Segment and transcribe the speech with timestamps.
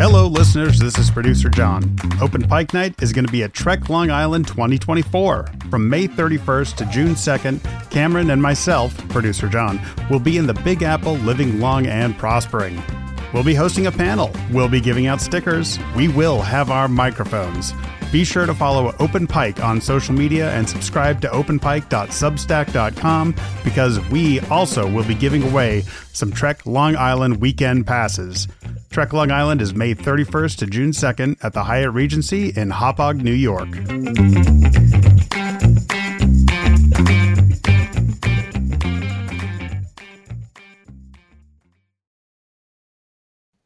[0.00, 0.78] Hello, listeners.
[0.78, 1.94] This is producer John.
[2.22, 5.46] Open Pike Night is going to be at Trek Long Island 2024.
[5.68, 9.78] From May 31st to June 2nd, Cameron and myself, producer John,
[10.08, 12.82] will be in the Big Apple living long and prospering.
[13.34, 14.34] We'll be hosting a panel.
[14.50, 15.78] We'll be giving out stickers.
[15.94, 17.74] We will have our microphones.
[18.12, 24.40] Be sure to follow Open Pike on social media and subscribe to openpike.substack.com because we
[24.40, 25.82] also will be giving away
[26.12, 28.48] some Trek Long Island weekend passes.
[28.90, 33.22] Trek Long Island is May 31st to June 2nd at the Hyatt Regency in Hauppauge,
[33.22, 33.68] New York.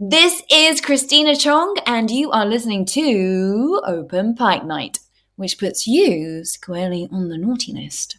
[0.06, 4.98] This is Christina Chong, and you are listening to Open Pike Night,
[5.36, 8.18] which puts you squarely on the naughty list.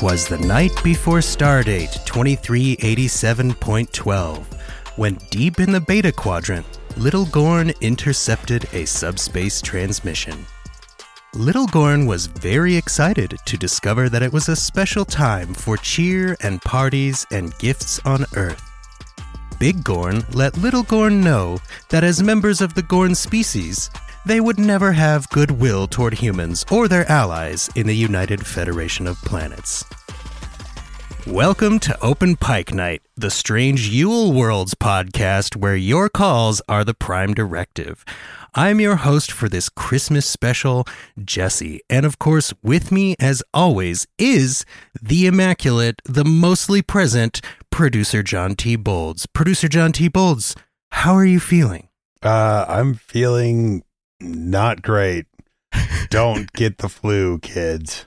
[0.00, 4.44] Twas the night before Stardate 2387.12
[4.96, 6.64] when deep in the Beta Quadrant,
[6.96, 10.46] Little Gorn intercepted a subspace transmission.
[11.34, 16.34] Little Gorn was very excited to discover that it was a special time for cheer
[16.40, 18.62] and parties and gifts on Earth.
[19.58, 21.58] Big Gorn let Little Gorn know
[21.90, 23.90] that as members of the Gorn species,
[24.26, 29.20] they would never have goodwill toward humans or their allies in the United Federation of
[29.22, 29.84] Planets.
[31.26, 36.94] Welcome to Open Pike Night, the strange Yule Worlds podcast where your calls are the
[36.94, 38.04] prime directive.
[38.54, 40.86] I'm your host for this Christmas special,
[41.22, 44.64] Jesse, and of course, with me as always is
[45.00, 47.40] the immaculate, the mostly present
[47.70, 48.74] producer John T.
[48.76, 49.26] Bolds.
[49.26, 50.08] Producer John T.
[50.08, 50.56] Bolds,
[50.90, 51.88] how are you feeling?
[52.22, 53.82] Uh, I'm feeling
[54.20, 55.26] not great.
[56.10, 58.06] Don't get the flu, kids.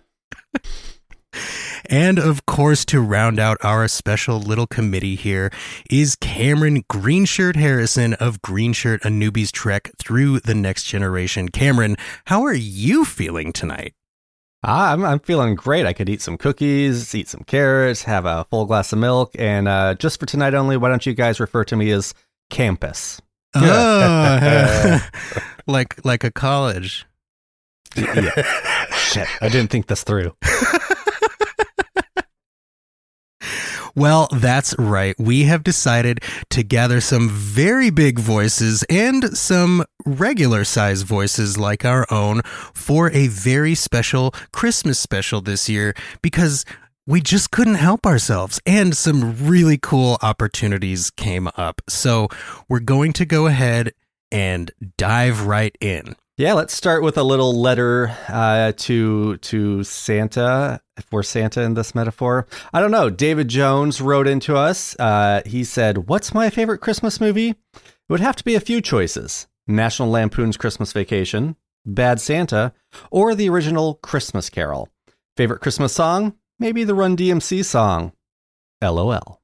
[1.89, 5.51] And of course, to round out our special little committee here
[5.89, 11.49] is Cameron Greenshirt Harrison of Greenshirt A Newbie's Trek through the next generation.
[11.49, 13.93] Cameron, how are you feeling tonight?
[14.63, 15.85] Ah, I'm, I'm feeling great.
[15.85, 19.35] I could eat some cookies, eat some carrots, have a full glass of milk.
[19.38, 22.13] And uh, just for tonight only, why don't you guys refer to me as
[22.49, 23.21] Campus?
[23.55, 24.99] Oh,
[25.67, 27.05] like like a college.
[27.95, 28.31] Yeah.
[28.91, 30.33] Shit, I didn't think this through.
[33.95, 35.15] Well, that's right.
[35.19, 41.85] We have decided to gather some very big voices and some regular size voices like
[41.85, 42.41] our own
[42.73, 45.93] for a very special Christmas special this year
[46.23, 46.65] because
[47.05, 51.81] we just couldn't help ourselves and some really cool opportunities came up.
[51.89, 52.29] So
[52.69, 53.93] we're going to go ahead
[54.31, 56.15] and dive right in.
[56.37, 60.81] Yeah, let's start with a little letter uh, to to Santa.
[60.97, 63.11] If we're Santa in this metaphor, I don't know.
[63.11, 64.95] David Jones wrote into us.
[64.97, 67.49] Uh, he said, "What's my favorite Christmas movie?
[67.49, 72.73] It would have to be a few choices: National Lampoon's Christmas Vacation, Bad Santa,
[73.11, 74.89] or the original Christmas Carol.
[75.37, 76.33] Favorite Christmas song?
[76.63, 78.13] Maybe the Run DMC song.
[78.81, 79.41] LOL."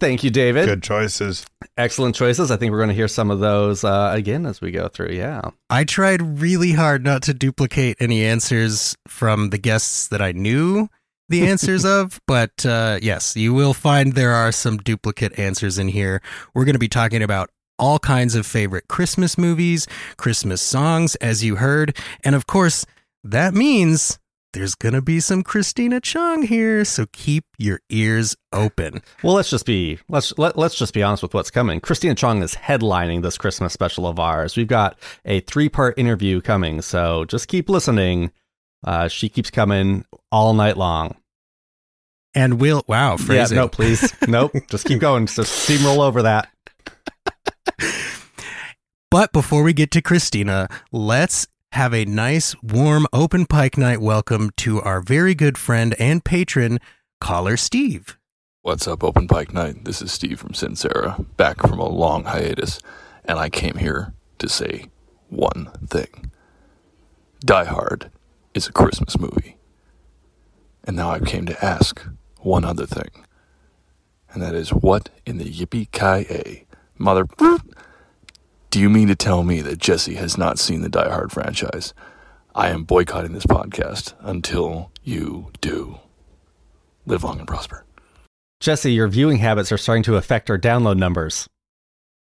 [0.00, 0.66] Thank you, David.
[0.66, 1.46] Good choices.
[1.76, 2.50] Excellent choices.
[2.50, 5.12] I think we're going to hear some of those uh, again as we go through.
[5.12, 5.42] Yeah.
[5.70, 10.88] I tried really hard not to duplicate any answers from the guests that I knew
[11.28, 15.86] the answers of, but uh, yes, you will find there are some duplicate answers in
[15.86, 16.20] here.
[16.52, 19.86] We're going to be talking about all kinds of favorite Christmas movies,
[20.16, 21.96] Christmas songs, as you heard.
[22.24, 22.86] And of course,
[23.22, 24.18] that means
[24.52, 29.02] there's going to be some Christina Chong here, so keep your ears open.
[29.22, 31.80] Well, let's just be let's let, let's just be honest with what's coming.
[31.80, 34.56] Christina Chong is headlining this Christmas special of ours.
[34.56, 38.30] We've got a three-part interview coming, so just keep listening.
[38.84, 41.16] Uh, she keeps coming all night long.
[42.34, 43.56] And we'll wow, phrasing.
[43.56, 44.52] Yeah, no, please, nope.
[44.70, 45.26] Just keep going.
[45.26, 46.48] Just steamroll over that.
[49.12, 54.50] But before we get to Christina, let's have a nice, warm, open pike night welcome
[54.58, 56.78] to our very good friend and patron,
[57.18, 58.18] caller Steve.
[58.60, 59.86] What's up, Open Pike Night?
[59.86, 62.78] This is Steve from Sincera, back from a long hiatus,
[63.24, 64.90] and I came here to say
[65.30, 66.30] one thing
[67.40, 68.10] Die Hard
[68.52, 69.56] is a Christmas movie.
[70.84, 72.06] And now I came to ask
[72.40, 73.24] one other thing,
[74.30, 76.66] and that is what in the yippee ki a
[76.98, 77.26] mother.
[78.72, 81.92] Do you mean to tell me that Jesse has not seen the Die Hard franchise?
[82.54, 85.98] I am boycotting this podcast until you do.
[87.04, 87.84] Live long and prosper.
[88.60, 91.50] Jesse, your viewing habits are starting to affect our download numbers.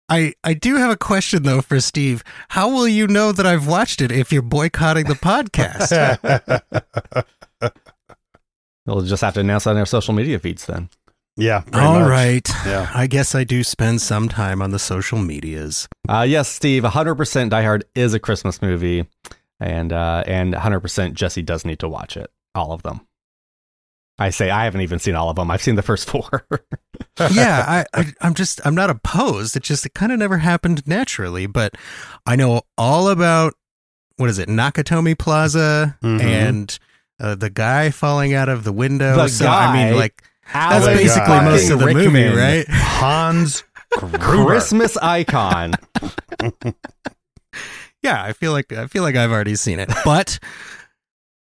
[0.09, 2.23] I, I do have a question though for Steve.
[2.49, 5.89] How will you know that I've watched it if you're boycotting the podcast?
[8.85, 10.89] We'll just have to announce on our social media feeds then.
[11.37, 11.61] Yeah.
[11.61, 12.09] pretty All much.
[12.09, 12.49] right.
[12.65, 12.89] Yeah.
[12.93, 15.87] I guess I do spend some time on the social medias.
[16.09, 19.05] Uh, yes, Steve, 100% Die Hard is a Christmas movie,
[19.59, 23.01] and uh, and 100% Jesse does need to watch it, all of them.
[24.19, 25.51] I say I haven't even seen all of them.
[25.51, 26.47] I've seen the first four.
[27.31, 29.55] yeah, I, I I'm just I'm not opposed.
[29.55, 31.75] It just it kind of never happened naturally, but
[32.25, 33.53] I know all about
[34.15, 36.19] what is it, Nakatomi Plaza Mhm.
[36.21, 36.79] and
[37.19, 39.15] uh, the guy falling out of the window.
[39.17, 40.23] The so I mean, like
[40.53, 41.45] Alan that's basically God.
[41.45, 42.65] most of the fucking movie, right?
[42.69, 44.17] Hans Gruber.
[44.17, 45.73] Christmas icon.
[48.03, 50.39] Yeah, I feel like I feel like I've already seen it, but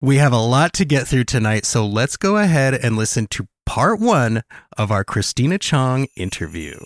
[0.00, 3.48] we have a lot to get through tonight, so let's go ahead and listen to
[3.66, 4.42] part one
[4.78, 6.78] of our Christina Chong interview.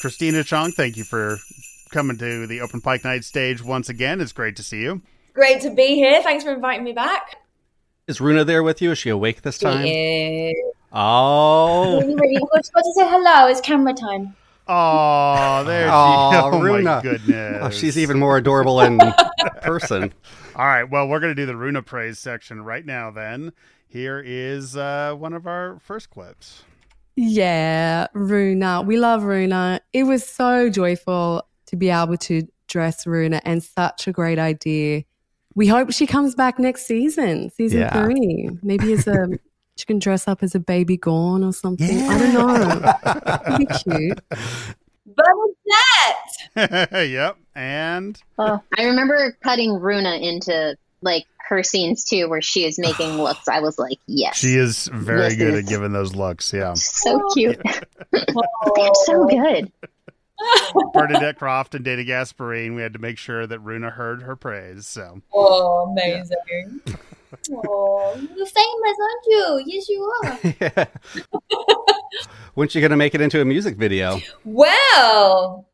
[0.00, 1.38] Christina Chong, thank you for
[1.90, 4.20] coming to the Open Pike Night stage once again.
[4.20, 5.02] It's great to see you.
[5.34, 6.22] Great to be here.
[6.22, 7.36] Thanks for inviting me back.
[8.06, 8.90] Is Runa there with you?
[8.92, 9.86] Is she awake this time?
[9.86, 10.52] Yeah.
[10.92, 12.00] Oh.
[12.00, 12.28] Really, really.
[12.40, 13.46] We've got to say hello.
[13.46, 14.34] It's camera time.
[14.66, 17.00] Oh, there she Aw, Oh, my Runa.
[17.02, 17.58] goodness.
[17.62, 18.98] Oh, she's even more adorable in
[19.62, 20.12] person.
[20.56, 20.84] All right.
[20.84, 23.52] Well, we're going to do the Runa praise section right now then.
[23.88, 26.62] Here is uh, one of our first clips.
[27.16, 28.82] Yeah, Runa.
[28.82, 29.80] We love Runa.
[29.92, 35.02] It was so joyful to be able to dress Runa and such a great idea.
[35.54, 38.04] We hope she comes back next season, season Yeah.
[38.04, 38.50] three.
[38.62, 39.28] Maybe as a
[39.76, 42.02] she can dress up as a baby Gorn or something.
[42.08, 43.54] I don't know.
[43.54, 43.74] It'd be
[44.06, 44.20] cute.
[46.56, 46.92] Bernadette!
[47.10, 47.36] yep.
[47.54, 53.16] And Oh, I remember cutting Runa into like her scenes too, where she is making
[53.22, 53.48] looks.
[53.48, 56.52] I was like, yes, she is very This good is- at giving those looks.
[56.52, 56.74] Yeah.
[56.74, 57.60] so cute.
[58.12, 59.72] They're so good.
[60.92, 64.86] Bernadette Croft and Dana Gasparine, we had to make sure that Runa heard her praise.
[64.86, 66.80] So Oh, amazing.
[67.52, 69.62] Oh, you're famous, aren't you?
[69.66, 70.88] Yes, you are.
[72.54, 74.18] When's she going to make it into a music video?
[74.44, 75.68] Well,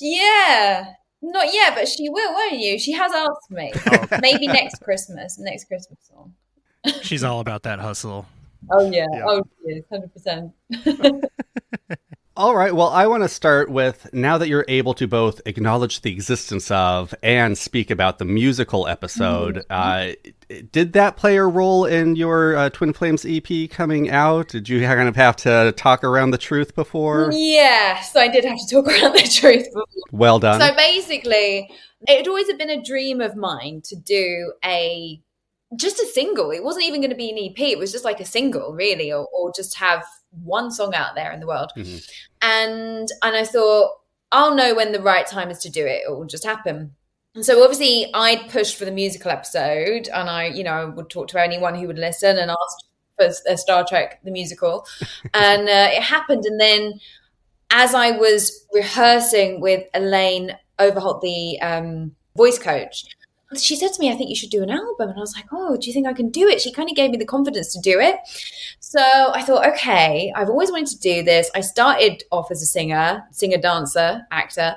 [0.00, 0.92] yeah.
[1.22, 2.78] Not yet, but she will, won't you?
[2.78, 3.72] She has asked me.
[3.90, 4.06] Oh.
[4.20, 6.34] Maybe next Christmas, next Christmas song.
[7.02, 8.26] She's all about that hustle.
[8.70, 9.06] Oh, yeah.
[9.12, 9.24] Yeah.
[9.26, 10.52] Oh, she is, 100%.
[12.36, 12.74] All right.
[12.74, 16.70] Well, I want to start with now that you're able to both acknowledge the existence
[16.70, 19.64] of and speak about the musical episode.
[19.68, 20.12] Uh,
[20.70, 24.48] did that play a role in your uh, Twin Flames EP coming out?
[24.48, 27.30] Did you kind of have to talk around the truth before?
[27.32, 29.86] Yeah, so I did have to talk around the truth before.
[30.12, 30.60] Well done.
[30.60, 31.68] So basically,
[32.06, 35.20] it had always been a dream of mine to do a
[35.76, 36.52] just a single.
[36.52, 37.58] It wasn't even going to be an EP.
[37.58, 41.32] It was just like a single, really, or, or just have one song out there
[41.32, 41.72] in the world.
[41.76, 42.08] Mhm.
[42.42, 43.92] And and I thought
[44.32, 46.02] I'll know when the right time is to do it.
[46.06, 46.94] It will just happen.
[47.34, 51.28] And so obviously I'd pushed for the musical episode, and I, you know, would talk
[51.28, 52.78] to anyone who would listen and ask
[53.16, 54.86] for a Star Trek the musical,
[55.34, 56.44] and uh, it happened.
[56.44, 57.00] And then
[57.70, 63.04] as I was rehearsing with Elaine Overholt, the um, voice coach,
[63.56, 65.08] she said to me, I think you should do an album.
[65.08, 66.60] And I was like, oh, do you think I can do it?
[66.60, 68.16] She kind of gave me the confidence to do it.
[68.78, 71.50] So I thought, okay, I've always wanted to do this.
[71.54, 74.76] I started off as a singer, singer, dancer, actor,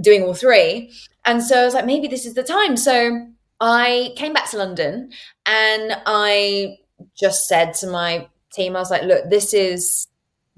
[0.00, 0.92] doing all three.
[1.24, 2.76] And so I was like, maybe this is the time.
[2.76, 3.26] So
[3.60, 5.10] I came back to London
[5.44, 6.78] and I
[7.14, 10.08] just said to my team, I was like, look, this is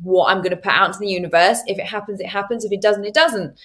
[0.02, 1.60] what I'm going to put out into the universe.
[1.66, 2.64] If it happens, it happens.
[2.64, 3.58] If it doesn't, it doesn't.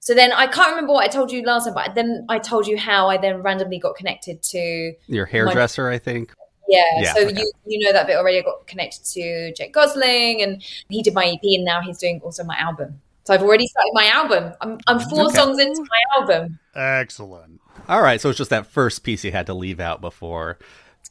[0.00, 2.66] So then I can't remember what I told you last time, but then I told
[2.66, 6.32] you how I then randomly got connected to Your hairdresser, I think.
[6.68, 6.82] yeah.
[6.98, 7.34] Yeah, so okay.
[7.40, 8.38] you you know that bit already.
[8.38, 12.20] I got connected to Jake Gosling, and he did my EP, and now he's doing
[12.24, 13.00] also my album.
[13.24, 14.52] So I've already started my album.
[14.60, 15.36] I'm I'm four Okay.
[15.36, 16.58] songs into my album.
[16.74, 17.60] excellent.
[17.88, 18.20] All right.
[18.20, 20.58] So it's just that first piece you had to leave out before.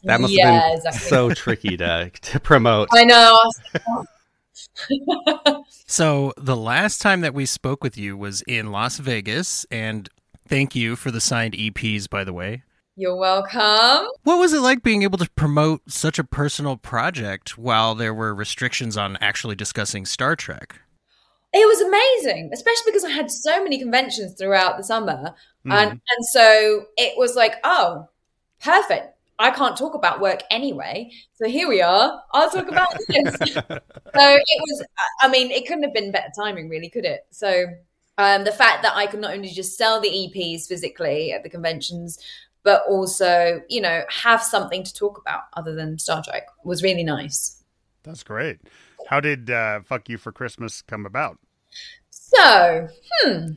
[0.04, 1.08] That must Yeah, have been exactly.
[1.10, 2.89] so tricky to, to promote.
[2.94, 3.38] I know.
[5.88, 10.10] So the last time that we spoke with you was in Las Vegas, and
[10.48, 12.64] thank you for the signed EPs, by the way.
[12.96, 14.08] You're welcome.
[14.24, 18.34] What was it like being able to promote such a personal project while there were
[18.34, 20.80] restrictions on actually discussing Star Trek?
[21.54, 25.34] It was amazing, especially because I had so many conventions throughout the summer.
[25.66, 25.74] Mhm.
[25.74, 28.08] And and so it was like, oh,
[28.62, 29.15] perfect.
[29.38, 31.12] I can't talk about work anyway.
[31.34, 32.22] So here we are.
[32.32, 33.36] I'll talk about this.
[33.54, 33.82] so it
[34.13, 34.86] was
[35.22, 37.25] I mean, it couldn't have been better timing, really, could it?
[37.32, 37.65] So
[38.18, 41.50] um, the fact that I could not only just sell the EPs physically at the
[41.50, 42.20] conventions,
[42.63, 47.04] but also, you know, have something to talk about other than Star Trek was really
[47.04, 47.63] nice.
[48.04, 48.60] That's great.
[49.08, 51.38] How did uh, "Fuck You for Christmas" come about?
[52.10, 52.88] So,
[53.22, 53.48] hmm.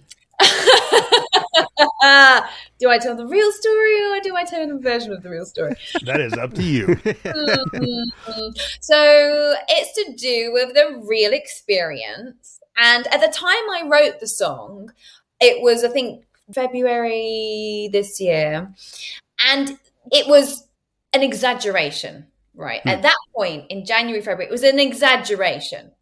[2.79, 5.47] do I tell the real story or do I tell a version of the real
[5.47, 5.75] story?
[6.05, 6.87] That is up to you.
[6.87, 8.51] Mm-hmm.
[8.81, 12.61] so it's to do with the real experience.
[12.77, 14.93] And at the time I wrote the song,
[15.41, 16.25] it was, I think,
[16.55, 18.73] February this year.
[19.47, 19.79] And
[20.11, 20.67] it was
[21.13, 22.81] an exaggeration, right?
[22.87, 25.93] At that point in January, February, it was an exaggeration.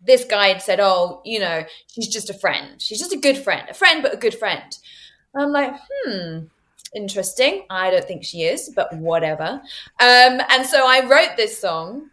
[0.00, 2.80] This guy had said, Oh, you know, she's just a friend.
[2.80, 4.78] She's just a good friend, a friend, but a good friend.
[5.34, 6.38] I'm like, hmm,
[6.94, 7.64] interesting.
[7.70, 9.60] I don't think she is, but whatever.
[10.00, 12.10] Um, and so I wrote this song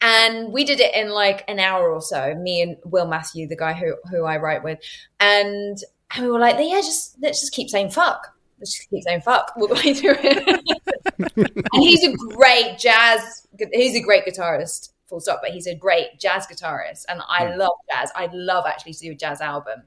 [0.00, 3.56] and we did it in like an hour or so, me and Will Matthew, the
[3.56, 4.78] guy who, who I write with.
[5.18, 5.78] And,
[6.14, 8.34] and we were like, yeah, just let's just keep saying fuck.
[8.58, 10.64] Let's just keep saying fuck all the way through it.
[11.36, 16.18] and he's a great jazz, he's a great guitarist, full stop, but he's a great
[16.18, 17.04] jazz guitarist.
[17.08, 18.10] And I love jazz.
[18.14, 19.82] I'd love actually to do a jazz album.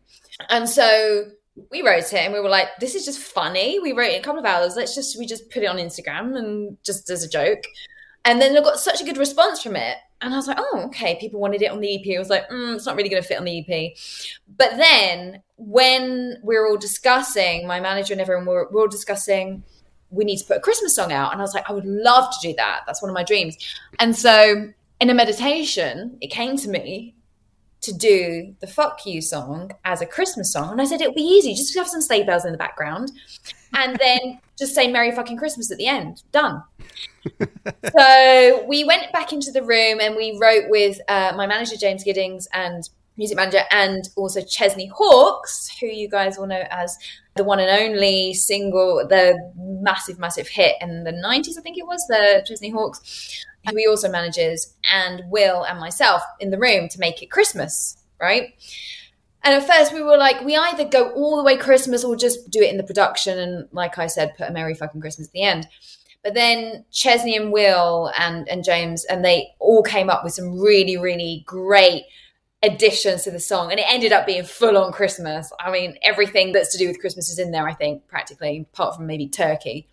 [0.49, 1.25] And so
[1.69, 3.79] we wrote it and we were like, this is just funny.
[3.79, 4.75] We wrote it in a couple of hours.
[4.75, 7.63] Let's just, we just put it on Instagram and just as a joke.
[8.23, 9.97] And then I got such a good response from it.
[10.21, 12.15] And I was like, oh, okay, people wanted it on the EP.
[12.15, 13.93] I was like, mm, it's not really going to fit on the EP.
[14.57, 19.63] But then when we were all discussing, my manager and everyone were, were all discussing,
[20.11, 21.31] we need to put a Christmas song out.
[21.31, 22.81] And I was like, I would love to do that.
[22.85, 23.57] That's one of my dreams.
[23.97, 27.15] And so in a meditation, it came to me
[27.81, 30.71] to do the fuck you song as a Christmas song.
[30.71, 31.53] And I said, it'll be easy.
[31.53, 33.11] Just have some sleigh bells in the background
[33.73, 36.23] and then just say Merry fucking Christmas at the end.
[36.31, 36.63] Done.
[37.97, 42.03] so we went back into the room and we wrote with uh, my manager, James
[42.03, 46.97] Giddings, and music manager, and also Chesney Hawks, who you guys will know as
[47.35, 51.85] the one and only single, the massive, massive hit in the 90s, I think it
[51.85, 56.89] was, the Chesney Hawks, who he also manages, and Will and myself in the room
[56.89, 58.53] to make it Christmas, right?
[59.43, 62.49] And at first we were like, we either go all the way Christmas or just
[62.51, 65.33] do it in the production and, like I said, put a Merry fucking Christmas at
[65.33, 65.67] the end.
[66.23, 70.59] But then Chesney and Will and, and James and they all came up with some
[70.59, 72.03] really, really great
[72.61, 73.71] additions to the song.
[73.71, 75.51] And it ended up being full on Christmas.
[75.59, 78.95] I mean, everything that's to do with Christmas is in there, I think, practically, apart
[78.95, 79.87] from maybe turkey.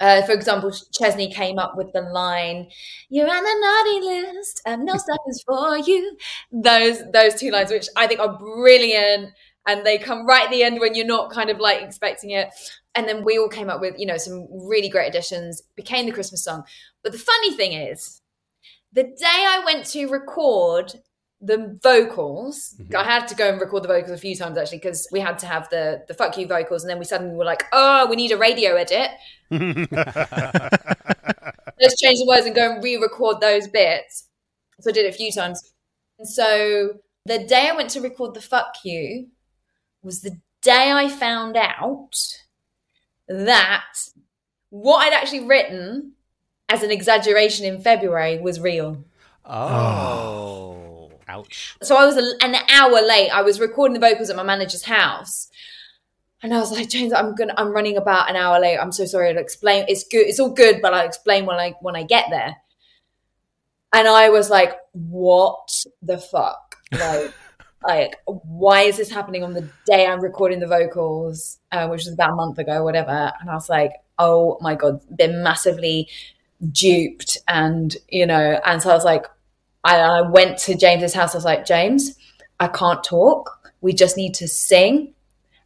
[0.00, 2.68] Uh, for example, Chesney came up with the line,
[3.08, 6.16] "You're on the naughty list, and no stuff is for you."
[6.52, 9.32] Those those two lines, which I think are brilliant,
[9.66, 12.50] and they come right at the end when you're not kind of like expecting it.
[12.94, 16.12] And then we all came up with you know some really great additions, became the
[16.12, 16.64] Christmas song.
[17.02, 18.20] But the funny thing is,
[18.92, 20.94] the day I went to record
[21.40, 22.74] the vocals.
[22.80, 22.96] Mm-hmm.
[22.96, 25.38] i had to go and record the vocals a few times actually because we had
[25.40, 28.16] to have the the fuck you vocals and then we suddenly were like oh we
[28.16, 29.10] need a radio edit.
[31.80, 34.28] Let's change the words and go and re-record those bits.
[34.80, 35.72] So i did it a few times.
[36.18, 39.28] And so the day i went to record the fuck you
[40.02, 42.16] was the day i found out
[43.28, 43.94] that
[44.70, 46.12] what i'd actually written
[46.68, 49.04] as an exaggeration in february was real.
[49.44, 50.77] Oh,
[51.28, 51.76] ouch.
[51.82, 53.30] so I was a, an hour late.
[53.30, 55.48] I was recording the vocals at my manager's house.
[56.42, 58.78] And I was like, James, I'm gonna, I'm running about an hour late.
[58.78, 59.28] I'm so sorry.
[59.30, 59.84] I'll explain.
[59.88, 60.26] It's good.
[60.26, 62.56] It's all good, but I'll explain when I when I get there.
[63.92, 65.68] And I was like, what
[66.02, 66.76] the fuck?
[66.92, 67.32] Like,
[67.82, 72.12] like, why is this happening on the day I'm recording the vocals, uh, which was
[72.12, 73.32] about a month ago, whatever?
[73.40, 76.08] And I was like, oh my god, been massively
[76.70, 79.26] duped, and you know, and so I was like,
[79.88, 81.34] I, I went to James's house.
[81.34, 82.16] I was like, James,
[82.60, 83.72] I can't talk.
[83.80, 85.14] We just need to sing.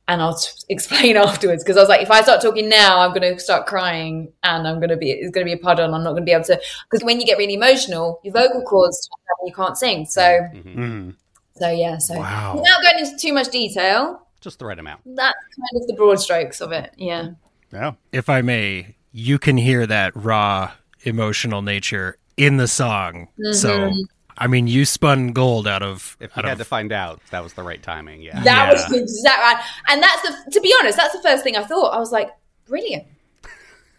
[0.08, 3.10] And I'll t- explain afterwards because I was like, if I start talking now, I'm
[3.14, 5.84] going to start crying and I'm going to be, it's going to be a puddle.
[5.86, 6.60] And I'm not going to be able to,
[6.90, 9.08] because when you get really emotional, your vocal cords,
[9.44, 10.06] you can't sing.
[10.06, 10.22] So,
[10.54, 11.14] Mhm.
[11.56, 11.98] so yeah.
[11.98, 12.54] So Wow.
[12.56, 15.00] without going into too much detail, Just the right amount.
[15.04, 16.92] that's kind of the broad strokes of it.
[16.96, 17.30] Yeah.
[17.72, 17.92] Yeah.
[18.12, 20.72] if I may, you can hear that raw
[21.04, 23.28] emotional nature in the song.
[23.52, 24.00] So, mm-hmm.
[24.36, 26.16] I mean, you spun gold out of.
[26.20, 28.22] If you had of to find out, that was the right timing.
[28.22, 28.42] Yeah.
[28.42, 28.72] That Yeah.
[28.72, 29.64] was the exact right.
[29.88, 31.94] And that's the, to be honest, that's the first thing I thought.
[31.94, 32.30] I was like,
[32.66, 33.04] brilliant.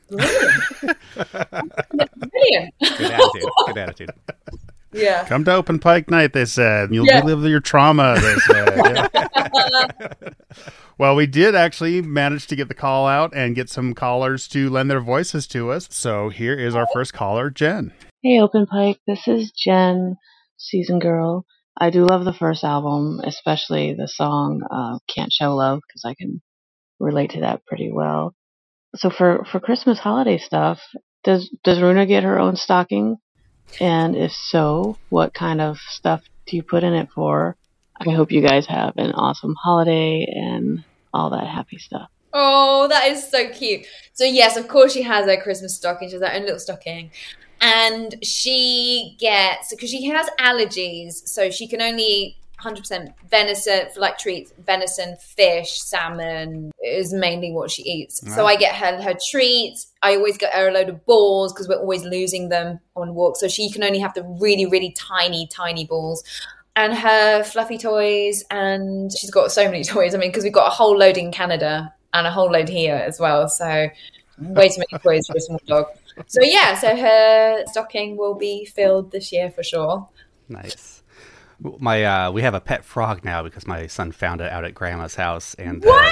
[0.10, 0.52] Brilliant.
[1.16, 2.74] brilliant.
[2.80, 3.50] Good attitude.
[3.68, 4.10] Good attitude.
[4.92, 5.26] Yeah.
[5.26, 6.90] Come to Open Pike Night, they said.
[6.90, 7.22] Uh, you'll Yeah.
[7.22, 9.10] relive your trauma, they uh, said.
[9.54, 10.30] Yeah.
[10.98, 14.70] well, we did actually manage to get the call out and get some callers to
[14.70, 15.88] lend their voices to us.
[15.92, 16.94] So here is our oh.
[16.94, 17.94] first caller, Jen.
[18.26, 19.02] Hey, Open Pike.
[19.06, 20.16] This is Jen,
[20.56, 21.46] Season Girl.
[21.78, 26.14] I do love the first album, especially the song uh, Can't Show Love, because I
[26.14, 26.42] can
[27.02, 28.34] relate to that pretty well.
[28.96, 30.80] so for for Christmas holiday stuff,
[31.26, 33.18] does does Runa get her own stocking?
[33.82, 37.58] And if so, what kind of stuff do you put in it for?
[38.00, 42.10] I hope you guys have an awesome holiday and all that happy stuff.
[42.32, 43.86] Oh, that is so cute.
[44.14, 46.08] So yes, of course she has her Christmas stocking.
[46.08, 47.12] She has her own little stocking.
[47.62, 54.00] And she gets because she has allergies, so she can only eat 100% venison for
[54.00, 58.22] like treats venison fish salmon is mainly what she eats.
[58.34, 59.88] So i get her her treats.
[60.02, 63.40] I always get her a load of balls because we're always losing them on walks.
[63.40, 66.24] So she can only have the really really tiny tiny balls.
[66.76, 70.16] And her fluffy toys and she's got so many toys.
[70.16, 72.96] I mean because we've got a whole load in canada and a whole load here
[72.96, 73.50] as well.
[73.50, 73.90] So
[74.40, 75.88] way too many toys for a small dog
[76.28, 80.08] so yeah so her stocking will be filled this year for sure
[80.50, 81.02] Nice.
[81.80, 84.74] My uh, we have a pet frog now because my son found it out at
[84.74, 86.12] grandma's house, and uh, wow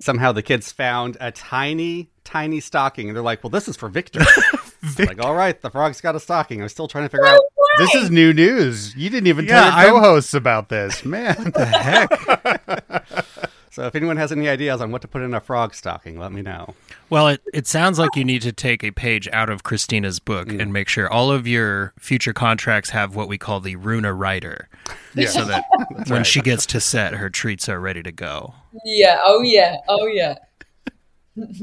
[0.00, 3.88] somehow the kids found a tiny, tiny stocking, and they're like, "Well, this is for
[3.88, 4.20] Victor."
[4.98, 6.62] like, all right, the frog's got a stocking.
[6.62, 7.40] I'm still trying to figure out.
[7.78, 8.94] This is new news.
[8.94, 11.50] You didn't even Yeah, tell I'm- your co-hosts about this, man.
[11.54, 13.48] the heck?
[13.72, 16.30] So, if anyone has any ideas on what to put in a frog stocking, let
[16.30, 16.74] me know.
[17.08, 20.48] Well, it, it sounds like you need to take a page out of Christina's book
[20.50, 24.68] and make sure all of your future contracts have what we call the Runa Rider.
[25.14, 25.28] Yeah.
[25.28, 25.64] So that
[26.08, 26.26] when right.
[26.26, 28.52] she gets to set, her treats are ready to go.
[28.84, 30.34] yeah oh yeah oh yeah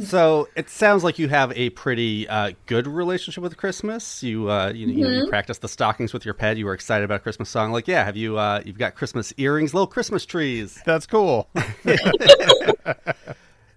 [0.03, 4.23] So it sounds like you have a pretty uh, good relationship with Christmas.
[4.23, 6.57] You, uh, you, you know, you practice the stockings with your pet.
[6.57, 7.71] You were excited about a Christmas song.
[7.71, 8.38] Like, yeah, have you?
[8.38, 10.81] Uh, you've got Christmas earrings, little Christmas trees.
[10.85, 11.49] That's cool.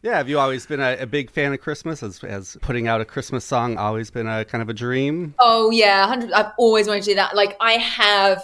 [0.03, 2.01] Yeah, have you always been a, a big fan of Christmas?
[2.01, 5.33] Has, has putting out a Christmas song always been a kind of a dream?
[5.39, 7.37] Oh yeah, 100 I've always wanted to do that.
[7.37, 8.43] Like I have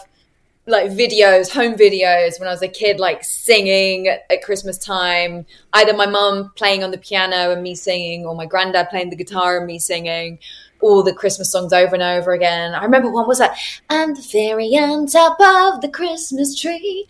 [0.68, 5.94] like videos, home videos when I was a kid like singing at Christmas time, either
[5.94, 9.58] my mum playing on the piano and me singing or my granddad playing the guitar
[9.58, 10.38] and me singing
[10.80, 12.75] all the Christmas songs over and over again.
[12.75, 13.52] I remember one was like,
[13.90, 17.07] and the fairy on top of the Christmas tree,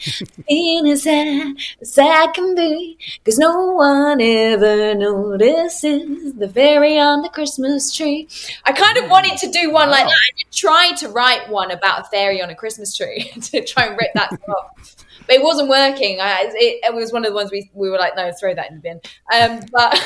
[0.48, 7.28] in his hand, sad can be, because no one ever notices the fairy on the
[7.28, 8.28] Christmas tree.
[8.64, 10.12] I kind of wanted to do one like that.
[10.12, 13.98] I tried to write one about a fairy on a Christmas tree to try and
[13.98, 14.96] rip that off.
[15.28, 16.20] But it wasn't working.
[16.20, 18.70] I, it, it was one of the ones we, we were like, no, throw that
[18.70, 19.00] in the bin.
[19.32, 20.02] Um, but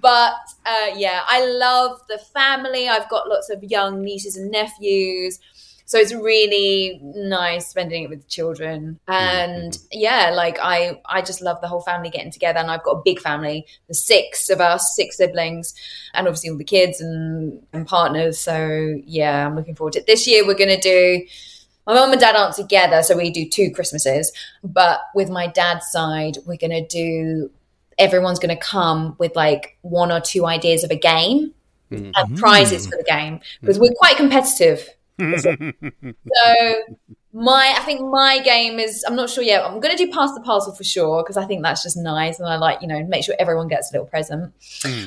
[0.00, 2.88] but uh, yeah, I love the family.
[2.88, 5.40] I've got lots of young nieces and nephews.
[5.92, 8.98] So it's really nice spending it with the children.
[9.08, 12.92] And yeah, like I I just love the whole family getting together and I've got
[12.92, 13.66] a big family.
[13.88, 15.74] There's six of us, six siblings,
[16.14, 18.38] and obviously all the kids and, and partners.
[18.38, 20.06] So yeah, I'm looking forward to it.
[20.06, 21.26] This year we're gonna do
[21.86, 24.32] my mum and dad aren't together, so we do two Christmases.
[24.62, 27.50] But with my dad's side, we're gonna do
[27.98, 31.52] everyone's gonna come with like one or two ideas of a game
[31.90, 34.88] and prizes for the game because we're quite competitive.
[35.18, 36.74] so
[37.32, 39.64] my I think my game is I'm not sure yet.
[39.64, 42.38] I'm going to do pass the parcel for sure because I think that's just nice
[42.38, 44.52] and I like you know make sure everyone gets a little present.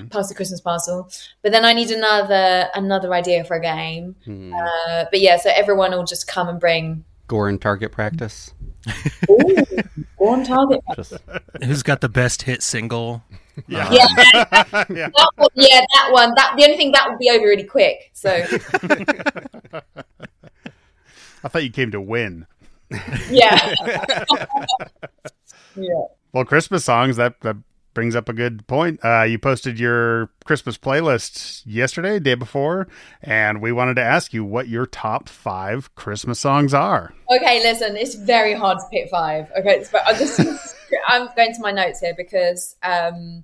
[0.10, 1.10] Pass the Christmas parcel,
[1.42, 4.16] but then I need another another idea for a game.
[4.28, 7.06] Uh, but yeah, so everyone will just come and bring.
[7.28, 8.54] Gore and target practice.
[9.30, 9.56] Ooh,
[10.20, 10.82] go on target.
[10.96, 11.18] Just
[11.64, 13.24] Who's got the best hit single?
[13.70, 13.90] Yeah.
[13.90, 16.34] Yeah, that one, yeah, that one.
[16.36, 18.12] That the only thing that would be over really quick.
[18.12, 18.46] So
[21.46, 22.48] I thought you came to win.
[23.30, 23.76] yeah,
[25.76, 26.06] yeah.
[26.34, 27.58] Well, Christmas songs that that
[27.94, 29.00] brings up a good point.
[29.06, 32.88] Uh, you posted your Christmas playlist yesterday, day before,
[33.22, 37.14] and we wanted to ask you what your top five Christmas songs are.
[37.30, 39.48] Okay, listen, it's very hard to pick five.
[39.58, 40.40] Okay, it's, I'm just
[41.08, 43.44] I'm going to my notes here because um,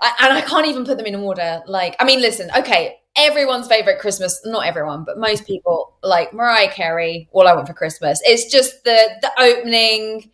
[0.00, 1.62] I, and I can't even put them in order.
[1.66, 6.70] Like, I mean, listen, okay, everyone's favorite Christmas, not everyone, but most people like Mariah
[6.70, 7.28] Carey.
[7.32, 8.20] All I want for Christmas.
[8.24, 10.30] It's just the the opening.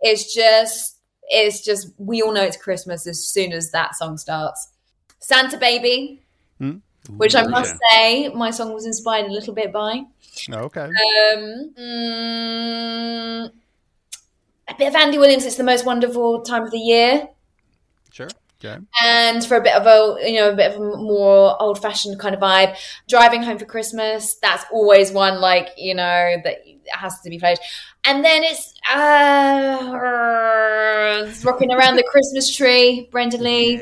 [0.00, 4.68] It's just it's just we all know it's Christmas as soon as that song starts.
[5.18, 6.22] Santa Baby,
[7.16, 10.02] which I must say, my song was inspired a little bit by.
[10.50, 10.80] Okay.
[10.80, 13.50] Um, mm,
[14.68, 15.44] a bit of Andy Williams.
[15.44, 17.28] It's the most wonderful time of the year.
[18.62, 18.76] Okay.
[19.02, 22.18] and for a bit of a you know a bit of a more old fashioned
[22.20, 22.76] kind of vibe.
[23.08, 24.34] Driving home for Christmas.
[24.42, 26.58] That's always one like you know that
[26.92, 27.56] has to be played.
[28.04, 29.78] And then it's uh,
[31.26, 33.08] it's rocking around the Christmas tree.
[33.10, 33.80] Brenda Lee,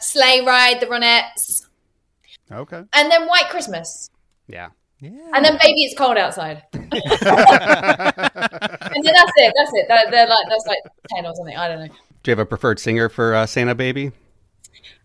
[0.00, 1.66] sleigh ride, the Ronettes,
[2.50, 2.82] Okay.
[2.92, 4.10] and then White Christmas.
[4.48, 4.70] Yeah.
[5.00, 5.10] Yeah.
[5.32, 6.64] And then baby, it's cold outside.
[6.72, 7.00] and then
[9.14, 9.54] that's it.
[9.56, 9.86] That's it.
[9.88, 10.78] They're, they're like that's like
[11.14, 11.56] ten or something.
[11.56, 11.94] I don't know.
[12.22, 14.12] Do you have a preferred singer for uh, Santa Baby?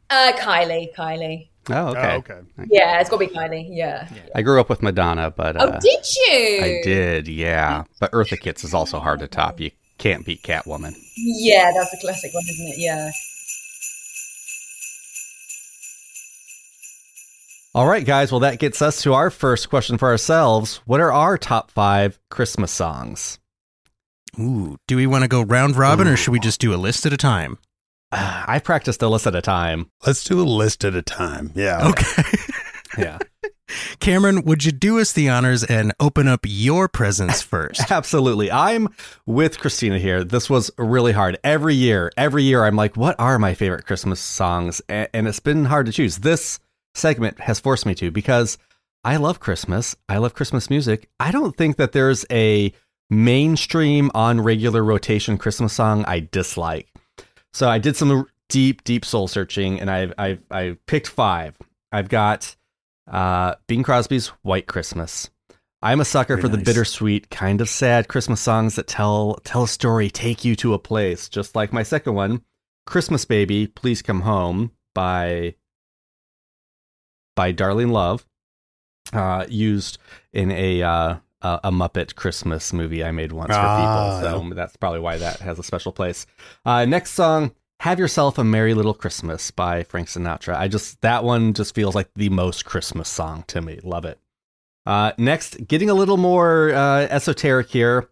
[0.09, 1.49] Uh, Kylie, Kylie.
[1.69, 2.13] Oh, okay.
[2.15, 2.39] Oh, okay.
[2.69, 3.67] Yeah, it's got to be Kylie.
[3.69, 4.07] Yeah.
[4.35, 6.59] I grew up with Madonna, but uh, Oh, did you?
[6.61, 7.83] I did, yeah.
[7.99, 9.59] But Eartha Kitt's is also hard to top.
[9.61, 10.93] You can't beat Catwoman.
[11.15, 12.75] Yeah, that's a classic one, isn't it?
[12.79, 13.11] Yeah.
[17.75, 18.31] All right, guys.
[18.31, 20.81] Well, that gets us to our first question for ourselves.
[20.85, 23.39] What are our top five Christmas songs?
[24.39, 27.05] Ooh, do we want to go round robin or should we just do a list
[27.05, 27.57] at a time?
[28.11, 29.89] Uh, I practiced a list at a time.
[30.05, 31.51] Let's do a list at a time.
[31.55, 31.89] Yeah.
[31.89, 32.23] Okay.
[32.95, 33.17] Yeah,
[33.99, 37.89] Cameron, would you do us the honors and open up your presents first?
[37.91, 38.51] absolutely.
[38.51, 38.89] I'm
[39.25, 40.23] with Christina here.
[40.23, 41.39] This was really hard.
[41.43, 44.79] Every year, every year, I'm like, what are my favorite Christmas songs?
[44.89, 46.17] A- And it's been hard to choose.
[46.19, 46.59] This
[46.93, 48.59] segment has forced me to because
[49.03, 49.95] I love Christmas.
[50.07, 51.09] I love Christmas music.
[51.19, 52.73] I don't think that there's a
[53.09, 56.87] mainstream on regular rotation Christmas song I dislike.
[57.53, 61.57] So I did some deep, deep soul searching, and I've I've I picked five.
[61.91, 62.55] I've got
[63.11, 65.29] uh, Bing Crosby's "White Christmas."
[65.81, 69.63] I'm a sucker Very for the bittersweet, kind of sad Christmas songs that tell tell
[69.63, 71.27] a story, take you to a place.
[71.27, 72.43] Just like my second one,
[72.85, 75.55] "Christmas Baby, Please Come Home" by
[77.35, 78.25] by Darlene Love,
[79.11, 79.97] uh, used
[80.31, 84.49] in a uh, a a Muppet Christmas movie I made once Ah, for people.
[84.49, 86.25] So that's probably why that has a special place.
[86.65, 87.51] Uh, next song,
[87.81, 90.55] "Have Yourself a Merry Little Christmas" by Frank Sinatra.
[90.55, 93.79] I just that one just feels like the most Christmas song to me.
[93.83, 94.19] Love it.
[94.85, 98.09] Uh, next, getting a little more uh, esoteric here.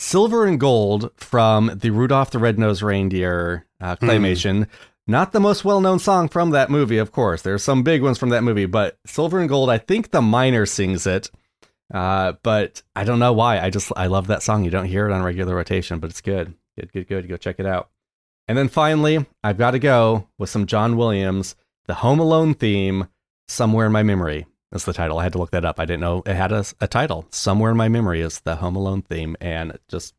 [0.00, 4.66] Silver and Gold from the Rudolph the Red-Nosed Reindeer uh, claymation.
[5.06, 7.42] Not the most well-known song from that movie, of course.
[7.42, 10.64] There's some big ones from that movie, but Silver and Gold, I think the miner
[10.66, 11.30] sings it.
[11.92, 13.60] Uh, but I don't know why.
[13.60, 14.64] I just I love that song.
[14.64, 16.54] You don't hear it on regular rotation, but it's good.
[16.78, 17.28] Good, good, good.
[17.28, 17.90] Go check it out.
[18.46, 23.08] And then finally, I've got to go with some John Williams, the Home Alone theme,
[23.48, 25.18] "Somewhere in My Memory." That's the title.
[25.18, 25.80] I had to look that up.
[25.80, 27.26] I didn't know it had a, a title.
[27.30, 30.14] "Somewhere in My Memory" is the Home Alone theme, and just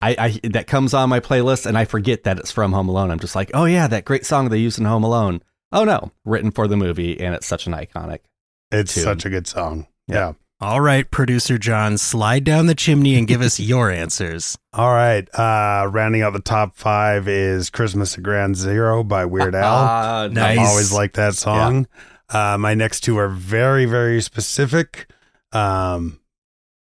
[0.00, 3.10] I, I that comes on my playlist, and I forget that it's from Home Alone.
[3.10, 5.42] I'm just like, oh yeah, that great song they used in Home Alone.
[5.72, 8.20] Oh no, written for the movie, and it's such an iconic.
[8.70, 9.04] It's Tune.
[9.04, 9.86] such a good song.
[10.06, 10.14] Yeah.
[10.14, 10.32] yeah.
[10.60, 14.56] All right, producer John, slide down the chimney and give us your answers.
[14.72, 15.28] All right.
[15.34, 19.74] Uh, rounding out the top five is Christmas at Ground Zero by Weird Al.
[19.74, 20.58] Ah, Nice.
[20.58, 21.86] I always like that song.
[22.30, 25.06] Uh, my next two are very, very specific.
[25.52, 26.20] Um,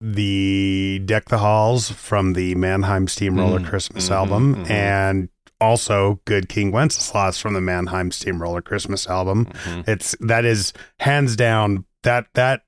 [0.00, 4.70] the Deck the Halls from the Mannheim Steamroller Mm, Christmas mhm, album, mhm.
[4.70, 5.29] and
[5.61, 9.46] also Good King Wenceslas from the Mannheim Steamroller Christmas album.
[9.46, 9.88] Mhm.
[9.88, 12.62] It's that is hands down that that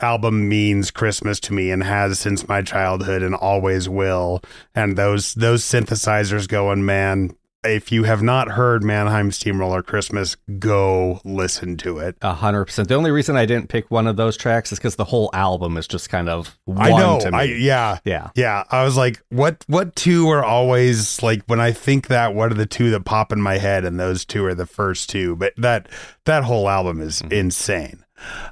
[0.00, 4.42] album means Christmas to me and has since my childhood and always will.
[4.74, 7.36] And those those synthesizers going, man.
[7.64, 12.16] If you have not heard Mannheim Steamroller Christmas, go listen to it.
[12.20, 12.88] A hundred percent.
[12.88, 15.76] The only reason I didn't pick one of those tracks is because the whole album
[15.76, 17.20] is just kind of one I know.
[17.20, 17.38] to me.
[17.38, 17.98] I yeah.
[18.04, 18.30] yeah.
[18.34, 22.50] Yeah, I was like, what what two are always like when I think that what
[22.50, 25.36] are the two that pop in my head and those two are the first two.
[25.36, 25.88] But that
[26.24, 27.32] that whole album is Mhm.
[27.32, 28.04] insane.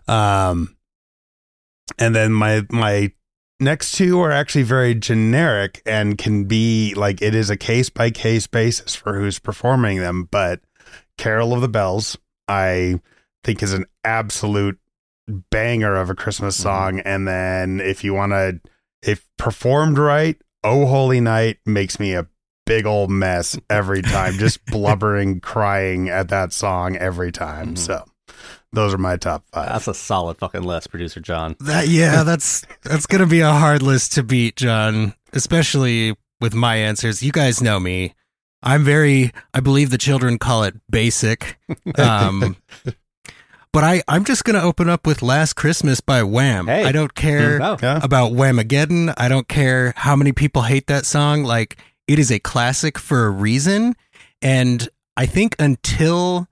[0.07, 0.77] Um
[2.01, 3.13] and then my my
[3.61, 8.11] next two are actually very generic and can be like it is a case by
[8.11, 10.61] case basis for who's performing them, but
[11.19, 12.17] Carol of the Bells
[12.49, 13.01] I
[13.45, 14.79] think is an absolute
[15.51, 16.63] banger of a Christmas Mhm.
[16.63, 18.61] song and then if you want to
[19.03, 22.27] if performed right, Oh Holy Night makes me a
[22.67, 27.75] big old mess every time, just blubbering, crying at that song every time.
[27.75, 27.79] Mhm.
[27.79, 28.05] So
[28.73, 29.69] those are my top five.
[29.69, 31.57] That's a solid fucking list, producer John.
[31.61, 35.15] That yeah, that's that's gonna be a hard list to beat, John.
[35.33, 37.23] Especially with my answers.
[37.23, 38.15] You guys know me.
[38.63, 41.59] I'm very I believe the children call it basic.
[41.99, 42.57] Um
[43.73, 46.67] But I, I'm just gonna open up with Last Christmas by Wham.
[46.67, 46.85] Hey.
[46.85, 47.77] I don't care No.
[47.81, 48.01] Yeah.
[48.03, 49.15] about Whamageddon.
[49.17, 51.45] I don't care how many people hate that song.
[51.45, 51.77] Like
[52.09, 53.95] it is a classic for a reason.
[54.43, 56.49] And I think until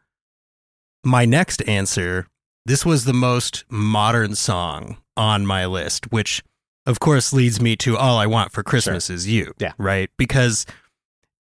[1.09, 2.27] my next answer,
[2.67, 6.43] this was the most modern song on my list, which
[6.87, 9.55] of course leads me to all I want for Christmas is you.
[9.59, 9.73] Yeah.
[9.79, 10.11] Right?
[10.17, 10.67] Because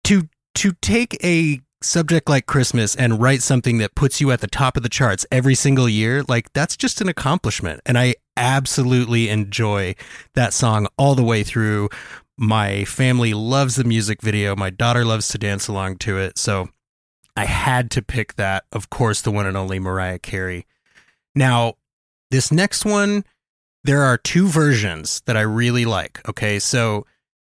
[0.04, 4.46] to to take a subject like Christmas and write something that puts you at the
[4.46, 7.80] top of the charts every single year, like that's just an accomplishment.
[7.86, 9.94] And I absolutely enjoy
[10.34, 11.88] that song all the way through.
[12.36, 14.56] My family loves the music video.
[14.56, 16.38] My daughter loves to dance along to it.
[16.38, 16.68] So
[17.36, 18.64] I had to pick that.
[18.72, 20.66] Of course, the one and only Mariah Carey.
[21.34, 21.74] Now,
[22.30, 23.24] this next one,
[23.84, 26.20] there are two versions that I really like.
[26.28, 26.58] Okay.
[26.58, 27.06] So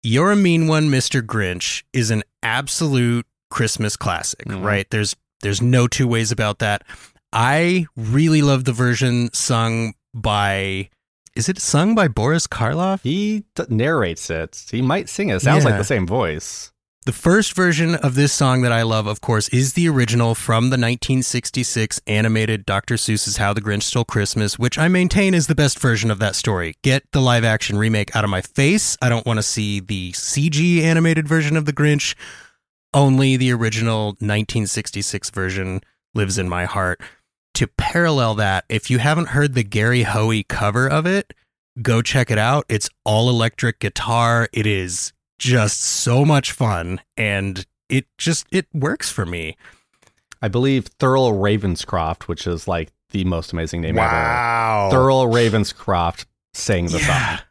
[0.02, 1.22] You're a Mean One, Mr.
[1.22, 4.62] Grinch is an absolute Christmas classic, Mhm.
[4.64, 4.86] right?
[4.90, 6.84] There's There's no two ways about that.
[7.30, 10.88] I really love the version sung by.
[11.36, 13.00] Is it sung by Boris Karloff?
[13.02, 14.64] He narrates it.
[14.70, 15.36] He might sing it.
[15.36, 16.72] it sounds like the same voice.
[17.06, 20.70] The first version of this song that I love, of course, is the original from
[20.70, 22.94] the 1966 animated Dr.
[22.94, 26.34] Seuss's How the Grinch Stole Christmas, which I maintain is the best version of that
[26.34, 26.76] story.
[26.80, 28.96] Get the live action remake out of my face.
[29.02, 32.14] I don't want to see the CG animated version of the Grinch.
[32.94, 35.82] Only the original 1966 version
[36.14, 37.02] lives in my heart.
[37.56, 41.34] To parallel that, if you haven't heard the Gary Hoey cover of it,
[41.82, 42.64] go check it out.
[42.70, 44.48] It's all electric guitar.
[44.54, 49.56] It is just so much fun and it just it works for me.
[50.42, 54.12] I believe Thurl Ravenscroft, which is like the most amazing name ever.
[54.12, 54.88] Wow.
[54.92, 54.96] ever.
[54.98, 57.36] Thurl Ravenscroft sang the Yeah.
[57.36, 57.46] song.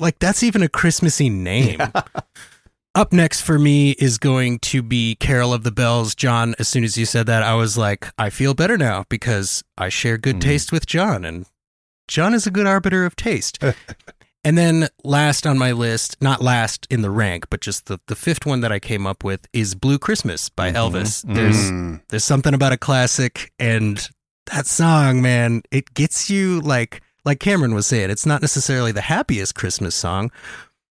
[0.00, 1.80] Like that's even a Christmassy name.
[2.94, 6.14] Up next for me is going to be Carol of the Bells.
[6.14, 9.62] John, as soon as you said that, I was like, I feel better now because
[9.76, 10.40] I share good Mm.
[10.40, 11.44] taste with John, and
[12.08, 13.58] John is a good arbiter of taste.
[14.46, 18.14] and then last on my list, not last in the rank, but just the, the
[18.14, 20.76] fifth one that I came up with is Blue Christmas by Mhm.
[20.76, 21.24] Elvis.
[21.34, 22.00] There's Mm.
[22.08, 24.08] there's something about a classic and
[24.52, 29.00] that song, man, it gets you like like Cameron was saying, it's not necessarily the
[29.00, 30.30] happiest Christmas song,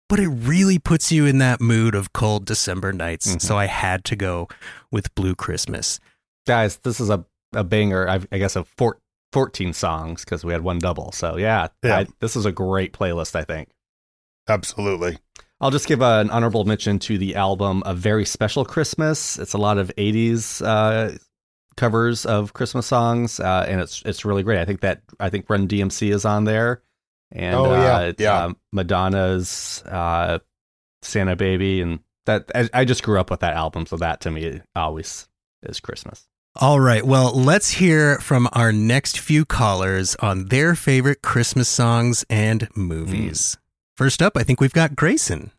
[0.08, 3.34] but it really puts you in that mood of cold December nights.
[3.34, 3.42] Mhm.
[3.42, 4.46] So I had to go
[4.92, 5.98] with Blue Christmas.
[6.46, 8.98] Guys, this is a, a banger, I, I guess, a four,
[9.32, 11.12] 14 songs because we had one double.
[11.12, 11.98] So, yeah, Yeah.
[12.00, 13.68] I- this is a great playlist, I think.
[14.48, 15.18] Absolutely.
[15.60, 19.38] I'll just give an honorable mention to the album A Very Special Christmas.
[19.38, 21.16] It's a lot of 80s uh,
[21.76, 24.58] covers of Christmas songs, uh, and it's it's really great.
[24.58, 26.82] I think that I think Run DMC is on there,
[27.30, 28.44] and Oh, yeah, uh, yeah.
[28.46, 30.38] um, Madonna's uh,
[31.02, 34.30] Santa Baby, and that I, I just grew up with that album, so that to
[34.30, 35.28] me always
[35.62, 36.26] is Christmas.
[36.56, 37.06] All right.
[37.06, 43.54] Well, let's hear from our next few callers on their favorite Christmas songs and movies.
[43.54, 43.60] Hmm.
[43.96, 45.52] First up, I think we've got Grayson.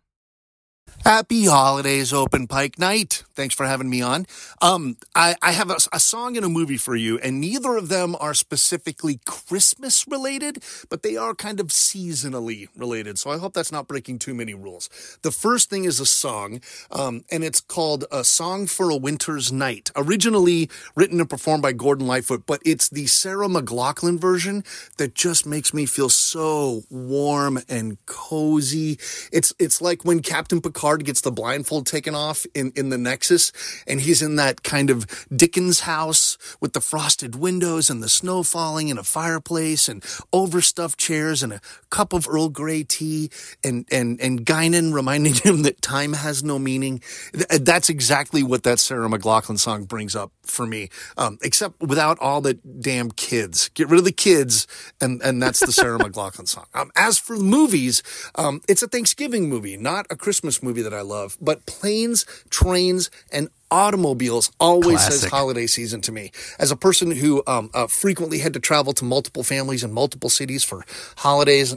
[1.04, 3.24] Happy holidays, Open Pike Night.
[3.34, 4.28] Thanks for having me on.
[4.62, 7.90] Um, I, I have a, a song and a movie for you, and neither of
[7.90, 13.18] them are specifically Christmas related, but they are kind of seasonally related.
[13.18, 15.18] So I hope that's not breaking too many rules.
[15.24, 16.62] The first thing is a song,
[16.92, 21.72] um, and it's called A Song for a Winter's Night, originally written and performed by
[21.74, 24.64] Gordon Lightfoot, but it's the Sarah McLachlan version
[24.98, 29.00] that just makes me feel so warm and cozy.
[29.34, 33.52] It's it's like when Captain Picard gets the blindfold taken off in, in the Nexus,
[33.88, 38.44] and he's in that kind of Dickens house with the frosted windows and the snow
[38.44, 43.30] falling and a fireplace and overstuffed chairs and a cup of Earl Grey tea
[43.64, 47.02] and and and Guinan reminding him that time has no meaning.
[47.34, 50.90] That's exactly what that Sarah McLachlan song brings up for me.
[51.18, 53.70] Um, except without all the damn kids.
[53.70, 54.68] Get rid of the kids,
[55.00, 56.66] and and that's the Sarah McLachlan song.
[56.74, 58.04] Um, as for the movies,
[58.36, 61.38] um, it's a Thanksgiving movie, not a Christmas movie that I love.
[61.42, 66.32] But planes, trains, and automobiles always says holiday season to me.
[66.60, 70.30] As a person who um, uh, frequently had to travel to multiple families in multiple
[70.30, 71.76] cities for holidays,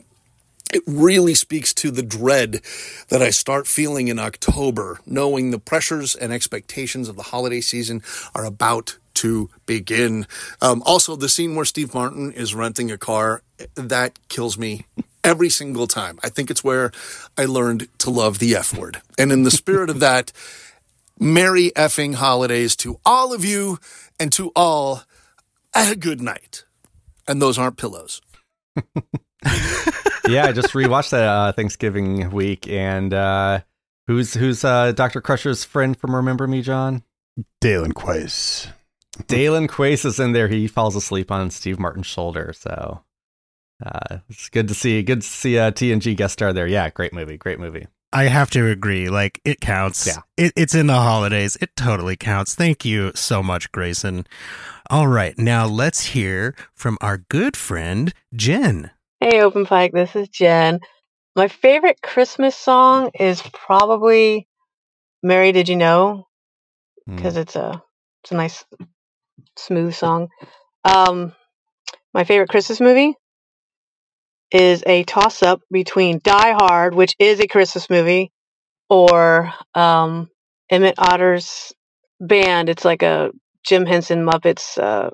[0.72, 2.60] it really speaks to the dread
[3.08, 8.02] that I start feeling in October, knowing the pressures and expectations of the holiday season
[8.34, 10.26] are about to begin.
[10.60, 13.42] Um, also, the scene where Steve Martin is renting a car,
[13.76, 14.86] that kills me
[15.22, 16.18] every single time.
[16.22, 16.90] I think it's where
[17.38, 19.00] I learned to love the F word.
[19.18, 20.32] And in the spirit of that,
[21.18, 23.78] merry effing holidays to all of you
[24.18, 25.02] and to all
[25.74, 26.64] a good night.
[27.26, 28.20] And those aren't pillows.
[30.28, 33.60] yeah, I just rewatched that uh, Thanksgiving week, and uh,
[34.06, 37.02] who's who's uh, Doctor Crusher's friend from Remember Me, John?
[37.60, 38.68] Dalen Quaice.
[39.26, 40.48] Dalen Quaice is in there.
[40.48, 43.02] He falls asleep on Steve Martin's shoulder, so
[43.84, 45.02] uh, it's good to see.
[45.02, 46.66] Good to see a TNG guest star there.
[46.66, 47.36] Yeah, great movie.
[47.36, 47.86] Great movie.
[48.12, 49.08] I have to agree.
[49.08, 50.06] Like it counts.
[50.06, 50.18] Yeah.
[50.36, 51.56] It, it's in the holidays.
[51.60, 52.54] It totally counts.
[52.54, 54.26] Thank you so much, Grayson.
[54.88, 55.36] All right.
[55.36, 58.92] Now let's hear from our good friend, Jen.
[59.24, 60.80] Hey, Open Pike, this is Jen.
[61.34, 64.46] My favorite Christmas song is probably
[65.22, 66.26] "Mary Did You Know"
[67.08, 67.16] Mm.
[67.16, 67.82] because it's a
[68.22, 68.66] it's a nice,
[69.56, 70.28] smooth song.
[70.84, 71.32] Um,
[72.12, 73.14] my favorite Christmas movie
[74.50, 78.30] is a toss up between Die Hard, which is a Christmas movie,
[78.90, 80.28] or um,
[80.68, 81.72] Emmett Otter's
[82.20, 82.68] band.
[82.68, 83.30] It's like a
[83.66, 85.08] Jim Henson Muppets uh,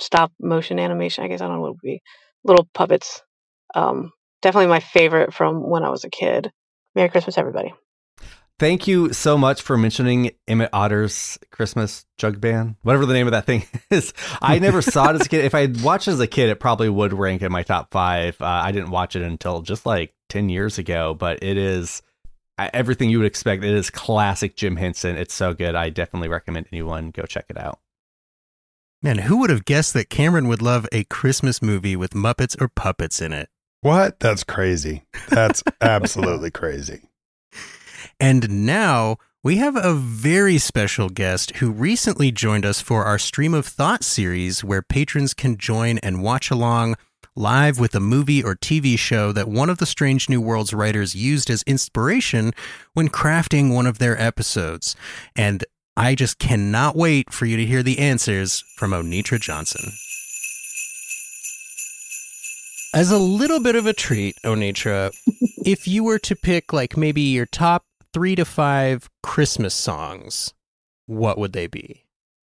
[0.00, 1.22] stop motion animation.
[1.22, 2.02] I guess I don't know what it would be.
[2.44, 3.22] Little puppets.
[3.74, 6.50] Um, definitely my favorite from when I was a kid.
[6.94, 7.72] Merry Christmas, everybody.
[8.58, 13.30] Thank you so much for mentioning Emmett Otter's Christmas jug band, whatever the name of
[13.30, 14.12] that thing is.
[14.42, 15.46] I never saw it as a kid.
[15.46, 17.90] If I had watched it as a kid, it probably would rank in my top
[17.90, 18.36] five.
[18.38, 22.02] Uh, I didn't watch it until just like 10 years ago, but it is
[22.58, 23.64] everything you would expect.
[23.64, 25.16] It is classic Jim Henson.
[25.16, 25.74] It's so good.
[25.74, 27.78] I definitely recommend anyone go check it out.
[29.02, 32.68] Man, who would have guessed that Cameron would love a Christmas movie with Muppets or
[32.68, 33.48] puppets in it?
[33.80, 34.20] What?
[34.20, 35.04] That's crazy.
[35.30, 37.08] That's absolutely crazy.
[38.20, 43.54] And now we have a very special guest who recently joined us for our Stream
[43.54, 46.96] of Thought series, where patrons can join and watch along
[47.34, 51.14] live with a movie or TV show that one of the Strange New Worlds writers
[51.14, 52.52] used as inspiration
[52.92, 54.94] when crafting one of their episodes.
[55.34, 55.64] And
[56.00, 59.92] I just cannot wait for you to hear the answers from Onitra Johnson.
[62.94, 65.14] As a little bit of a treat, Onitra,
[65.66, 67.84] if you were to pick like maybe your top
[68.14, 70.54] three to five Christmas songs,
[71.04, 72.06] what would they be?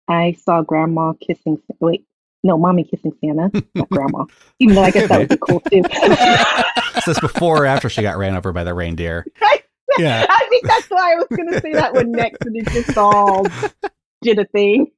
[0.08, 1.62] I saw Grandma kissing.
[1.78, 2.04] Wait,
[2.42, 4.24] no, Mommy kissing Santa, not Grandma.
[4.58, 5.84] Even though I guess that would be cool too.
[6.98, 9.24] Is this before or after she got ran over by the reindeer?
[9.98, 10.26] Yeah.
[10.30, 12.96] I think that's why I was going to say that one next, and it just
[12.96, 13.46] all
[14.22, 14.90] did a thing.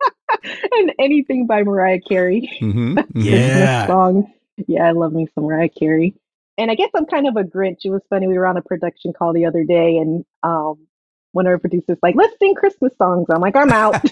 [0.72, 2.50] and anything by Mariah Carey.
[2.60, 2.98] Mm-hmm.
[3.20, 3.86] Yeah.
[3.86, 4.32] song.
[4.66, 6.14] Yeah, I love me some Mariah Carey.
[6.58, 7.80] And I guess I'm kind of a Grinch.
[7.84, 8.26] It was funny.
[8.26, 10.86] We were on a production call the other day, and um,
[11.32, 14.02] one of our producers like, "Let's sing Christmas songs." I'm like, "I'm out."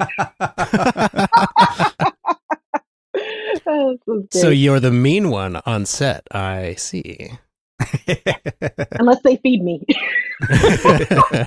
[3.15, 6.27] This was So you're the mean one on set.
[6.33, 7.31] I see.
[8.93, 9.85] Unless they feed me.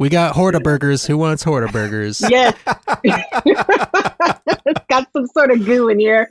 [0.00, 1.06] we got Horta burgers.
[1.06, 2.22] Who wants Horta burgers?
[2.28, 2.56] yes,
[3.04, 6.30] it's got some sort of goo in here.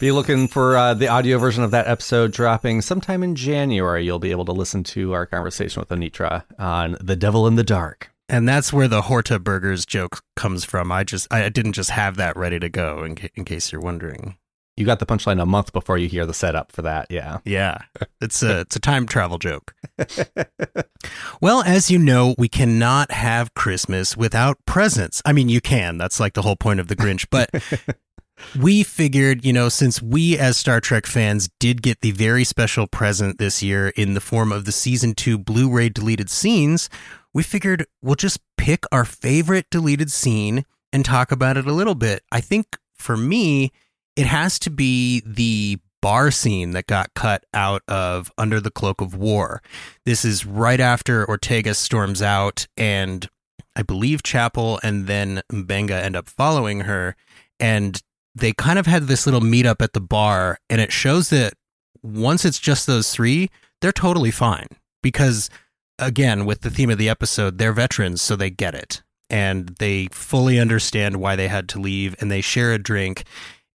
[0.00, 4.04] Be looking for uh, the audio version of that episode dropping sometime in January.
[4.04, 7.64] You'll be able to listen to our conversation with Onitra on The Devil in the
[7.64, 8.13] Dark.
[8.28, 10.90] And that's where the Horta burgers joke comes from.
[10.90, 13.80] I just I didn't just have that ready to go in, ca- in case you're
[13.80, 14.36] wondering.
[14.76, 17.06] You got the punchline a month before you hear the setup for that.
[17.08, 17.38] Yeah.
[17.44, 17.78] Yeah.
[18.20, 19.74] It's a it's a time travel joke.
[21.40, 25.22] well, as you know, we cannot have Christmas without presents.
[25.24, 25.96] I mean, you can.
[25.98, 27.50] That's like the whole point of the Grinch, but
[28.58, 32.86] we figured, you know, since we as Star Trek fans did get the very special
[32.86, 36.88] present this year in the form of the season 2 Blu-ray deleted scenes,
[37.32, 41.94] we figured we'll just pick our favorite deleted scene and talk about it a little
[41.94, 42.22] bit.
[42.30, 43.72] I think for me,
[44.16, 49.00] it has to be the bar scene that got cut out of Under the Cloak
[49.00, 49.62] of War.
[50.04, 53.28] This is right after Ortegas storms out, and
[53.74, 57.16] I believe Chapel and then Mbenga end up following her.
[57.58, 58.02] And
[58.34, 61.54] they kind of had this little meetup at the bar, and it shows that
[62.02, 64.68] once it's just those three, they're totally fine.
[65.02, 65.50] Because,
[65.98, 69.02] again, with the theme of the episode, they're veterans, so they get it.
[69.30, 73.24] And they fully understand why they had to leave, and they share a drink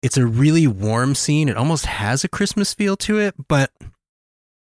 [0.02, 1.48] it's a really warm scene.
[1.48, 3.72] It almost has a Christmas feel to it, but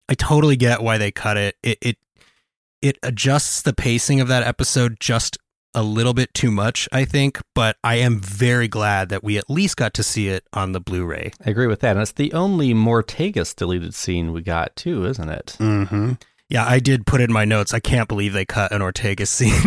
[0.08, 1.56] I totally get why they cut it.
[1.62, 1.98] It it
[2.82, 5.38] it adjusts the pacing of that episode just
[5.74, 9.50] a little bit too much, I think, but I am very glad that we at
[9.50, 11.32] least got to see it on the Blu-ray.
[11.44, 11.92] I agree with that.
[11.92, 15.56] And it's the only Mortegas deleted scene we got, too, isn't it?
[15.58, 16.12] Mm-hmm.
[16.48, 17.72] Yeah, I did put in my notes.
[17.72, 19.60] I can't believe they cut an Ortegas scene.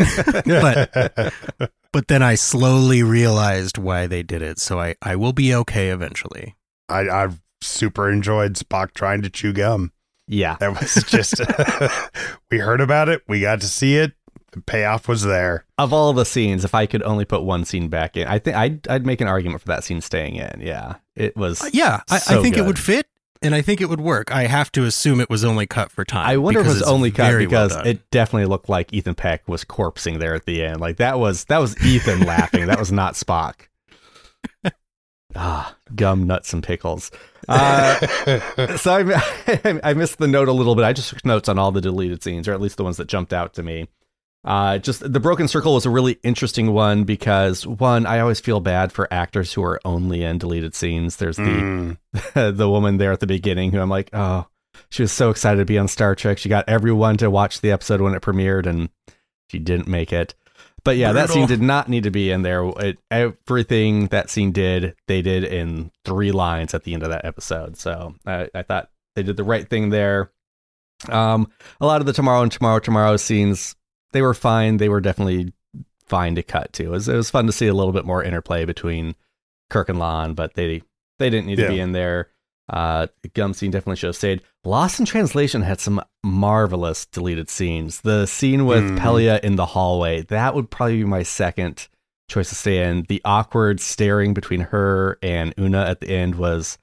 [1.59, 4.59] but but then I slowly realized why they did it.
[4.59, 6.55] So I, I will be okay eventually.
[6.87, 9.91] I, I've super enjoyed Spock trying to chew gum.
[10.27, 10.57] Yeah.
[10.59, 11.41] That was just,
[12.51, 13.23] we heard about it.
[13.27, 14.13] We got to see it.
[14.57, 15.65] The payoff was there.
[15.77, 18.57] Of all the scenes, if I could only put one scene back in, I think
[18.57, 20.61] I'd, I'd make an argument for that scene staying in.
[20.61, 20.95] Yeah.
[21.15, 21.61] It was.
[21.61, 23.05] Uh, yeah, I, so I think it would fit,
[23.43, 24.33] and I think it would work.
[24.33, 26.27] I have to assume it was only cut for time.
[26.27, 29.13] I wonder if it was only cut very well because it definitely looked like Ethan
[29.13, 30.81] Peck was corpsing there at the end.
[30.81, 32.65] Like that was that was Ethan laughing.
[32.65, 33.67] That was not Spock.
[35.35, 37.11] Ah, gum, nuts, and pickles.
[37.47, 37.95] Uh,
[38.77, 40.83] so I, I missed the note a little bit.
[40.83, 43.07] I just took notes on all the deleted scenes, or at least the ones that
[43.07, 43.87] jumped out to me.
[44.45, 48.59] Uh, just the broken circle was a really interesting one because one, I always feel
[48.59, 51.17] bad for actors who are only in deleted scenes.
[51.17, 51.97] There's the Mm.
[52.57, 54.47] the woman there at the beginning who I'm like, oh,
[54.89, 56.37] she was so excited to be on Star Trek.
[56.37, 58.89] She got everyone to watch the episode when it premiered, and
[59.49, 60.33] she didn't make it.
[60.83, 62.63] But yeah, that scene did not need to be in there.
[62.77, 67.25] It, everything that scene did, they did in three lines at the end of that
[67.25, 67.75] episode.
[67.75, 70.31] So I, I thought they did the right thing there.
[71.09, 73.75] Um, a lot of the tomorrow and tomorrow tomorrow scenes,
[74.11, 74.77] they were fine.
[74.77, 75.53] They were definitely
[76.05, 76.85] fine to cut to.
[76.85, 79.15] It was, it was fun to see a little bit more interplay between
[79.69, 80.81] Kirk and La'an, but they
[81.19, 81.67] they didn't need Yeah.
[81.67, 82.29] to be in there.
[82.69, 84.41] Uh, Gum scene definitely should have stayed.
[84.65, 88.01] Lost in Translation had some marvelous deleted scenes.
[88.01, 88.99] The scene with Mm.
[88.99, 91.87] Pelia in the hallway, that would probably be my second
[92.29, 93.03] choice to stay in.
[93.07, 96.77] The awkward staring between her and Una at the end was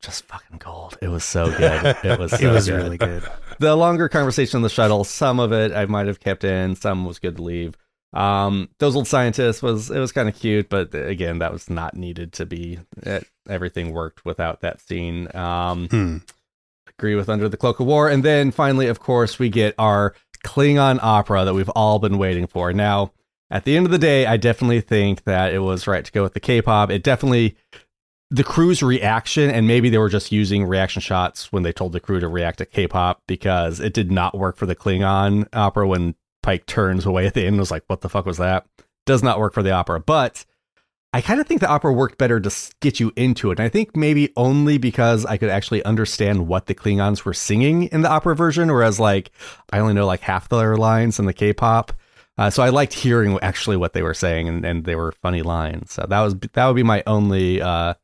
[0.00, 0.96] just fucking gold.
[1.02, 1.96] It was so good.
[2.04, 2.76] It was It so was good.
[2.76, 3.22] really good.
[3.58, 7.04] The longer conversation on the shuttle, some of it I might have kept in, some
[7.04, 7.76] was good to leave.
[8.12, 11.94] Um, those old scientists was it was kind of cute, but again, that was not
[11.96, 12.80] needed to be.
[13.02, 15.28] It, everything worked without that scene.
[15.36, 16.16] Um, Hmm.
[16.88, 20.14] agree with Under the Cloak of War, and then finally, of course, we get our
[20.44, 22.72] Klingon opera that we've all been waiting for.
[22.72, 23.12] Now,
[23.50, 26.22] at the end of the day, I definitely think that it was right to go
[26.22, 26.90] with the K-pop.
[26.90, 27.56] It definitely
[28.30, 32.00] the crew's reaction, and maybe they were just using reaction shots when they told the
[32.00, 36.14] crew to react to K-pop because it did not work for the Klingon opera when
[36.42, 38.66] Pike turns away at the end and was like, "What the fuck was that?"
[39.04, 40.44] Does not work for the opera, but
[41.12, 43.58] I kind of think the opera worked better to get you into it.
[43.58, 47.84] And I think maybe only because I could actually understand what the Klingons were singing
[47.84, 49.32] in the opera version, whereas like
[49.72, 51.92] I only know like half their lines in the K-pop.
[52.38, 55.42] Uh, so I liked hearing actually what they were saying, and, and they were funny
[55.42, 55.92] lines.
[55.92, 57.94] So that was that would be my only uh,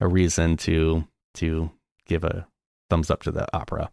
[0.00, 1.70] a reason to to
[2.06, 2.46] give a
[2.90, 3.90] thumbs up to the opera.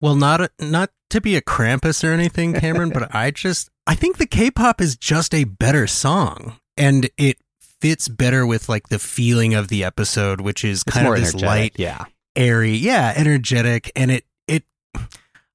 [0.00, 3.94] Well, not a, not to be a Krampus or anything, Cameron, but I just I
[3.94, 7.38] think the K-pop is just a better song, and it
[7.80, 11.34] fits better with like the feeling of the episode, which is It's kind of this
[11.34, 12.04] light, yeah.
[12.34, 14.64] airy, yeah, energetic, and it it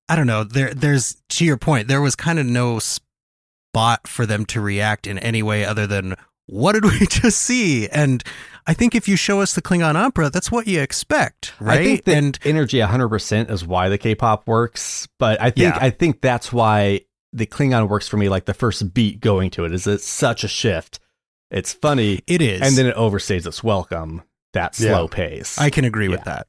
[0.10, 0.44] I don't know.
[0.44, 5.08] There there's to your point, there was kind of no spot for them to react
[5.08, 6.16] in any way other than
[6.52, 7.88] what did we just see?
[7.90, 8.24] And
[8.68, 11.80] I think if you show us the Klingon opera, that's what you expect, right?
[11.80, 15.78] I think that and energy 100% is why the K-pop works, but I think Yeah.
[15.82, 17.02] I think that's why
[17.34, 20.44] the Klingon works for me like the first beat going to it is it's such
[20.44, 21.00] a shift.
[21.50, 22.22] It's funny.
[22.28, 22.62] It is.
[22.62, 24.22] And then it overstays its welcome.
[24.54, 25.16] That slow Yeah.
[25.16, 25.58] pace.
[25.58, 26.48] I can agree with that.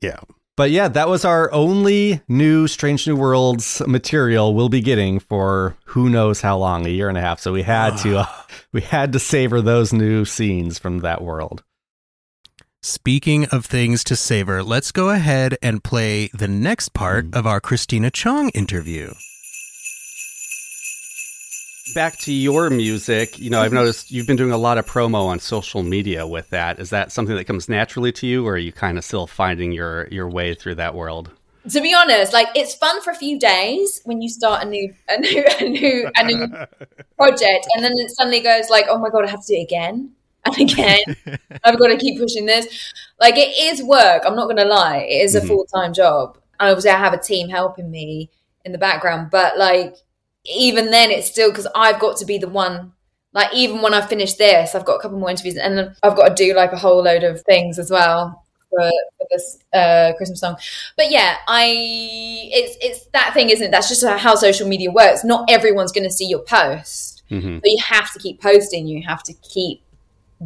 [0.00, 0.20] Yeah.
[0.60, 5.74] But yeah, that was our only new Strange New Worlds material we'll be getting for
[5.86, 7.40] who knows how long, a year and a half.
[7.40, 8.26] So we had to uh,
[8.72, 11.64] we had to savor those new scenes from that world.
[12.82, 17.36] Speaking of things to savor, let's go ahead and play the next part Mm.
[17.36, 19.14] of our Christina Chong interview.
[21.94, 25.26] Back to your music, you know, I've noticed you've been doing a lot of promo
[25.26, 26.78] on social media with that.
[26.78, 29.72] Is that something that comes naturally to you, or are you kind of still finding
[29.72, 31.30] your your way through that world?
[31.68, 34.94] to be honest, like it's fun for a few days when you start a new
[35.08, 36.48] a new a new a new
[37.18, 39.62] project, and then it suddenly goes like, oh my god, I have to do it
[39.64, 40.12] again
[40.46, 41.00] and again.
[41.64, 42.66] I've got to keep pushing this.
[43.18, 44.22] Like it is work.
[44.24, 44.98] I'm not going to lie.
[45.08, 45.46] It is a Mhm.
[45.48, 46.38] full time job.
[46.58, 48.30] And obviously, I have a team helping me
[48.64, 49.96] in the background, but like
[50.44, 52.92] even then, it's still because I've got to be the one.
[53.32, 56.16] Like even when I finish this, I've got a couple more interviews, and then I've
[56.16, 60.12] got to do like a whole load of things as well for, for this uh,
[60.16, 60.56] Christmas song.
[60.96, 61.66] But yeah, I
[62.52, 63.70] it's it's that thing, isn't it?
[63.70, 65.22] That's just how social media works.
[65.24, 67.58] Not everyone's going to see your post, Mm-hmm.
[67.60, 68.88] but you have to keep posting.
[68.88, 69.82] You have to keep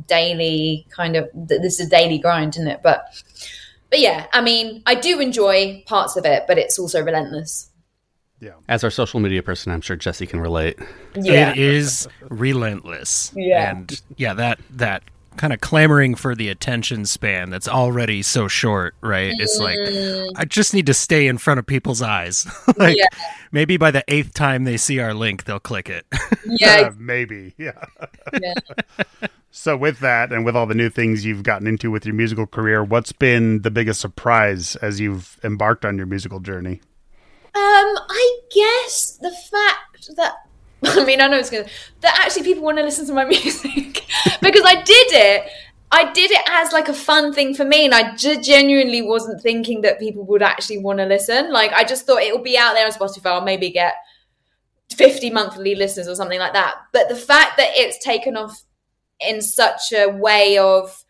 [0.07, 1.31] daily kind of.
[1.33, 2.81] This is a daily grind, isn't it?
[2.83, 3.07] But
[3.91, 7.71] but yeah, I mean, I do enjoy parts of it, but it's also relentless.
[8.69, 10.79] As our social media person, I'm sure Jesse can relate.
[11.15, 11.51] Yeah.
[11.53, 13.33] It is relentless.
[13.35, 13.71] Yeah.
[13.71, 15.03] And yeah, that that
[15.37, 19.33] kind of clamoring for the attention span that's already so short, right?
[19.39, 20.31] It's like Mm.
[20.37, 22.47] I just need to stay in front of people's eyes.
[22.77, 23.07] like Yeah.
[23.51, 26.07] maybe by the eighth time they see our link, they'll click it.
[26.47, 26.91] Yeah.
[26.99, 27.55] maybe.
[27.59, 27.73] Yeah.
[28.41, 28.55] Yeah.
[29.57, 32.45] So with that and with all the new things you've gotten into with your musical
[32.45, 36.81] career, what's been the biggest surprise as you've embarked on your musical journey?
[37.55, 40.35] Um, I guess the fact that
[40.85, 41.67] I mean, I know it's gonna
[42.01, 44.05] that actually people want to listen to my music
[44.41, 45.51] because I did it.
[45.91, 49.83] I did it as like a fun thing for me, and I genuinely wasn't thinking
[49.83, 51.53] that people would actually want to listen.
[51.53, 53.27] Like, I just thought it will be out there on Spotify.
[53.27, 53.95] I'll maybe get
[54.93, 56.75] fifty monthly listeners or something like that.
[56.93, 58.65] But the fact that it's taken off
[59.21, 61.05] in such a way of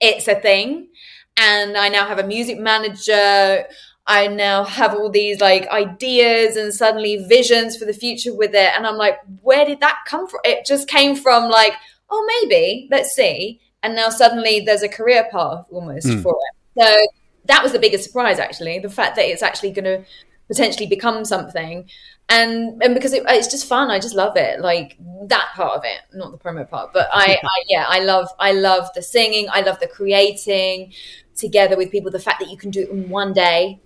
[0.00, 0.88] it's a thing,
[1.36, 3.66] and I now have a music manager.
[4.06, 8.72] I now have all these like ideas and suddenly visions for the future with it.
[8.76, 10.40] And I'm like, where did that come from?
[10.44, 11.72] It just came from like,
[12.10, 13.60] oh, maybe, let's see.
[13.82, 16.20] And now suddenly there's a career path almost Hmm.
[16.20, 16.82] for it.
[16.82, 17.06] So
[17.46, 18.78] that was the biggest surprise, actually.
[18.78, 20.04] The fact that it's actually going to
[20.48, 21.88] potentially become something.
[22.28, 24.60] And, and because it, it's just fun, I just love it.
[24.60, 24.96] Like
[25.26, 28.52] that part of it, not the promo part, but I, I, yeah, I love, I
[28.52, 29.46] love the singing.
[29.50, 30.92] I love the creating
[31.36, 32.10] together with people.
[32.10, 33.80] The fact that you can do it in one day,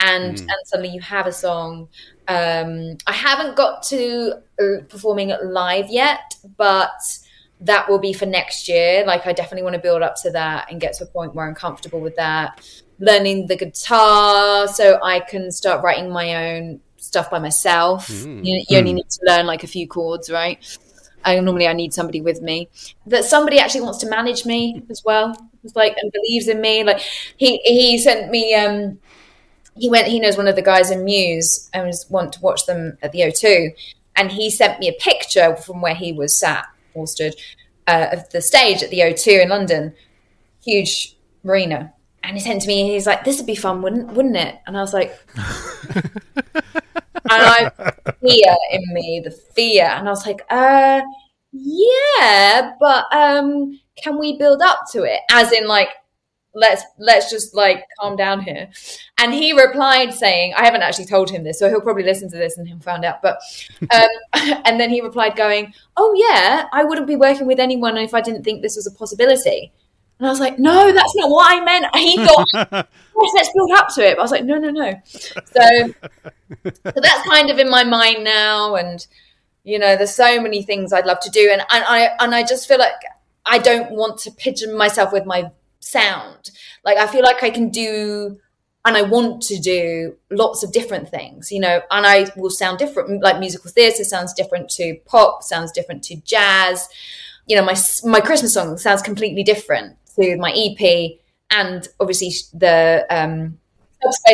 [0.00, 0.40] and Mm.
[0.40, 1.88] and suddenly you have a song.
[2.28, 6.90] Um, I haven't got to uh, performing live yet, but
[7.60, 9.04] that will be for next year.
[9.06, 11.46] Like I definitely want to build up to that and get to a point where
[11.46, 12.60] I'm comfortable with that.
[12.98, 18.08] Learning the guitar so I can start writing my own stuff by myself.
[18.08, 18.44] Mm.
[18.44, 18.94] You, you only Mm.
[18.96, 20.58] need to learn like a few chords, right?
[21.24, 22.68] I normally I need somebody with me.
[23.06, 25.36] That somebody actually wants to manage me as well.
[25.64, 26.82] It's like and believes in me.
[26.84, 27.00] Like
[27.36, 28.98] he he sent me um
[29.76, 32.66] he went he knows one of the guys in Muse and was want to watch
[32.66, 33.72] them at the O2
[34.16, 37.34] and he sent me a picture from where he was sat or stood
[37.86, 39.94] uh, of the stage at the O2 in London,
[40.64, 41.92] huge arena.
[42.22, 44.76] And he sent to me, he's like, "This would be fun, wouldn't wouldn't it?" And
[44.76, 46.12] I was like, and
[47.30, 47.70] I
[48.20, 51.00] fear in me, the fear, and I was like, "Uh,
[51.52, 55.88] yeah, but um, can we build up to it?" As in, like,
[56.54, 58.68] let's let's just like calm down here.
[59.18, 62.36] And he replied saying, I haven't actually told him this, so he'll probably listen to
[62.36, 63.22] this and he'll find out.
[63.22, 63.40] But
[63.94, 64.08] um,
[64.64, 68.20] and then he replied, going, "Oh yeah, I wouldn't be working with anyone if I
[68.20, 69.72] didn't think this was a possibility."
[70.18, 73.70] And I was like, "No, that's not what I meant." He thought, "Yes, let's build
[73.72, 75.94] up to it." But I was like, "No, no, no." So,
[76.64, 79.06] so that's kind of in my mind now, and
[79.64, 82.42] you know, there's so many things I'd love to do, and, and I and I
[82.42, 83.00] just feel like
[83.46, 85.50] I don't want to pigeon myself with my
[85.80, 86.50] sound.
[86.84, 88.38] Like I feel like I can do
[88.84, 92.78] and I want to do lots of different things, you know, and I will sound
[92.78, 93.22] different.
[93.22, 96.88] Like musical theatre sounds different to pop, sounds different to jazz.
[97.46, 101.18] You know, my my Christmas song sounds completely different to my EP,
[101.50, 103.58] and obviously the um,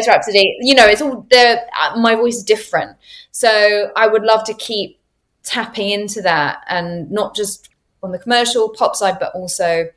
[0.07, 0.57] Rhapsody.
[0.61, 2.97] You know, it's all the uh, my voice is different,
[3.33, 5.01] so I would love to keep
[5.43, 7.69] tapping into that, and not just
[8.03, 9.89] on the commercial pop side, but also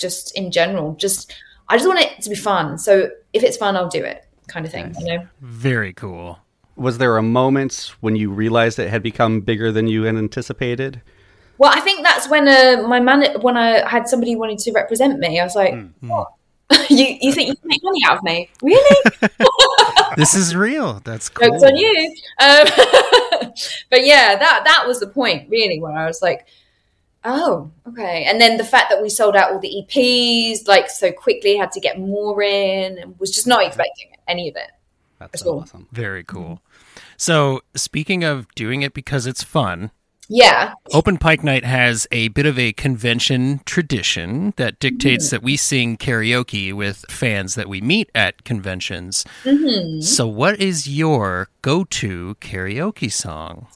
[0.00, 0.94] just in general.
[0.94, 1.32] Just
[1.68, 2.78] I just want it to be fun.
[2.78, 4.94] So if it's fun, I'll do it, kind of thing.
[4.98, 5.28] You know.
[5.40, 6.38] Very cool.
[6.76, 11.02] Was there a moment when you realized it had become bigger than you had anticipated?
[11.58, 15.18] Well, I think that's when uh, my man when I had somebody wanted to represent
[15.18, 15.38] me.
[15.38, 16.28] I was like, "What?
[16.88, 18.48] you you think you can make money out of me?
[18.62, 18.96] Really?
[20.16, 21.00] this is real.
[21.04, 21.50] That's cool.
[21.50, 22.66] Jokes on you." Um,
[23.90, 26.46] but yeah, that that was the point really, where I was like,
[27.24, 31.12] "Oh, okay." And then the fact that we sold out all the EPs like so
[31.12, 34.70] quickly, had to get more in, and was just not expecting any of it.
[35.18, 35.86] That's awesome.
[35.92, 36.62] Very cool.
[37.16, 39.90] So, speaking of doing it because it's fun,
[40.32, 40.74] Yeah.
[40.94, 45.96] Open Pike Night has a bit of a convention tradition that dictates that we sing
[45.96, 49.24] karaoke with fans that we meet at conventions.
[49.42, 50.00] Mhm.
[50.04, 53.66] So, what is your go to karaoke song?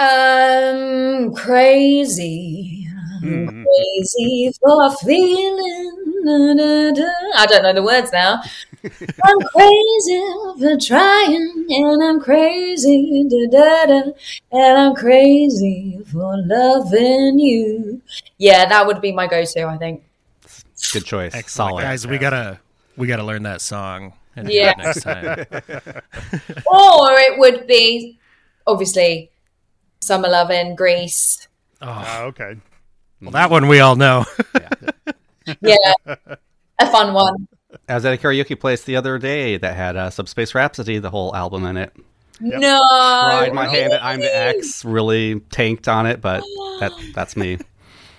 [0.00, 2.88] Um, crazy,
[3.22, 6.22] I'm crazy for feeling.
[6.24, 7.10] da, da, da.
[7.36, 8.40] I don't know the words now.
[8.82, 10.22] I'm crazy
[10.58, 14.10] for trying, and I'm crazy, da, da, da,
[14.52, 18.00] and I'm crazy for loving you.
[18.38, 19.66] Yeah, that would be my go-to.
[19.66, 20.02] I think.
[20.94, 21.34] Good choice.
[21.34, 21.72] Excellent.
[21.72, 21.82] Solid.
[21.82, 22.58] Guys, we gotta
[22.96, 24.72] we gotta learn that song and Yeah.
[24.78, 25.44] next time.
[26.66, 28.18] or it would be
[28.66, 29.30] obviously
[30.00, 31.48] summer loving, Grease.
[31.82, 32.56] Oh, okay.
[33.20, 34.24] Well, that one we all know.
[35.62, 35.76] Yeah,
[36.78, 37.48] a fun one.
[37.88, 41.10] I was at a karaoke place the other day that had uh, Subspace Rhapsody, the
[41.10, 41.92] whole album in it.
[42.40, 46.44] No, Tried my hand at I'm the X, really tanked on it, but
[46.78, 47.58] that that's me.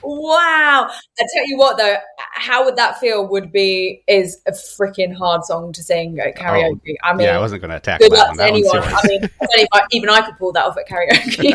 [0.03, 0.89] Wow.
[1.19, 1.95] I tell you what though,
[2.33, 6.41] how would that feel would be is a freaking hard song to sing at oh,
[6.41, 6.95] karaoke.
[7.03, 8.37] I mean Oh, yeah, I wasn't going to attack good that luck one.
[8.37, 8.77] to That anyone.
[8.83, 11.53] I mean, I if I, even I could pull that off at karaoke.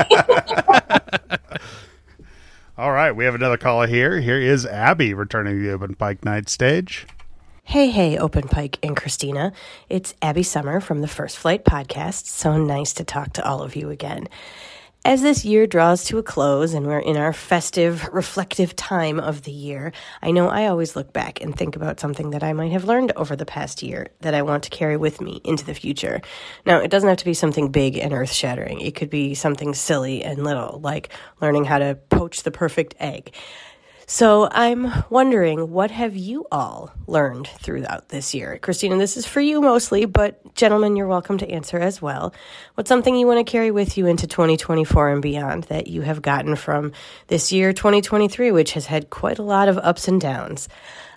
[2.78, 4.20] All right, we have another caller here.
[4.20, 7.06] Here is Abby returning to the Open Pike Night stage.
[7.64, 9.52] Hey, hey, Open Pike and Christina.
[9.88, 12.26] It's Abby Summer from the First Flight podcast.
[12.26, 14.28] So nice to talk to all of you again.
[15.06, 19.42] As this year draws to a close and we're in our festive, reflective time of
[19.42, 22.72] the year, I know I always look back and think about something that I might
[22.72, 25.74] have learned over the past year that I want to carry with me into the
[25.74, 26.22] future.
[26.66, 28.80] Now, it doesn't have to be something big and earth shattering.
[28.80, 33.32] It could be something silly and little, like learning how to poach the perfect egg.
[34.08, 38.56] So I'm wondering, what have you all learned throughout this year?
[38.62, 42.32] Christina, this is for you mostly, but gentlemen, you're welcome to answer as well.
[42.74, 46.22] What's something you want to carry with you into 2024 and beyond that you have
[46.22, 46.92] gotten from
[47.26, 50.68] this year, 2023, which has had quite a lot of ups and downs?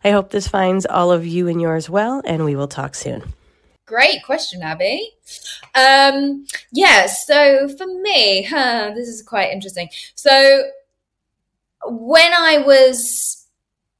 [0.03, 3.33] I hope this finds all of you and yours well, and we will talk soon.
[3.85, 5.11] Great question, Abby.
[5.75, 9.89] Um, yeah, so for me, huh, this is quite interesting.
[10.15, 10.63] So
[11.85, 13.47] when I was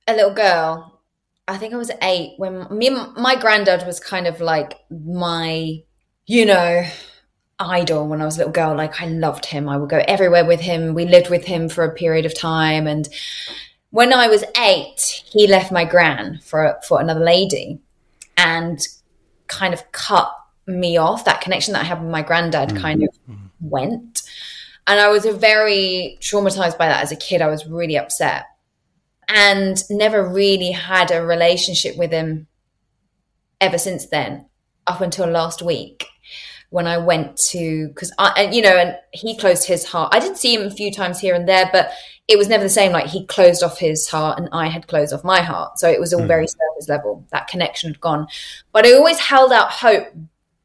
[0.08, 1.02] a little girl,
[1.48, 5.82] I think I was eight, when me my granddad was kind of like my,
[6.26, 6.86] you know,
[7.60, 8.76] idol when I was a little girl.
[8.76, 9.68] Like I loved him.
[9.68, 10.94] I would go everywhere with him.
[10.94, 12.88] We lived with him for a period of time.
[12.88, 13.10] And
[13.90, 17.80] when I was eight, he left my gran for for another lady,
[18.38, 18.80] and
[19.48, 20.32] kind of cut
[20.68, 21.26] me off.
[21.26, 22.78] That connection that I had with my granddad mm-hmm.
[22.78, 23.10] kind of
[23.60, 24.22] went,
[24.90, 27.42] and I was very traumatized by that as a kid.
[27.42, 28.46] I was really upset,
[29.28, 32.48] and never really had a relationship with him
[33.62, 34.48] ever since then,
[34.88, 36.08] up until last week
[36.72, 40.14] when I went to because I and you know and he closed his heart.
[40.14, 41.92] I did see him a few times here and there, but
[42.28, 42.92] it was never the same.
[42.92, 46.00] Like he closed off his heart and I had closed off my heart, so it
[46.00, 46.28] was all Mm.
[46.28, 47.26] very surface level.
[47.32, 48.28] That connection had gone,
[48.72, 50.08] but I always held out hope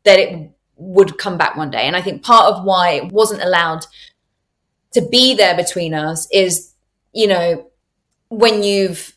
[0.05, 1.87] that it would come back one day.
[1.87, 3.87] And I think part of why it wasn't allowed
[4.95, 6.73] to be there between us is,
[7.13, 7.71] you know,
[8.29, 9.17] when you've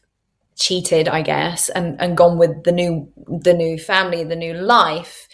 [0.55, 5.27] cheated, I guess, and, and gone with the new the new family, the new life,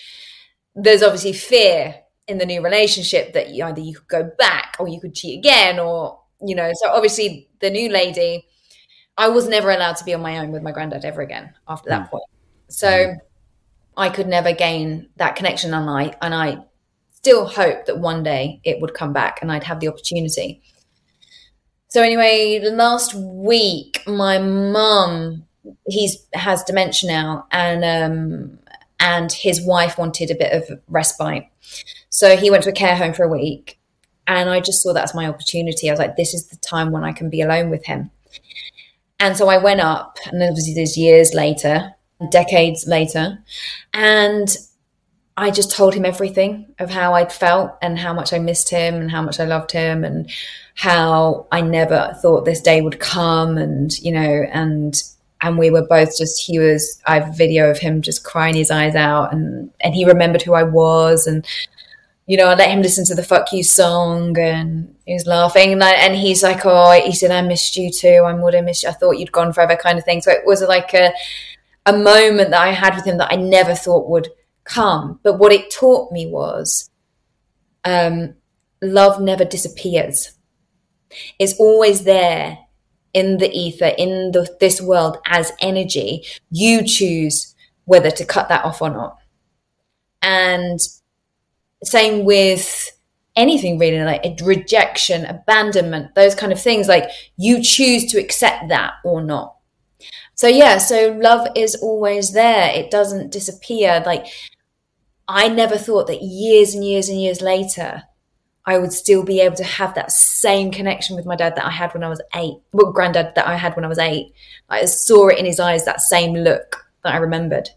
[0.75, 1.95] there's obviously fear
[2.27, 5.39] in the new relationship that you, either you could go back or you could cheat
[5.39, 8.45] again or you know so obviously the new lady
[9.17, 11.89] i was never allowed to be on my own with my granddad ever again after
[11.89, 12.11] that mm.
[12.11, 12.23] point.
[12.69, 13.17] So mm.
[13.97, 16.57] i could never gain that connection and i and i
[17.23, 20.61] still hope that one day it would come back and i'd have the opportunity
[21.87, 25.43] so anyway last week my mum
[25.87, 28.59] he's has dementia now and um
[28.99, 31.47] and his wife wanted a bit of respite
[32.09, 33.79] so he went to a care home for a week
[34.27, 35.89] and I just saw that as my opportunity.
[35.89, 38.09] I was like, this is the time when I can be alone with him.
[39.19, 41.93] And so I went up, and obviously there's years later,
[42.29, 43.39] decades later,
[43.93, 44.55] and
[45.35, 48.95] I just told him everything of how I'd felt and how much I missed him
[48.95, 50.29] and how much I loved him and
[50.75, 55.01] how I never thought this day would come and you know and
[55.41, 58.69] and we were both just he was I have video of him just crying his
[58.69, 61.45] eyes out and and he remembered who I was and
[62.25, 65.73] you know, I let him listen to the "Fuck You" song, and he was laughing,
[65.73, 68.23] and, I, and he's like, "Oh," he said, "I missed you too.
[68.25, 68.89] I would have missed you.
[68.89, 70.21] I thought you'd gone forever," kind of thing.
[70.21, 71.11] So it was like a
[71.85, 74.29] a moment that I had with him that I never thought would
[74.63, 75.19] come.
[75.23, 76.89] But what it taught me was,
[77.83, 78.35] um,
[78.81, 80.33] love never disappears.
[81.39, 82.57] It's always there
[83.13, 86.25] in the ether, in the, this world as energy.
[86.49, 87.55] You choose
[87.85, 89.17] whether to cut that off or not.
[90.21, 90.79] And
[91.83, 92.89] same with
[93.35, 98.93] anything really like rejection abandonment those kind of things like you choose to accept that
[99.03, 99.55] or not
[100.35, 104.25] so yeah so love is always there it doesn't disappear like
[105.27, 108.03] i never thought that years and years and years later
[108.65, 111.71] i would still be able to have that same connection with my dad that i
[111.71, 114.33] had when i was eight well granddad that i had when i was eight
[114.69, 117.69] i saw it in his eyes that same look that i remembered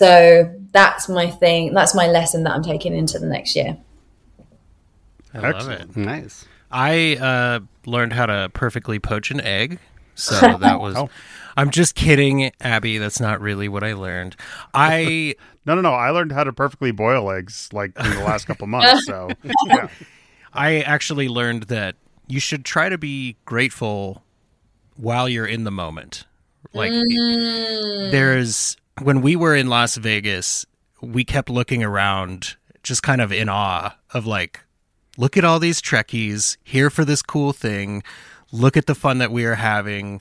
[0.00, 1.74] so that's my thing.
[1.74, 3.76] That's my lesson that I'm taking into the next year.
[5.34, 5.94] I love it.
[5.94, 6.46] Nice.
[6.70, 9.78] I uh, learned how to perfectly poach an egg.
[10.14, 10.96] So that was.
[11.54, 12.96] I'm just kidding, Abby.
[12.96, 14.36] That's not really what I learned.
[14.72, 15.34] I
[15.74, 15.94] no, no, no.
[15.94, 19.06] I learned how to perfectly boil eggs like in the last couple months.
[19.06, 19.30] So,
[19.66, 19.88] yeah.
[20.52, 21.96] I actually learned that
[22.26, 24.22] you should try to be grateful
[24.96, 26.24] while you're in the moment.
[26.72, 28.10] Like Mm.
[28.10, 30.66] there's when we were in Las Vegas,
[31.00, 34.60] we kept looking around just kind of in awe of like
[35.16, 38.02] look at all these Trekkies here for this cool thing.
[38.52, 40.20] Look at the fun that we are having.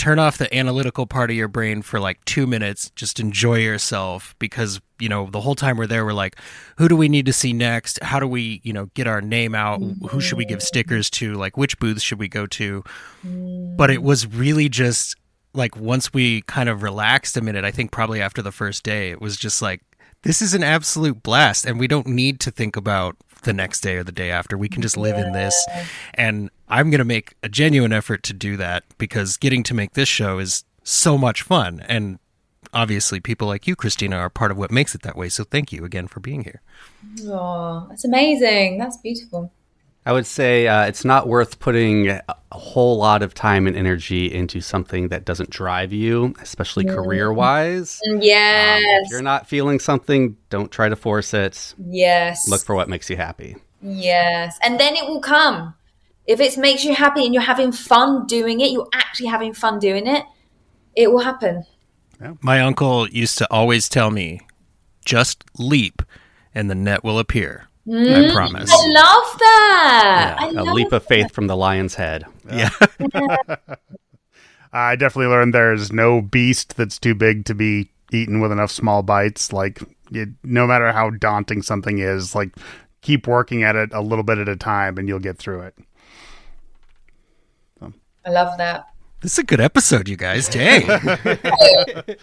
[0.00, 2.88] Turn off the analytical part of your brain for like two minutes.
[2.96, 6.36] Just enjoy yourself because, you know, the whole time we're there, we're like,
[6.78, 8.02] who do we need to see next?
[8.02, 9.80] How do we, you know, get our name out?
[9.80, 10.18] Who mm-hmm.
[10.20, 11.34] should we give stickers to?
[11.34, 12.82] Like, which booths should we go to?
[13.22, 15.16] But it was really just
[15.52, 19.10] like once we kind of relaxed a minute, I think probably after the first day,
[19.10, 19.82] it was just like,
[20.22, 21.66] this is an absolute blast.
[21.66, 24.56] And we don't need to think about the next day or the day after.
[24.56, 25.66] We can just live in this.
[26.14, 29.92] And I'm going to make a genuine effort to do that because getting to make
[29.94, 31.84] this show is so much fun.
[31.88, 32.18] And
[32.72, 35.28] obviously, people like you, Christina, are part of what makes it that way.
[35.28, 36.62] So thank you again for being here.
[37.26, 38.78] Oh, that's amazing.
[38.78, 39.52] That's beautiful.
[40.06, 43.76] I would say uh, it's not worth putting a a whole lot of time and
[43.76, 46.94] energy into something that doesn't drive you, especially Mm.
[46.96, 48.00] career wise.
[48.04, 48.82] Yes.
[49.04, 51.76] If you're not feeling something, don't try to force it.
[51.78, 52.48] yes.
[52.48, 53.54] Look for what makes you happy.
[53.80, 54.58] Yes.
[54.62, 55.74] And then it will come.
[56.30, 59.80] If it makes you happy and you're having fun doing it, you're actually having fun
[59.80, 60.24] doing it,
[60.94, 61.64] it will happen.
[62.40, 64.40] My uncle used to always tell me,
[65.04, 66.02] just leap
[66.54, 67.66] and the net will appear.
[67.84, 68.70] Mm, I promise.
[68.72, 70.36] I love that.
[70.38, 72.24] I a love leap of faith from the lion's head.
[72.48, 72.70] Yeah.
[74.72, 79.02] I definitely learned there's no beast that's too big to be eaten with enough small
[79.02, 79.52] bites.
[79.52, 82.54] Like, it, no matter how daunting something is, like,
[83.00, 85.74] keep working at it a little bit at a time, and you'll get through it.
[88.26, 88.86] I love that.
[89.22, 90.48] This is a good episode, you guys.
[90.48, 90.86] Dang.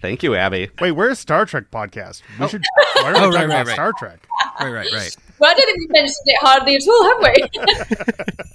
[0.00, 0.70] Thank you, Abby.
[0.80, 2.22] Wait, where's Star Trek podcast?
[2.38, 2.48] We oh.
[2.48, 2.62] should.
[2.96, 3.74] Why are we Oh, talking right, about right, right.
[3.74, 4.26] Star Trek?
[4.60, 5.16] right, right, right.
[5.38, 8.48] Well, I don't think we mentioned it hardly at all, have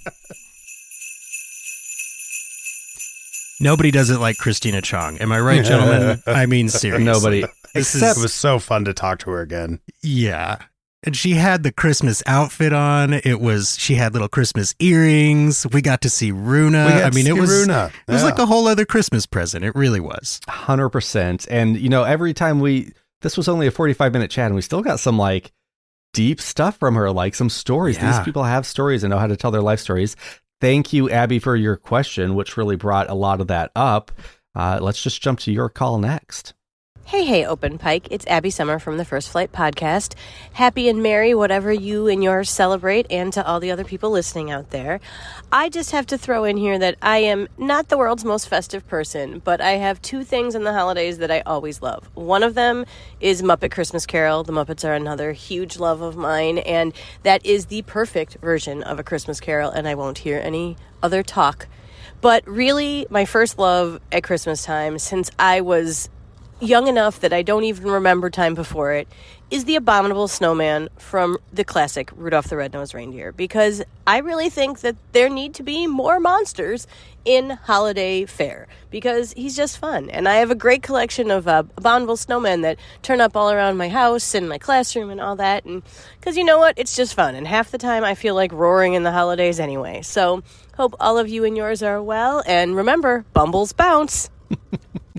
[3.60, 5.18] Nobody does it like Christina Chong.
[5.18, 6.22] Am I right, gentlemen?
[6.26, 7.04] I mean, seriously.
[7.04, 7.40] Nobody.
[7.74, 9.80] This Except is, it was so fun to talk to her again.
[10.02, 10.58] yeah.
[11.02, 13.14] And she had the Christmas outfit on.
[13.14, 15.66] It was she had little Christmas earrings.
[15.72, 16.84] We got to see Runa.
[17.04, 17.90] I mean, it was Runa.
[18.06, 18.28] it was Yeah.
[18.28, 19.64] like a whole other Christmas present.
[19.64, 20.40] It really was.
[20.46, 21.46] Hundred percent.
[21.50, 22.92] And you know, every time we
[23.22, 25.52] this was only a forty-five minute chat, and we still got some like
[26.12, 27.96] deep stuff from her, like some stories.
[27.96, 28.10] Yeah.
[28.12, 30.16] These people have stories and know how to tell their life stories.
[30.60, 34.12] Thank you, Abby, for your question, which really brought a lot of that up.
[34.54, 36.52] Uh, let's just jump to your call next.
[37.10, 38.06] Hey, hey, Open Pike.
[38.12, 40.14] It's Abby Summer from the First Flight Podcast.
[40.52, 44.52] Happy and merry, whatever you and yours celebrate, and to all the other people listening
[44.52, 45.00] out there.
[45.50, 48.86] I just have to throw in here that I am not the world's most festive
[48.86, 52.08] person, but I have two things in the holidays that I always love.
[52.14, 52.86] One of them
[53.18, 54.44] is Muppet Christmas Carol.
[54.44, 56.92] The Muppets are another huge love of mine, and
[57.24, 61.24] that is the perfect version of a Christmas Carol, and I won't hear any other
[61.24, 61.66] talk.
[62.20, 66.08] But really, my first love at Christmas time, since I was
[66.60, 69.08] young enough that I don't even remember time before it,
[69.50, 74.80] is the abominable snowman from the classic Rudolph the Red-Nosed Reindeer because I really think
[74.80, 76.86] that there need to be more monsters
[77.24, 80.08] in holiday fare because he's just fun.
[80.08, 83.76] And I have a great collection of uh, abominable snowmen that turn up all around
[83.76, 85.82] my house and my classroom and all that and
[86.18, 86.78] because you know what?
[86.78, 90.02] It's just fun and half the time I feel like roaring in the holidays anyway.
[90.02, 90.42] So
[90.76, 94.30] hope all of you and yours are well and remember Bumbles bounce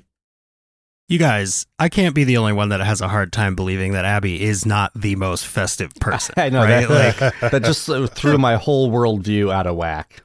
[1.12, 4.06] You guys, I can't be the only one that has a hard time believing that
[4.06, 6.36] Abby is not the most festive person.
[6.38, 6.88] I know right?
[6.88, 10.24] that like that just uh, threw my whole worldview out of whack.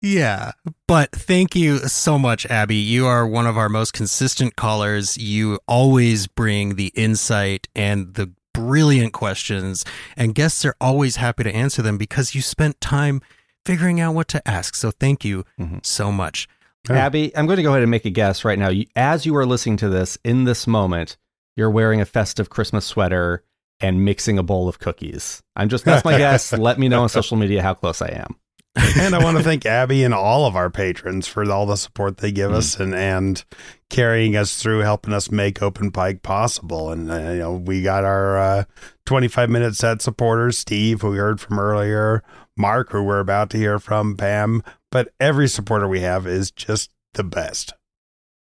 [0.00, 0.52] Yeah,
[0.88, 2.76] but thank you so much, Abby.
[2.76, 5.18] You are one of our most consistent callers.
[5.18, 9.84] You always bring the insight and the brilliant questions,
[10.16, 13.20] and guests are always happy to answer them because you spent time
[13.66, 14.76] figuring out what to ask.
[14.76, 15.44] So thank you
[15.82, 16.48] so much.
[16.90, 18.70] Abby, I'm going to go ahead and make a guess right now.
[18.96, 21.16] As you are listening to this in this moment,
[21.56, 23.44] you're wearing a festive Christmas sweater
[23.80, 25.42] and mixing a bowl of cookies.
[25.56, 26.52] I'm just that's my guess.
[26.58, 28.36] Let me know on social media how close I am.
[28.98, 32.16] and I want to thank Abby and all of our patrons for all the support
[32.18, 33.44] they give us and and
[33.90, 36.90] carrying us through, helping us make Open Pike possible.
[36.90, 38.64] And uh, you know, we got our uh,
[39.06, 42.22] 25 minute set supporters, Steve, who we heard from earlier,
[42.56, 44.62] Mark, who we're about to hear from, Pam.
[44.92, 47.72] But every supporter we have is just the best.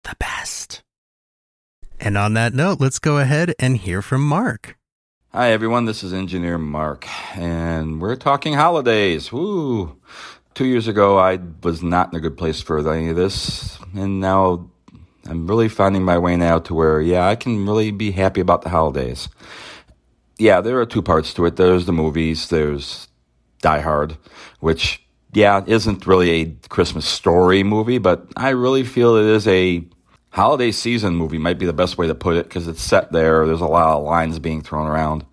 [0.03, 0.83] The best.
[2.01, 4.77] And on that note, let's go ahead and hear from Mark.
[5.31, 5.85] Hi, everyone.
[5.85, 9.31] This is Engineer Mark, and we're talking holidays.
[9.31, 9.97] Woo!
[10.53, 14.19] Two years ago, I was not in a good place for any of this, and
[14.19, 14.69] now
[15.25, 18.63] I'm really finding my way now to where, yeah, I can really be happy about
[18.63, 19.29] the holidays.
[20.37, 21.55] Yeah, there are two parts to it.
[21.55, 22.49] There's the movies.
[22.49, 23.07] There's
[23.61, 24.17] Die Hard,
[24.59, 25.02] which,
[25.33, 29.83] yeah, isn't really a Christmas story movie, but I really feel it is a
[30.29, 33.45] holiday season movie might be the best way to put it because it's set there.
[33.45, 35.25] There's a lot of lines being thrown around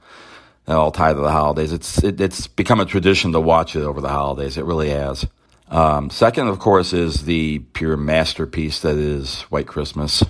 [0.66, 1.72] that all tie to the holidays.
[1.72, 4.56] It's it, it's become a tradition to watch it over the holidays.
[4.56, 5.26] It really has.
[5.68, 10.22] Um, second, of course, is the pure masterpiece that is White Christmas.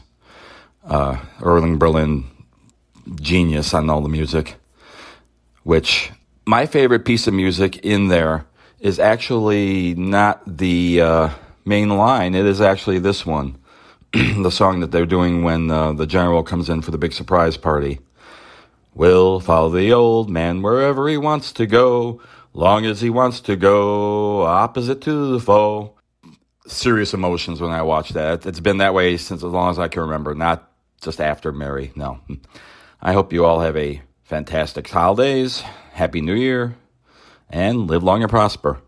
[0.85, 2.25] Uh, Irving Berlin,
[3.17, 4.57] genius on all the music.
[5.63, 6.11] Which
[6.47, 8.47] my favorite piece of music in there
[8.81, 11.29] is actually not the uh,
[11.65, 12.35] main line.
[12.35, 13.59] It is actually this one
[14.13, 17.57] the song that they're doing when uh, the general comes in for the big surprise
[17.57, 18.01] party.
[18.95, 22.21] We'll follow the old man wherever he wants to go,
[22.53, 25.95] long as he wants to go opposite to the foe.
[26.67, 28.47] Serious emotions when I watch that.
[28.47, 30.71] It's been that way since as long as I can remember, not
[31.01, 31.93] just after Mary.
[31.95, 32.21] No.
[33.03, 35.61] I hope you all have a fantastic holidays,
[35.93, 36.75] happy new year,
[37.51, 38.81] and live long and prosper.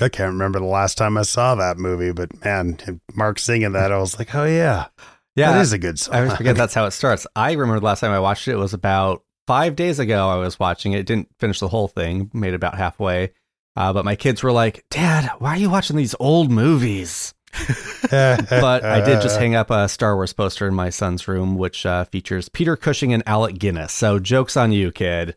[0.00, 3.92] I can't remember the last time I saw that movie, but man, Mark singing that,
[3.92, 4.86] I was like, oh yeah,
[5.34, 6.14] Yeah, that is a good song.
[6.14, 7.26] I always forget that's how it starts.
[7.34, 10.28] I remember the last time I watched it, it was about five days ago.
[10.28, 11.06] I was watching it.
[11.06, 12.30] Didn't finish the whole thing.
[12.32, 13.32] Made it about halfway.
[13.76, 17.34] Uh, but my kids were like, "Dad, why are you watching these old movies?"
[18.10, 21.84] but I did just hang up a Star Wars poster in my son's room, which
[21.84, 23.92] uh, features Peter Cushing and Alec Guinness.
[23.92, 25.36] So jokes on you, kid.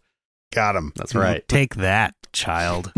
[0.54, 0.94] Got him.
[0.96, 1.48] That's right.
[1.48, 2.94] Take that, child.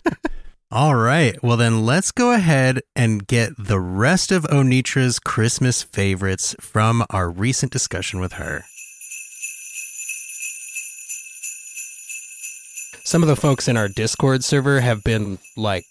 [0.72, 1.40] All right.
[1.42, 7.28] Well, then let's go ahead and get the rest of Onitra's Christmas favorites from our
[7.28, 8.64] recent discussion with her.
[13.10, 15.84] some of the folks in our Discord server have been like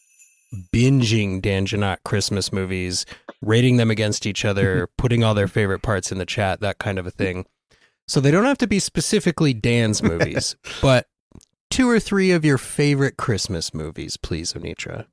[0.73, 3.05] binging Dan Jeannotte Christmas movies,
[3.41, 6.97] rating them against each other, putting all their favorite parts in the chat, that kind
[6.97, 7.45] of a thing.
[8.09, 11.05] So they don't have to be specifically Dan's movies, but
[11.69, 15.05] two or three of your favorite Christmas movies, please, Onitra.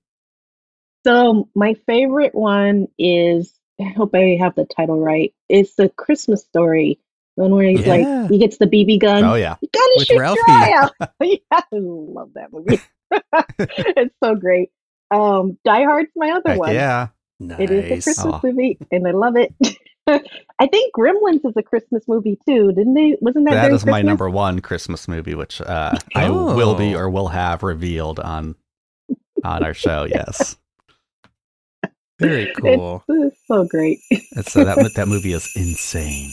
[1.07, 5.35] So my favorite one is I hope I have the title right.
[5.51, 6.99] It's the Christmas story.
[7.37, 7.97] The one where he's Yeah.
[8.23, 9.23] like he gets the BB gun.
[9.25, 9.57] Oh, yeah.
[9.61, 10.41] You gotta With shoot Ralphie.
[10.47, 11.11] your eye out.
[11.23, 12.81] yeah, I love that movie.
[13.59, 14.71] it's so great.
[15.11, 16.73] Um Die Hard's my other Heck one.
[16.75, 17.09] yeah.
[17.39, 17.61] Nice.
[17.61, 18.41] It is a Christmas Aw.
[18.43, 19.53] movie and I love it.
[20.61, 23.17] I think Gremlins is a Christmas movie too, didn't they?
[23.21, 26.95] Wasn't that That during is my number one Christmas movie, which uh, I will be
[26.95, 26.99] Oh.
[26.99, 28.55] or will have revealed on
[29.45, 30.05] on our show.
[30.09, 30.57] Yes,
[32.21, 33.05] Very cool.
[33.09, 33.99] It's, it's so great.
[34.11, 36.31] it's uh, that that movie is insane.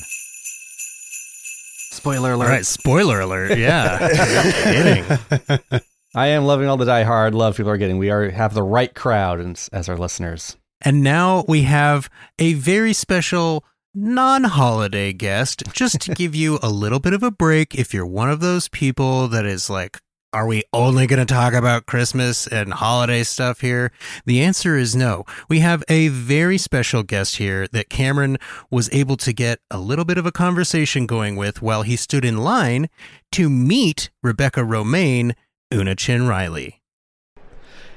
[1.92, 2.50] Spoiler alert!
[2.50, 3.58] right, spoiler alert.
[3.58, 3.98] Yeah.
[4.02, 5.82] No kidding.
[6.16, 7.98] I am loving all the Die Hard love people are getting.
[7.98, 10.58] We are have the right crowd as, as our listeners.
[10.84, 12.10] And now we have
[12.40, 13.64] a very special
[13.94, 18.06] non holiday guest just to give you a little bit of a break if you're
[18.06, 20.00] one of those people that is like,
[20.34, 23.92] are we only going to talk about Christmas and holiday stuff here?
[24.26, 25.26] The answer is no.
[25.48, 28.38] We have a very special guest here that Cameron
[28.72, 32.26] was able to get a little bit of a conversation going with while he stood
[32.26, 32.90] in line
[33.34, 35.34] to meet Rebecca Romijn,
[35.72, 36.83] Una Chin Riley.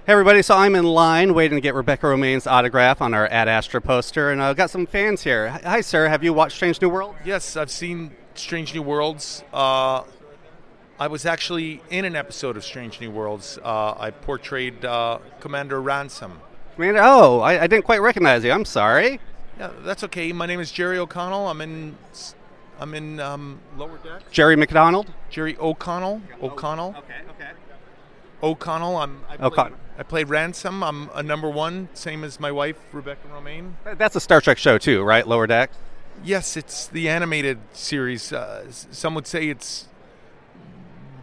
[0.06, 3.48] Hey everybody, so I'm in line waiting to get Rebecca Romijn's autograph on our Ad
[3.48, 5.48] Astra poster, and I've got some fans here.
[5.48, 6.06] Hi, sir.
[6.06, 7.16] Have you watched Strange New World?
[7.24, 9.42] Yes, I've seen Strange New Worlds.
[9.52, 10.04] Uh,
[11.00, 13.58] I was actually in an episode of Strange New Worlds.
[13.64, 16.40] Uh, I portrayed uh, Commander Ransom.
[16.76, 18.52] Commander, oh, I, I didn't quite recognize you.
[18.52, 19.18] I'm sorry.
[19.58, 20.32] Yeah, that's okay.
[20.32, 21.48] My name is Jerry O'Connell.
[21.48, 21.96] I'm in.
[22.78, 24.30] I'm in um, lower deck.
[24.30, 25.12] Jerry McDonald?
[25.30, 26.22] Jerry O'Connell.
[26.40, 26.94] O'Connell.
[26.96, 27.50] Okay, okay.
[28.40, 28.98] O'Connell.
[28.98, 29.24] I'm.
[29.28, 29.78] I played, O'Connell.
[29.98, 30.82] I played Ransom.
[30.82, 33.72] I'm a number one, same as my wife Rebecca Romijn.
[33.96, 35.26] That's a Star Trek show too, right?
[35.26, 35.70] Lower Deck.
[36.22, 38.32] Yes, it's the animated series.
[38.32, 39.88] Uh, some would say it's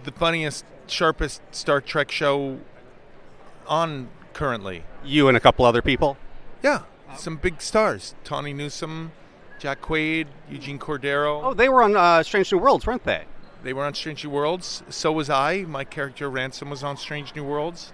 [0.03, 2.59] the funniest, sharpest Star Trek show
[3.67, 4.84] on currently.
[5.03, 6.17] You and a couple other people.
[6.63, 6.84] Yeah,
[7.15, 9.11] some big stars: Tawny Newsome,
[9.59, 11.41] Jack Quaid, Eugene Cordero.
[11.43, 13.26] Oh, they were on uh, Strange New Worlds, weren't they?
[13.63, 14.84] They were on Strange New Worlds.
[14.89, 15.61] So was I.
[15.61, 17.93] My character Ransom was on Strange New Worlds.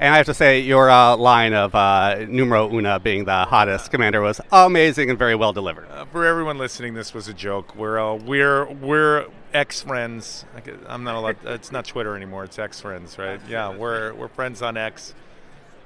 [0.00, 3.90] And I have to say, your uh, line of uh, numero una being the hottest
[3.90, 5.90] commander was amazing and very well delivered.
[5.90, 7.76] Uh, for everyone listening, this was a joke.
[7.76, 10.46] We're uh, we're we're ex friends.
[10.88, 11.36] I'm not allowed.
[11.44, 12.44] It's not Twitter anymore.
[12.44, 13.42] It's ex friends, right?
[13.46, 15.14] Yeah, we're we're friends on X,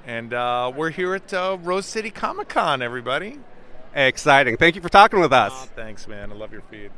[0.05, 2.81] and uh, we're here at uh, Rose City Comic Con.
[2.81, 3.39] Everybody.
[3.93, 4.55] Exciting.
[4.55, 5.51] Thank you for talking with us.
[5.53, 6.31] Oh, thanks, man.
[6.31, 6.91] I love your feed.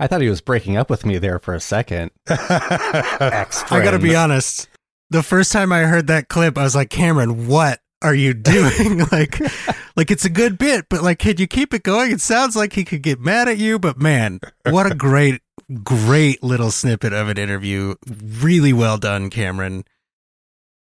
[0.00, 2.10] I thought he was breaking up with me there for a second.
[2.28, 4.68] Ex I got to be honest.
[5.10, 8.98] The first time I heard that clip, I was like, Cameron, what are you doing?
[9.12, 9.40] like,
[9.96, 12.12] like it's a good bit, but like, can you keep it going?
[12.12, 15.40] It sounds like he could get mad at you, but man, what a great,
[15.82, 17.94] great little snippet of an interview.
[18.40, 19.84] Really well done, Cameron.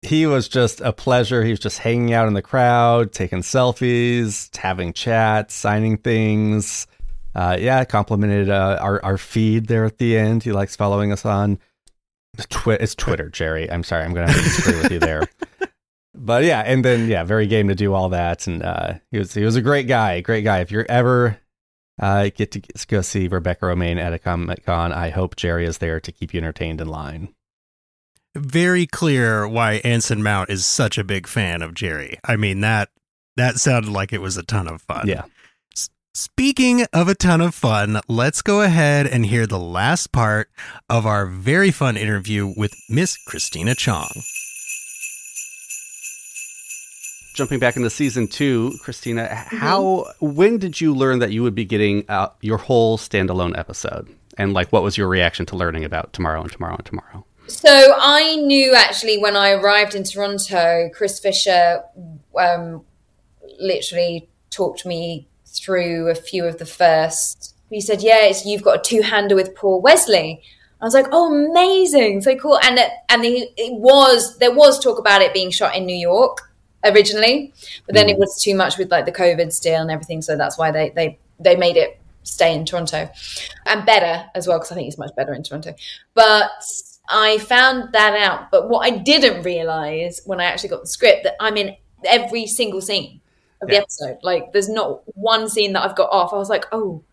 [0.01, 1.43] he was just a pleasure.
[1.43, 6.87] He was just hanging out in the crowd, taking selfies, having chats, signing things.
[7.35, 10.43] Uh, yeah, complimented uh, our our feed there at the end.
[10.43, 11.59] He likes following us on
[12.45, 13.69] Twi- It's Twitter, Jerry.
[13.71, 15.27] I'm sorry, I'm going to disagree with you there.
[16.19, 19.35] But yeah, and then yeah, very game to do all that, and uh, he was
[19.35, 20.61] he was a great guy, great guy.
[20.61, 21.37] If you're ever
[22.01, 25.77] uh, get to go see Rebecca Romijn at a Comic Con, I hope Jerry is
[25.77, 27.35] there to keep you entertained in line.
[28.35, 32.19] Very clear why Anson Mount is such a big fan of Jerry.
[32.23, 32.89] I mean that
[33.35, 35.07] that sounded like it was a ton of fun.
[35.07, 35.25] Yeah.
[36.17, 40.49] S- Speaking of a ton of fun, let's go ahead and hear the last part
[40.89, 44.09] of our very fun interview with Miss Christina Chong.
[47.35, 51.65] Jumping back into season two, Christina, how when did you learn that you would be
[51.65, 54.07] getting uh, your whole standalone episode?
[54.37, 57.25] And like, what was your reaction to learning about tomorrow and tomorrow and tomorrow?
[57.47, 61.83] So I knew actually when I arrived in Toronto, Chris Fisher
[62.39, 62.85] um,
[63.59, 65.27] literally talked me
[65.67, 67.53] through a few of the first.
[67.69, 70.41] He said, "Yeah, it's, you've got a two-hander with Paul Wesley."
[70.81, 72.21] I was like, "Oh, amazing!
[72.21, 75.75] So cool!" And it, and the, it was there was talk about it being shot
[75.75, 76.37] in New York
[76.85, 77.53] originally,
[77.85, 78.19] but then it mm.
[78.19, 81.19] was too much with like the COVID still and everything, so that's why they they
[81.39, 83.09] they made it stay in Toronto
[83.65, 85.75] and better as well because I think it's much better in Toronto.
[86.13, 86.51] But
[87.09, 88.51] I found that out.
[88.51, 92.47] But what I didn't realize when I actually got the script that I'm in every
[92.47, 93.21] single scene
[93.61, 94.17] of the episode.
[94.23, 96.33] Like, there's not one scene that I've got off.
[96.33, 97.03] I was like, oh,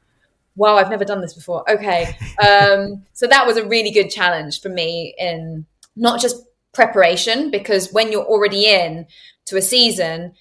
[0.57, 1.69] wow, I've never done this before.
[1.71, 2.17] Okay,
[2.47, 5.67] um, so that was a really good challenge for me in
[5.97, 9.07] not just preparation, because when you're already in
[9.47, 10.33] to a season,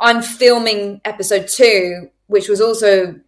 [0.00, 3.18] I'm filming episode two, which was also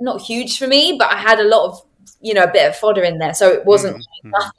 [0.00, 1.82] not huge for me, but I had a lot of,
[2.20, 3.34] you know, a bit of fodder in there.
[3.34, 4.30] So it wasn't Mm-hmm.
[4.30, 4.52] like nothing.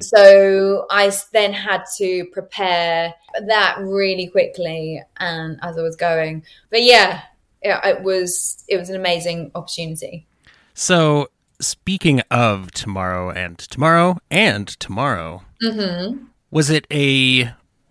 [0.00, 3.14] So I then had to prepare
[3.46, 6.44] that really quickly and as I was going.
[6.70, 7.22] But yeah,
[7.62, 10.26] yeah, it was it was an amazing opportunity.
[10.74, 11.28] So,
[11.60, 17.44] speaking of tomorrow and tomorrow and tomorrow, hmm was it a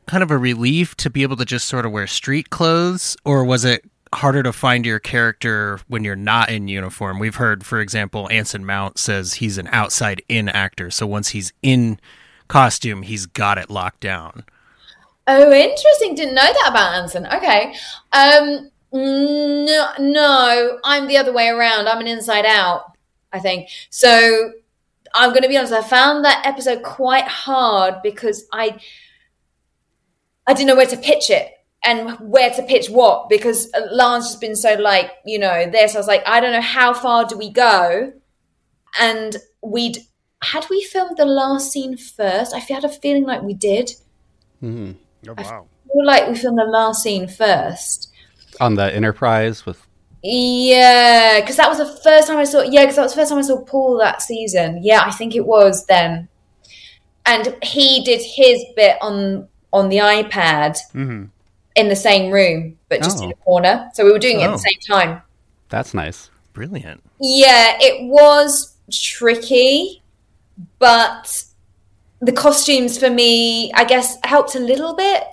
[0.07, 3.43] kind of a relief to be able to just sort of wear street clothes, or
[3.43, 7.19] was it harder to find your character when you're not in uniform?
[7.19, 10.89] We've heard, for example, Anson Mount says he's an outside in actor.
[10.91, 11.99] So, once he's in
[12.47, 14.45] costume, he's got it locked down.
[15.27, 16.15] Oh, interesting.
[16.15, 17.27] Didn't know that about Anson.
[17.27, 17.75] Okay.
[18.13, 21.87] Um, no, no, I'm the other way around.
[21.87, 22.93] I'm an inside out,
[23.33, 23.69] I think.
[23.89, 24.53] So
[25.13, 25.73] I'm going to be honest.
[25.73, 28.79] I found that episode quite hard because I,
[30.45, 31.51] I didn't know where to pitch it
[31.87, 35.95] and where to pitch what because La'an's has been so like, you know, this.
[35.95, 38.11] I was like, I don't know how far do we go?
[38.99, 39.99] And we'd,
[40.43, 42.53] had we filmed the last scene first?
[42.53, 43.91] I had a feeling like we did.
[44.61, 44.91] Mm-hmm.
[45.29, 45.67] Oh, wow.
[45.85, 48.11] I feel like we filmed the last scene first.
[48.59, 49.87] On the Enterprise with
[50.21, 52.63] Yeah, because that was the first time I saw.
[52.63, 54.83] Yeah, because that was the first time I saw Paul that season.
[54.83, 56.27] Yeah, I think it was then,
[57.25, 61.25] and he did his bit on on the iPad Mm-hmm.
[61.77, 63.31] In the same room, but just in Oh.
[63.31, 63.89] a corner.
[63.93, 64.53] So we were doing it at Oh.
[64.53, 65.21] the same time.
[65.69, 66.29] that's nice.
[66.53, 67.03] Brilliant.
[67.19, 70.01] Yeah, it was tricky,
[70.79, 71.43] but
[72.21, 75.23] the costumes for me, I guess, helped a little bit.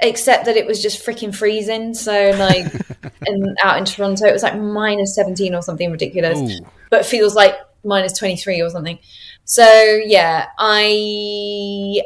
[0.00, 1.94] Except that it was just freaking freezing.
[1.94, 2.66] So like,
[3.26, 6.66] and out in Toronto, it was like minus seventeen or something ridiculous, Ooh.
[6.90, 8.98] but feels like minus twenty three or something.
[9.44, 9.64] So
[10.04, 12.00] yeah, I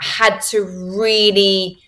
[0.00, 0.62] had to
[0.96, 1.78] really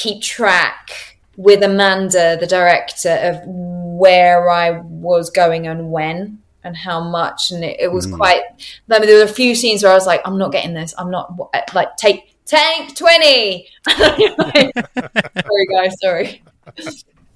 [0.00, 7.00] keep track with Amanda, the director, of where I was going and when and how
[7.02, 7.50] much.
[7.50, 8.16] And it, it was Mm.
[8.16, 8.42] quite,
[8.90, 10.94] I mean, there were a few scenes where I was like, I'm not getting this.
[10.98, 11.32] I'm not,
[11.74, 13.66] like, take, tank 20.
[13.96, 16.42] sorry, guys, sorry.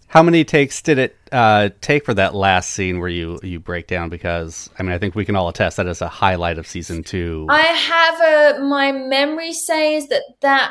[0.08, 3.88] How many takes did it uh, take for that last scene where you you break
[3.88, 4.10] down?
[4.10, 7.02] Because I mean, I think we can all attest that is a highlight of season
[7.02, 7.46] two.
[7.50, 8.20] I have
[8.60, 10.70] a, my memory says that that,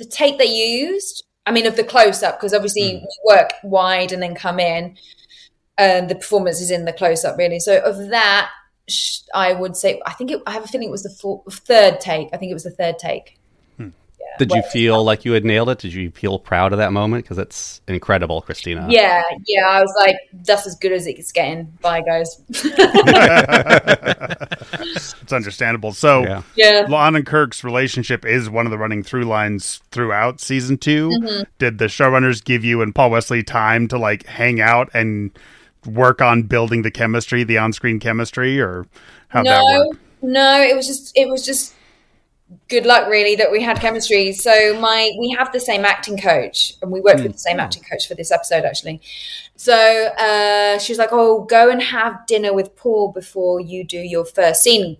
[0.00, 3.02] the take they used, I mean, of the close up, because obviously Mm.
[3.02, 4.96] we work wide and then come in,
[5.78, 7.60] and the performance is in the close up, really.
[7.60, 8.50] So of that,
[9.34, 12.00] I would say, I think it, I have a feeling it was the four, third
[12.00, 12.28] take.
[12.32, 13.38] I think it was the third take.
[14.38, 15.78] Did you well- feel like you had nailed it?
[15.78, 17.24] Did you feel proud of that moment?
[17.24, 18.86] Because it's incredible, Christina.
[18.88, 19.66] Yeah, yeah.
[19.68, 21.64] I was like, that's as good as it's getting.
[21.82, 22.40] Bye, guys.
[24.72, 25.92] it's understandable.
[25.92, 26.42] So, Yeah.
[26.56, 26.84] Yeah.
[26.86, 31.44] La'an and Kirk's relationship is one of the running through lines throughout season 2 Mhm.
[31.58, 35.30] Did the showrunners give you and Paul Wesley time to like hang out and
[35.86, 38.86] work on building the chemistry, the on-screen chemistry, or
[39.28, 39.98] how'd that no, work?
[40.22, 40.60] no.
[40.60, 41.74] It was just, it was just
[42.68, 44.32] good luck, really, that we had chemistry.
[44.32, 47.40] So my, we have the same acting coach, and we worked with the mm.
[47.40, 47.62] same mm.
[47.62, 49.00] acting coach for this episode, actually.
[49.56, 53.98] So uh, she was like, "Oh, go and have dinner with Paul before you do
[53.98, 54.96] your first scene."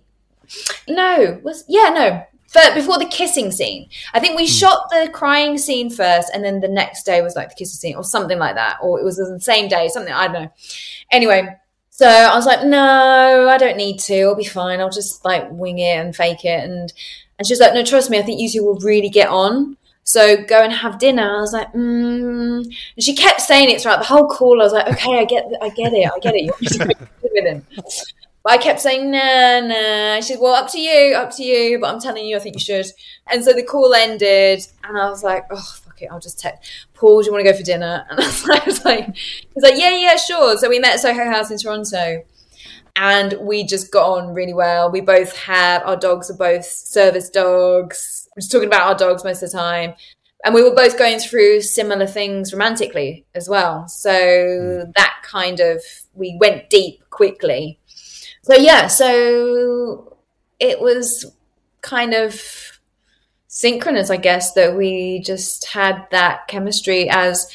[0.87, 2.25] No, was yeah, no.
[2.53, 4.59] But before the kissing scene, I think we mm.
[4.59, 7.95] shot the crying scene first, and then the next day was like the kissing scene,
[7.95, 10.51] or something like that, or it was the same day, something I don't know.
[11.11, 11.55] Anyway,
[11.89, 14.21] so I was like, "No, I don't need to.
[14.23, 14.79] I'll be fine.
[14.79, 16.91] I'll just like wing it and fake it." And
[17.41, 18.19] and she was like, "No, trust me.
[18.19, 21.37] I think you two will really get on." So go and have dinner.
[21.37, 22.63] I was like, mm.
[22.65, 24.61] and she kept saying it throughout the whole call.
[24.61, 26.41] I was like, okay, I get, I get it, I get it.
[26.41, 27.65] You want me to go with him?
[28.43, 30.15] But I kept saying, nah, nah.
[30.17, 31.79] She said, well, up to you, up to you.
[31.79, 32.87] But I'm telling you, I think you should.
[33.27, 36.87] And so the call ended, and I was like, oh, fuck it, I'll just text
[36.93, 37.21] Paul.
[37.21, 38.05] Do you want to go for dinner?
[38.09, 40.57] And I was like, I was like, he was like, yeah, yeah, sure.
[40.57, 42.23] So we met at Soho House in Toronto,
[43.01, 44.91] and we just got on really well.
[44.91, 48.29] We both have our dogs are both service dogs.
[48.35, 49.95] We're just talking about our dogs most of the time.
[50.45, 53.87] And we were both going through similar things romantically as well.
[53.87, 54.91] So hmm.
[54.95, 55.81] that kind of
[56.13, 57.79] we went deep quickly.
[58.43, 60.15] So yeah, so
[60.59, 61.25] it was
[61.81, 62.79] kind of
[63.47, 67.51] synchronous, I guess, that we just had that chemistry as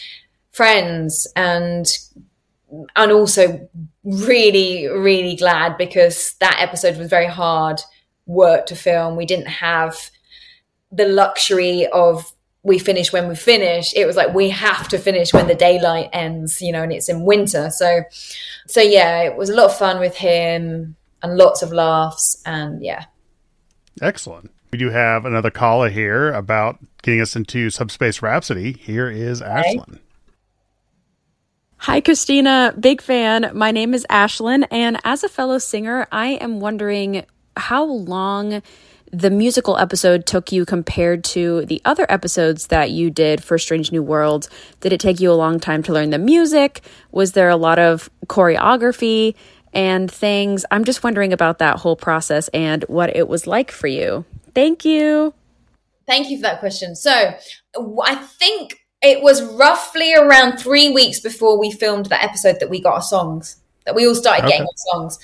[0.50, 1.86] friends and
[2.96, 3.68] and also
[4.04, 7.80] really, really glad because that episode was very hard
[8.26, 9.16] work to film.
[9.16, 10.10] We didn't have
[10.90, 13.94] the luxury of we finish when we finish.
[13.94, 17.08] It was like we have to finish when the daylight ends, you know, and it's
[17.08, 17.70] in winter.
[17.70, 18.02] So,
[18.66, 22.82] so yeah, it was a lot of fun with him and lots of laughs, and
[22.82, 23.04] yeah.
[24.02, 24.50] Excellent.
[24.72, 28.72] We do have another caller here about getting us into Subspace Rhapsody.
[28.72, 30.00] Here is Ashlyn.
[31.78, 32.74] Hi, Christina.
[32.80, 33.50] Big fan.
[33.54, 37.24] My name is Ashlyn, and as a fellow singer, I am wondering
[37.56, 38.62] how long
[39.12, 43.92] the musical episode took you compared to the other episodes that you did for Strange
[43.92, 44.48] New Worlds.
[44.80, 46.80] Did it take you a long time to learn the music?
[47.12, 49.34] Was there a lot of choreography
[49.72, 50.64] and things?
[50.70, 54.24] I'm just wondering about that whole process and what it was like for you.
[54.54, 55.34] Thank you.
[56.06, 56.96] Thank you for that question.
[56.96, 57.34] So,
[58.02, 62.80] I think it was roughly around three weeks before we filmed that episode that we
[62.80, 64.52] got our songs, that we all started Okay.
[64.52, 65.18] getting our songs.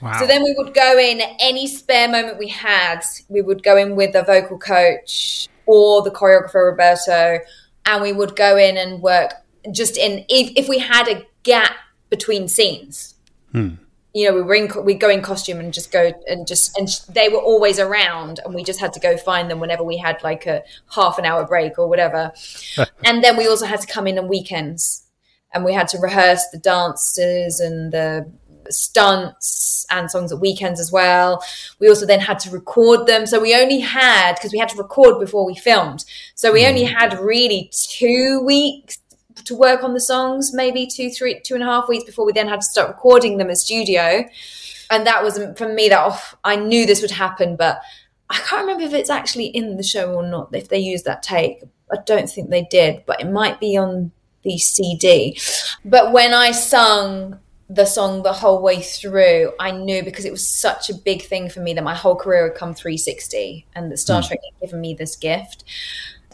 [0.00, 0.20] Wow.
[0.20, 3.96] So then we would go in any spare moment we had, we would go in
[3.96, 7.40] with the vocal coach or the choreographer Roberto,
[7.86, 9.32] and we would go in and work
[9.72, 11.74] just in if, if we had a gap
[12.10, 13.14] between scenes.
[13.52, 13.74] Hmm.
[14.16, 16.88] You know, we were in, we go in costume and just go and just and
[16.88, 19.98] sh- they were always around, and we just had to go find them whenever we
[19.98, 20.62] had like a
[20.94, 22.32] half an hour break or whatever.
[23.04, 25.04] and then we also had to come in on weekends,
[25.52, 28.32] and we had to rehearse the dances and the
[28.70, 31.44] stunts and songs at weekends as well.
[31.78, 33.26] We also then had to record them.
[33.26, 36.06] So we only had, because we had to record before we filmed.
[36.34, 36.94] So we only hmm.
[36.94, 38.98] had really two weeks
[39.44, 42.32] to work on the songs, maybe two, three, two and a half weeks before we
[42.32, 44.24] then had to start recording them in studio.
[44.90, 47.80] And that was for me that oh, I knew this would happen, but
[48.30, 51.22] I can't remember if it's actually in the show or not, if they used that
[51.22, 51.62] take.
[51.92, 54.10] I don't think they did, but it might be on
[54.42, 55.38] the CD.
[55.84, 60.48] But when I sung the song the whole way through, I knew because it was
[60.48, 63.98] such a big thing for me that my whole career had come 360 and that
[63.98, 64.28] Star Hmm.
[64.28, 65.64] Trek had given me this gift.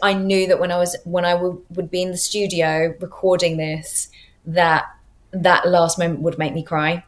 [0.03, 3.57] I knew that when I was when I would, would be in the studio recording
[3.57, 4.09] this,
[4.45, 4.85] that
[5.31, 7.03] that last moment would make me cry,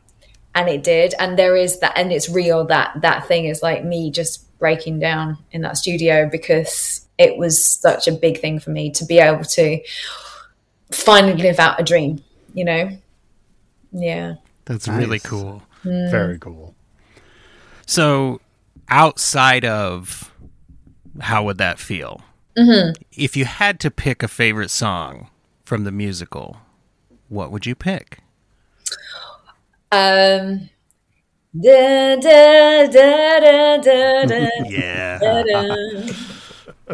[0.56, 1.14] and it did.
[1.20, 2.66] And there is that, and it's real.
[2.66, 7.64] That that thing is like me just breaking down in that studio because it was
[7.64, 9.80] such a big thing for me to be able to
[10.92, 12.24] finally live out a dream.
[12.54, 12.90] You know,
[13.92, 14.36] yeah.
[14.64, 14.98] That's Nice.
[14.98, 15.62] really cool.
[15.84, 16.10] Mm.
[16.10, 16.74] Very cool.
[17.86, 18.42] So,
[18.90, 20.32] outside of
[21.20, 22.22] how would that feel?
[22.58, 22.96] Mhm.
[23.12, 25.30] If you had to pick a favorite song
[25.66, 26.58] from the musical,
[27.30, 28.20] what would you pick?
[29.92, 30.70] Um.
[31.58, 35.20] Da, da, da, da, da, da, Yeah.
[35.20, 36.14] da, da.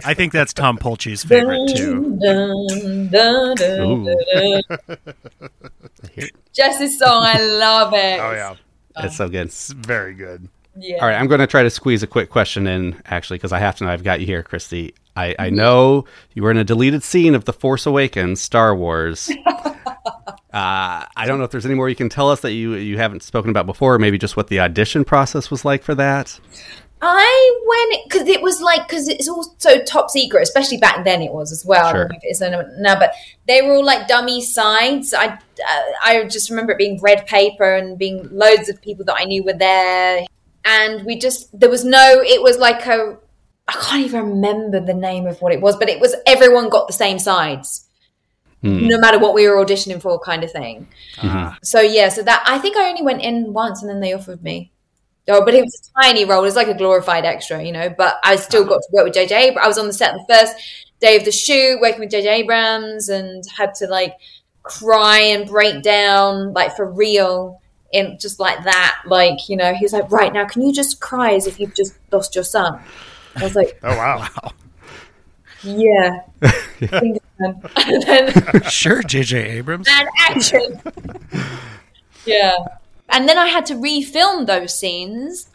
[0.05, 2.18] I think that's Tom Polchi's favorite too.
[2.24, 4.05] Dun, dun, dun, Ooh.
[4.05, 6.30] dun, dun.
[6.53, 8.20] Jess's song, I love it.
[8.22, 8.55] Oh yeah,
[8.97, 9.47] It's so good.
[9.47, 10.47] It's very good.
[10.78, 10.97] Yeah.
[11.01, 13.59] All right, I'm going to try to squeeze a quick question in, actually, because I
[13.59, 13.89] have to know.
[13.91, 14.93] I've got you here, Christy.
[15.16, 19.30] I, I know you were in a deleted scene of The Force Awakens, Star Wars.
[19.45, 22.97] uh, I don't know if there's any more you can tell us that you you
[22.97, 26.39] haven't spoken about before, maybe just what the audition process was like for that.
[27.03, 31.22] I went because it was like because it's all so top secret, especially back then
[31.22, 31.86] it was as well.
[31.88, 31.99] I Sure.
[32.01, 33.14] don't know if it is now, but
[33.47, 35.14] they were all like dummy sides.
[35.14, 39.16] I uh, I just remember it being red paper and being loads of people that
[39.18, 40.26] I knew were there,
[40.64, 42.22] and we just there was no.
[42.22, 43.18] It was like a
[43.68, 46.88] I can't even remember the name of what it was, but it was everyone got
[46.88, 47.88] the same sides,
[48.62, 48.88] Hmm.
[48.88, 50.88] no matter what we were auditioning for, kind of thing.
[51.18, 51.55] Mhm.
[51.64, 54.43] So yeah, so that I think I only went in once and then they offered
[54.43, 54.72] me.
[55.30, 56.39] Oh, but it was a tiny role.
[56.39, 57.89] It was like a glorified extra, you know.
[57.95, 59.32] But I still got to work with JJ.
[59.49, 59.64] Abrams.
[59.66, 60.55] I was on the set the first
[60.99, 64.16] day of the shoot, working with JJ Abrams, and had to like
[64.63, 67.62] cry and break down, like for real,
[67.93, 68.97] in just like that.
[69.05, 71.75] Like you know, he was like, "Right now, can you just cry as if you've
[71.75, 72.79] just lost your son?"
[73.36, 74.28] I was like, Oh wow.
[75.63, 76.21] "Yeah."
[76.91, 79.37] and then sure, J.J.
[79.58, 79.87] Abrams.
[79.89, 80.82] and action.
[82.25, 82.53] yeah.
[83.09, 85.47] And then I had to refilm those scenes.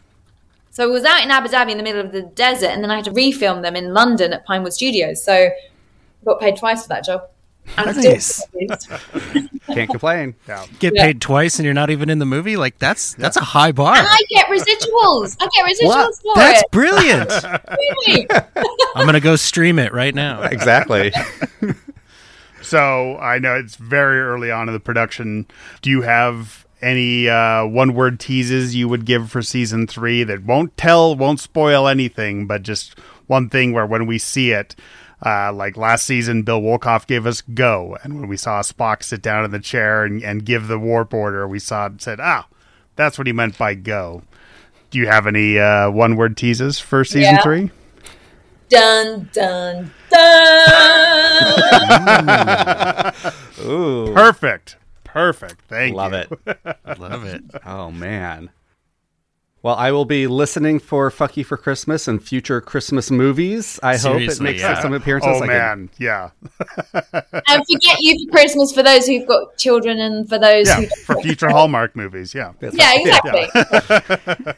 [0.71, 2.91] So I was out in Abu Dhabi in the middle of the desert, and then
[2.91, 5.23] I had to refilm them in London at Pinewood Studios.
[5.23, 5.51] So I
[6.25, 7.29] got paid twice for that job.
[7.77, 8.87] And still Nice.
[9.67, 10.35] Can't complain.
[10.79, 11.03] Get Yeah.
[11.05, 12.55] paid twice and you're not even in the movie?
[12.57, 13.95] Like that's that's a high bar.
[13.95, 15.35] And I get residuals.
[15.39, 16.71] I get residuals for That's it.
[16.71, 17.31] brilliant.
[18.05, 18.27] Really?
[18.95, 20.41] I'm gonna go stream it right now.
[20.51, 21.11] Exactly.
[22.61, 25.45] So I know it's very early on in the production.
[25.81, 30.43] Do you have any uh, one word teases you would give for season three that
[30.43, 34.75] won't tell, won't spoil anything, but just one thing where when we see it,
[35.25, 39.21] uh, like last season, Bill Wolkoff gave us go, and when we saw Spock sit
[39.21, 42.47] down in the chair and, and give the warp order, we saw it said, "Ah,
[42.95, 44.21] that's what he meant by go."
[44.91, 47.41] Do you have any uh, one word teases for season Yeah.
[47.41, 47.71] three?
[48.69, 50.63] Dun dun dun.
[53.65, 54.13] Ooh.
[54.13, 54.77] Perfect.
[55.03, 55.61] Perfect.
[55.67, 56.25] Thank Love you.
[56.45, 56.77] Love it.
[56.99, 57.43] Love it.
[57.65, 58.49] Oh man.
[59.63, 63.79] Well, I will be listening for "Fuck You for Christmas" and future Christmas movies.
[63.81, 64.79] I hope it makes yeah.
[64.81, 65.31] some appearances.
[65.33, 66.29] Oh, I can- man, yeah.
[66.93, 70.87] and forget you for Christmas for those who've got children and for those Yeah, who
[71.05, 72.35] for future Hallmark movies.
[72.35, 72.53] Yeah.
[72.61, 74.53] Yeah, exactly.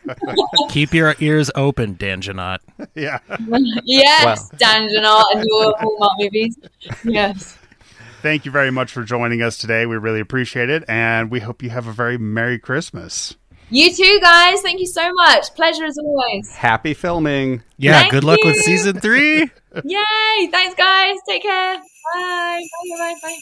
[0.69, 2.59] Keep your ears open, Dan Jeannotte.
[2.95, 3.19] Yeah.
[3.85, 6.57] yes, Dan Jeannotte and your Hallmark movies.
[7.03, 7.57] Yes.
[8.21, 9.85] Thank you very much for joining us today.
[9.85, 13.37] We really appreciate it, and we hope you have a very Merry Christmas.
[13.71, 14.61] You too, guys.
[14.61, 15.53] Thank you so much.
[15.55, 16.51] Pleasure as always.
[16.55, 17.61] Happy filming.
[17.77, 19.41] Yeah, Thank good luck with season three.
[19.83, 20.47] Yay!
[20.51, 21.17] Thanks, guys.
[21.27, 21.77] Take care.
[21.77, 22.61] Bye.
[22.61, 22.97] Bye.
[22.97, 23.15] Bye.
[23.21, 23.39] Bye.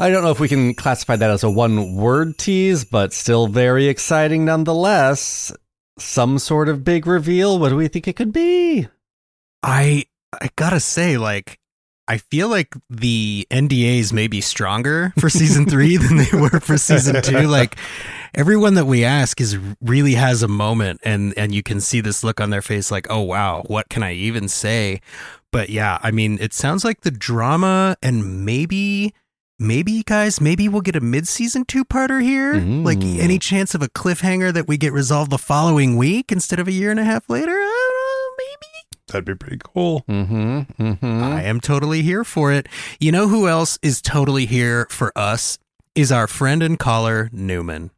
[0.00, 3.46] I don't know if we can classify that as a one word tease, but still
[3.46, 5.52] very exciting nonetheless.
[5.98, 7.58] Some sort of big reveal.
[7.58, 8.88] What do we think it could be?
[9.62, 11.58] I I gotta say, like,
[12.06, 16.76] I feel like the NDAs may be stronger for season three than they were for
[16.76, 17.42] season two.
[17.48, 17.76] Like,
[18.34, 22.22] everyone that we ask is really has a moment, and and you can see this
[22.22, 25.00] look on their face, like, oh wow, what can I even say?
[25.50, 29.14] But yeah, I mean, it sounds like the drama and maybe.
[29.56, 32.54] Maybe guys, maybe we'll get a mid-season two-parter here.
[32.54, 33.20] Like Mm.
[33.20, 36.72] any chance of a cliffhanger that we get resolved the following week instead of a
[36.72, 37.56] year and a half later?
[39.14, 40.02] That'd be pretty cool.
[40.08, 40.82] Mm-hmm.
[40.82, 41.22] Mm-hmm.
[41.22, 42.68] I am totally here for it.
[42.98, 45.56] You know who else is totally here for us?
[45.94, 47.92] Is our friend and caller, Newman.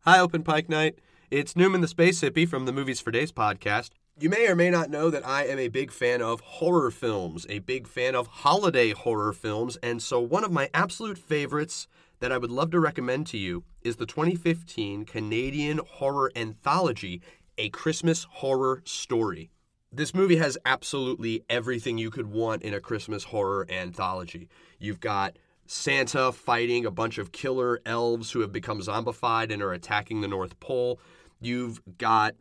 [0.00, 0.98] Hi, Open Pike Night.
[1.30, 3.90] It's Newman the Space Hippie from the Movies for Days podcast.
[4.18, 7.46] You may or may not know that I am a big fan of horror films,
[7.48, 11.86] a big fan of holiday horror films, and so one of my absolute favorites
[12.18, 17.20] that I would love to recommend to you is the 2015 Canadian horror anthology,
[17.56, 19.50] A Christmas Horror Story.
[19.92, 24.48] This movie has absolutely everything you could want in a Christmas horror anthology.
[24.80, 25.36] You've got
[25.66, 30.26] Santa fighting a bunch of killer elves who have become zombified and are attacking the
[30.26, 30.98] North Pole.
[31.40, 32.34] You've got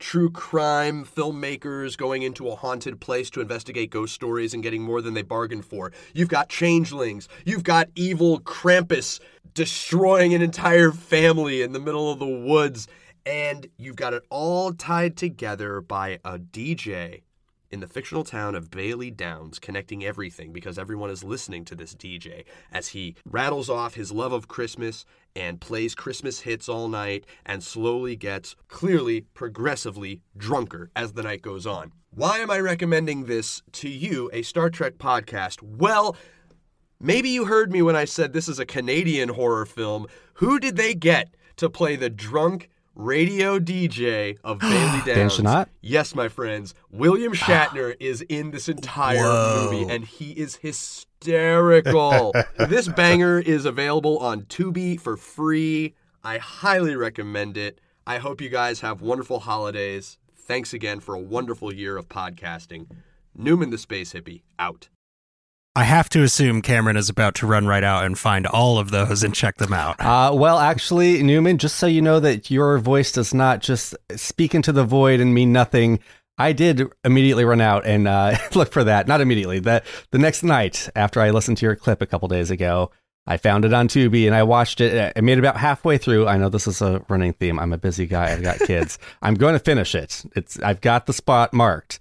[0.00, 5.00] true crime filmmakers going into a haunted place to investigate ghost stories and getting more
[5.00, 5.92] than they bargained for.
[6.12, 7.28] You've got changelings.
[7.44, 9.20] You've got evil Krampus
[9.54, 12.88] destroying an entire family in the middle of the woods.
[13.26, 17.22] And you've got it all tied together by a DJ
[17.70, 21.94] in the fictional town of Bailey Downs, connecting everything because everyone is listening to this
[21.94, 25.04] DJ as he rattles off his love of Christmas
[25.36, 31.42] and plays Christmas hits all night and slowly gets clearly progressively drunker as the night
[31.42, 31.92] goes on.
[32.12, 35.62] Why am I recommending this to you, a Star Trek podcast?
[35.62, 36.16] Well,
[37.02, 40.06] Maybe you heard me when I said this is a Canadian horror film.
[40.34, 45.34] Who did they get to play the drunk radio DJ of Bailey Dan Downs?
[45.34, 45.68] Schnott?
[45.80, 46.74] Yes, my friends.
[46.90, 47.36] William ah.
[47.36, 49.70] Shatner is in this entire Whoa.
[49.70, 52.34] movie, and he is hysterical.
[52.58, 55.94] this banger is available on Tubi for free.
[56.22, 57.80] I highly recommend it.
[58.06, 60.18] I hope you guys have wonderful holidays.
[60.36, 62.86] Thanks again for a wonderful year of podcasting.
[63.34, 64.88] Newman the Space Hippie, out.
[65.76, 68.90] I have to assume Cameron is about to run right out and find all of
[68.90, 70.00] those and check them out.
[70.00, 74.54] Uh, well, actually, Newman, just so you know that your voice does not just speak
[74.54, 76.00] into the void and mean nothing.
[76.38, 79.06] I did immediately run out and uh, look for that.
[79.06, 79.60] Not immediately.
[79.60, 82.90] The the next night after I listened to your clip a couple days ago,
[83.26, 85.12] I found it on Tubi and I watched it.
[85.14, 86.26] I made it about halfway through.
[86.26, 87.60] I know this is a running theme.
[87.60, 88.32] I'm a busy guy.
[88.32, 88.98] I've got kids.
[89.22, 90.24] I'm going to finish it.
[90.34, 92.00] It's I've got the spot marked.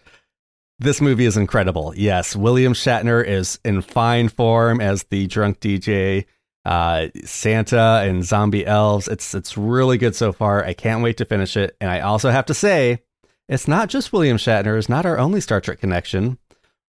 [0.82, 1.94] This movie is incredible.
[1.98, 6.26] Yes, William Shatner is in fine form as the drunk DJ,
[6.64, 9.10] uh, Santa and zombie elves.
[9.10, 10.64] It's it's really good so far.
[10.64, 11.76] I can't wait to finish it.
[11.82, 13.04] And I also have to say,
[13.50, 14.78] it's not just William Shatner.
[14.78, 16.38] It's not our only Star Trek connection.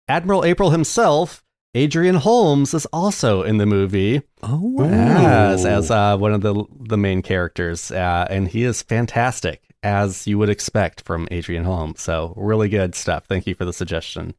[0.08, 1.44] Admiral April himself,
[1.74, 4.22] Adrian Holmes, is also in the movie.
[4.44, 9.71] Oh, As, as uh, one of the the main characters, uh, and he is fantastic
[9.84, 12.02] as you would expect from Adrian Holmes.
[12.02, 13.26] So really good stuff.
[13.26, 14.34] Thank you for the suggestion.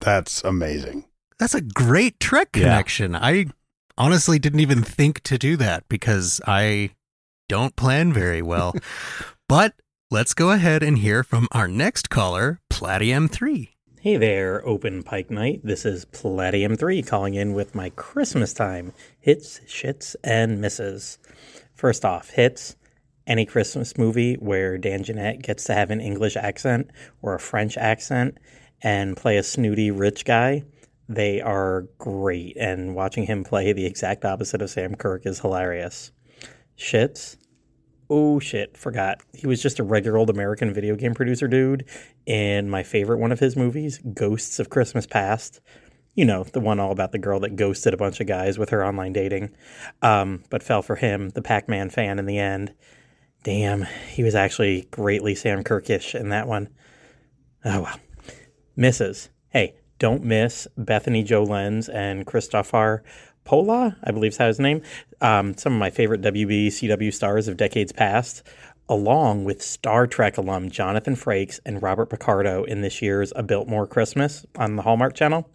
[0.00, 1.04] That's amazing.
[1.38, 2.62] That's a great Trek Yeah.
[2.62, 3.14] connection.
[3.14, 3.46] I
[3.98, 6.90] honestly didn't even think to do that because I
[7.48, 8.74] don't plan very well.
[9.48, 9.74] but
[10.10, 13.70] let's go ahead and hear from our next caller, Platium 3.
[14.00, 15.60] Hey there, Open Pike Night.
[15.64, 21.18] This is Palladium 3 calling in with my Christmas time hits, shits, and misses.
[21.74, 22.76] First off, hits
[23.26, 26.90] any Christmas movie where Dan Jeannotte gets to have an English accent
[27.22, 28.38] or a French accent
[28.82, 30.64] and play a snooty rich guy.
[31.08, 36.12] They are great, and watching him play the exact opposite of Sam Kirk is hilarious.
[36.78, 37.36] Shits.
[38.10, 39.20] Oh shit, forgot.
[39.32, 41.86] He was just a regular old American video game producer dude
[42.26, 45.60] in my favorite one of his movies, Ghosts of Christmas Past.
[46.14, 48.70] You know, the one all about the girl that ghosted a bunch of guys with
[48.70, 49.50] her online dating,
[50.00, 52.72] um, but fell for him, the Pac Man fan, in the end.
[53.44, 56.70] Damn, he was actually greatly Sam Kirkish in that one.
[57.62, 58.00] Oh well.
[58.74, 59.28] Misses.
[59.50, 63.04] Hey, don't miss Bethany Joy Lenz and Christopher
[63.44, 64.80] Pola, I believe is how his name.
[65.20, 68.42] Um, some of my favorite WB CW stars of decades past,
[68.88, 73.86] along with Star Trek alum Jonathan Frakes and Robert Picardo in this year's A Biltmore
[73.86, 75.48] Christmas on the Hallmark Channel.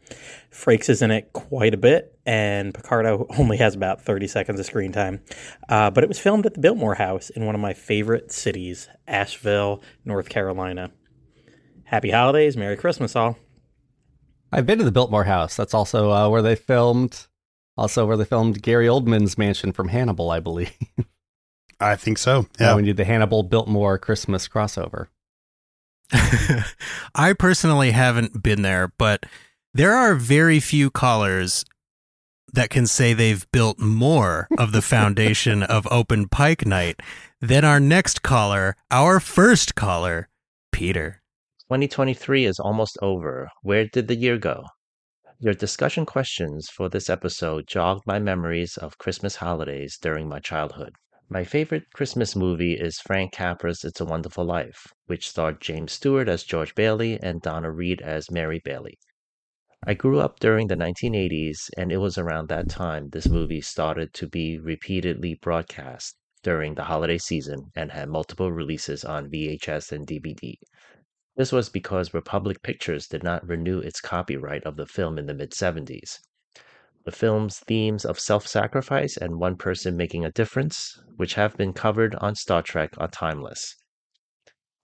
[0.51, 4.65] Frakes is in it quite a bit, and Picardo only has about 30 seconds of
[4.65, 5.21] screen time.
[5.67, 8.89] Uh, but it was filmed at the Biltmore House in one of my favorite cities,
[9.07, 10.91] Asheville, North Carolina.
[11.83, 13.37] Happy holidays, Merry Christmas, all.
[14.51, 15.55] I've been to the Biltmore House.
[15.55, 17.27] That's also uh, where they filmed,
[17.77, 20.73] also where they filmed Gary Oldman's mansion from Hannibal, I believe.
[21.79, 22.47] I think so.
[22.59, 25.07] Yeah, we did the Hannibal Biltmore Christmas crossover.
[27.15, 29.25] I personally haven't been there, but
[29.73, 31.63] there are very few callers
[32.53, 36.99] that can say they've built more of the foundation of Open Pike Night
[37.39, 40.29] than our next caller, our first caller,
[40.71, 41.21] Peter.
[41.67, 43.49] 2023 is almost over.
[43.61, 44.65] Where did the year go?
[45.39, 50.95] Your discussion questions for this episode jogged my memories of Christmas holidays during my childhood.
[51.31, 56.27] My favorite Christmas movie is Frank Capra's It's a Wonderful Life, which starred James Stewart
[56.27, 58.97] as George Bailey and Donna Reed as Mary Bailey.
[59.85, 64.11] I grew up during the 1980s, and it was around that time this movie started
[64.15, 70.07] to be repeatedly broadcast during the holiday season and had multiple releases on VHS and
[70.07, 70.55] DVD.
[71.37, 75.35] This was because Republic Pictures did not renew its copyright of the film in the
[75.35, 76.17] mid 70s.
[77.09, 81.73] The film's themes of self sacrifice and one person making a difference, which have been
[81.73, 83.75] covered on Star Trek, are timeless.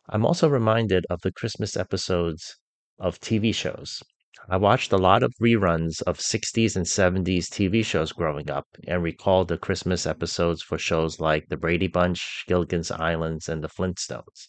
[0.09, 2.57] I'm also reminded of the Christmas episodes
[2.97, 4.01] of TV shows.
[4.49, 9.03] I watched a lot of reruns of 60s and 70s TV shows growing up and
[9.03, 14.47] recall the Christmas episodes for shows like The Brady Bunch, Gilligan's Islands, and The Flintstones.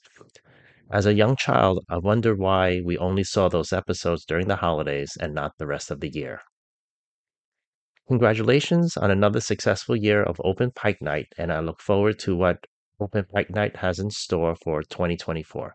[0.90, 5.14] As a young child, I wonder why we only saw those episodes during the holidays
[5.20, 6.40] and not the rest of the year.
[8.08, 12.64] Congratulations on another successful year of Open Pike Night, and I look forward to what
[13.00, 15.74] Open Pike Night has in store for 2024.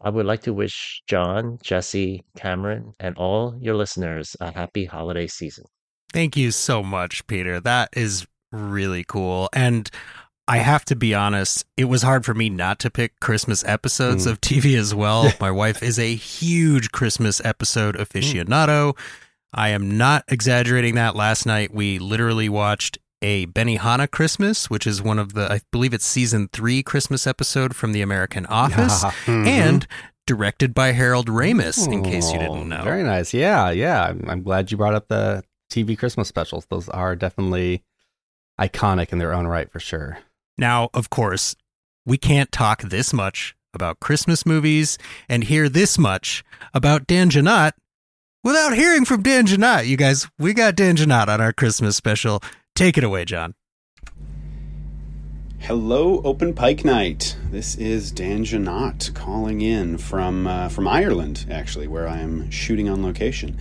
[0.00, 5.26] I would like to wish John, Jesse, Cameron, and all your listeners a happy holiday
[5.26, 5.64] season.
[6.12, 7.60] Thank you so much, Peter.
[7.60, 9.50] That is really cool.
[9.52, 9.90] And
[10.46, 14.26] I have to be honest, it was hard for me not to pick Christmas episodes
[14.26, 14.30] mm.
[14.30, 15.30] of TV as well.
[15.40, 18.94] My wife is a huge Christmas episode aficionado.
[18.94, 18.98] Mm.
[19.52, 21.16] I am not exaggerating that.
[21.16, 25.92] Last night we literally watched a Benihana Christmas, which is one of the, I believe
[25.92, 29.46] it's season three Christmas episode from The American Office, mm-hmm.
[29.46, 29.86] and
[30.26, 32.84] directed by Harold Ramis, in case you didn't know.
[32.84, 33.32] Very nice.
[33.32, 34.04] Yeah, yeah.
[34.04, 36.66] I'm, I'm glad you brought up the TV Christmas specials.
[36.66, 37.82] Those are definitely
[38.60, 40.18] iconic in their own right, for sure.
[40.56, 41.56] Now, of course,
[42.04, 44.98] we can't talk this much about Christmas movies
[45.28, 46.44] and hear this much
[46.74, 47.72] about Dan Jeannotte
[48.42, 49.86] without hearing from Dan Jeannotte.
[49.86, 52.40] You guys, we got Dan Jeannotte on our Christmas special.
[52.74, 53.54] Take it away, John.
[55.60, 57.36] Hello, Open Pike Night.
[57.50, 62.88] This is Dan Jeannotte calling in from uh, from Ireland, actually, where I am shooting
[62.88, 63.58] on location.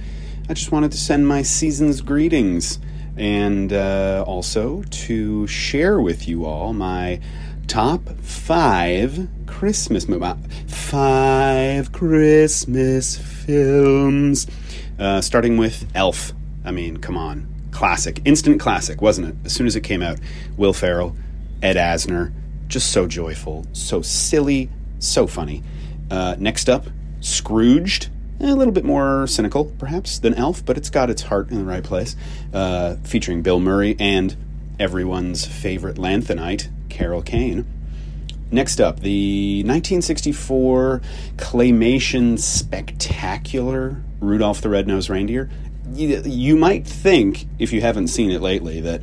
[0.47, 2.79] I just wanted to send my season's greetings
[3.17, 7.19] and uh, also to share with you all my
[7.67, 10.35] top five Christmas movies.
[10.67, 14.47] Five Christmas films.
[14.99, 16.34] Uh, starting with Elf.
[16.65, 17.48] I mean, come on.
[17.72, 18.19] Classic.
[18.26, 19.36] Instant classic, wasn't it?
[19.45, 20.19] As soon as it came out,
[20.57, 21.15] Will Ferrell,
[21.61, 22.34] Ed Asner,
[22.68, 24.69] just so joyful, so silly,
[24.99, 25.64] so funny.
[26.10, 26.88] Uh, next up,
[27.19, 28.10] Scrooged
[28.40, 31.65] a little bit more cynical, perhaps, than Elf, but it's got its heart in the
[31.65, 32.15] right place.
[32.53, 34.36] Uh, featuring Bill Murray and
[34.80, 37.65] everyone's favorite Lanthanite, Carol Kane.
[38.52, 41.02] Next up, the 1964
[41.38, 45.49] claymation spectacular Rudolph the Red-Nosed Reindeer.
[45.94, 49.02] You, you might think, if you haven't seen it lately, that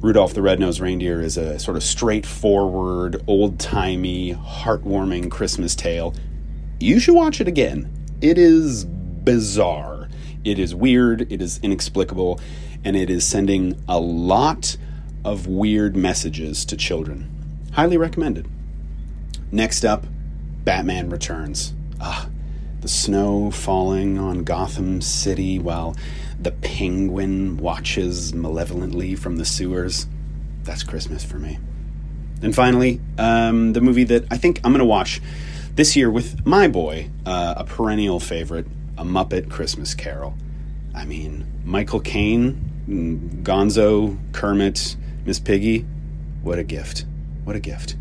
[0.00, 6.14] Rudolph the Red-Nosed Reindeer is a sort of straightforward, old-timey, heartwarming Christmas tale.
[6.80, 7.90] You should watch it again
[8.22, 10.08] it is bizarre.
[10.44, 12.40] It is weird, it is inexplicable,
[12.84, 14.76] and it is sending a lot
[15.24, 17.28] of weird messages to children.
[17.72, 18.48] Highly recommended.
[19.50, 20.06] Next up,
[20.64, 21.74] Batman Returns.
[22.00, 22.28] Ah,
[22.82, 25.96] the snow falling on Gotham City while
[26.38, 30.08] the penguin watches malevolently from the sewers.
[30.64, 31.58] That's Christmas for me.
[32.42, 35.22] And finally, um, the movie that I think I'm going to watch
[35.76, 38.66] this year with my boy, uh, a perennial favorite,
[38.98, 40.34] A Muppet Christmas Carol.
[40.92, 45.86] I mean, Michael Caine, mm, Gonzo, Kermit, Miss Piggy.
[46.42, 47.06] What a gift.
[47.44, 47.94] What a gift.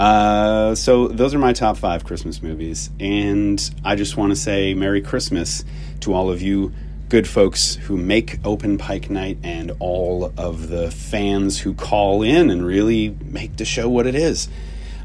[0.00, 4.72] Uh, so those are my top five Christmas movies, and I just want to say
[4.72, 5.62] Merry Christmas
[6.00, 6.72] to all of you
[7.10, 12.48] good folks who make Open Pike Night and all of the fans who call in
[12.48, 14.48] and really make the show what it is.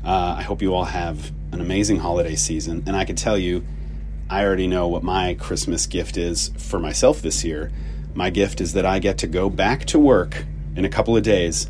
[0.05, 3.65] Uh, I hope you all have an amazing holiday season, and I can tell you,
[4.29, 7.69] I already know what my Christmas gift is for myself this year.
[8.13, 10.45] My gift is that I get to go back to work
[10.77, 11.69] in a couple of days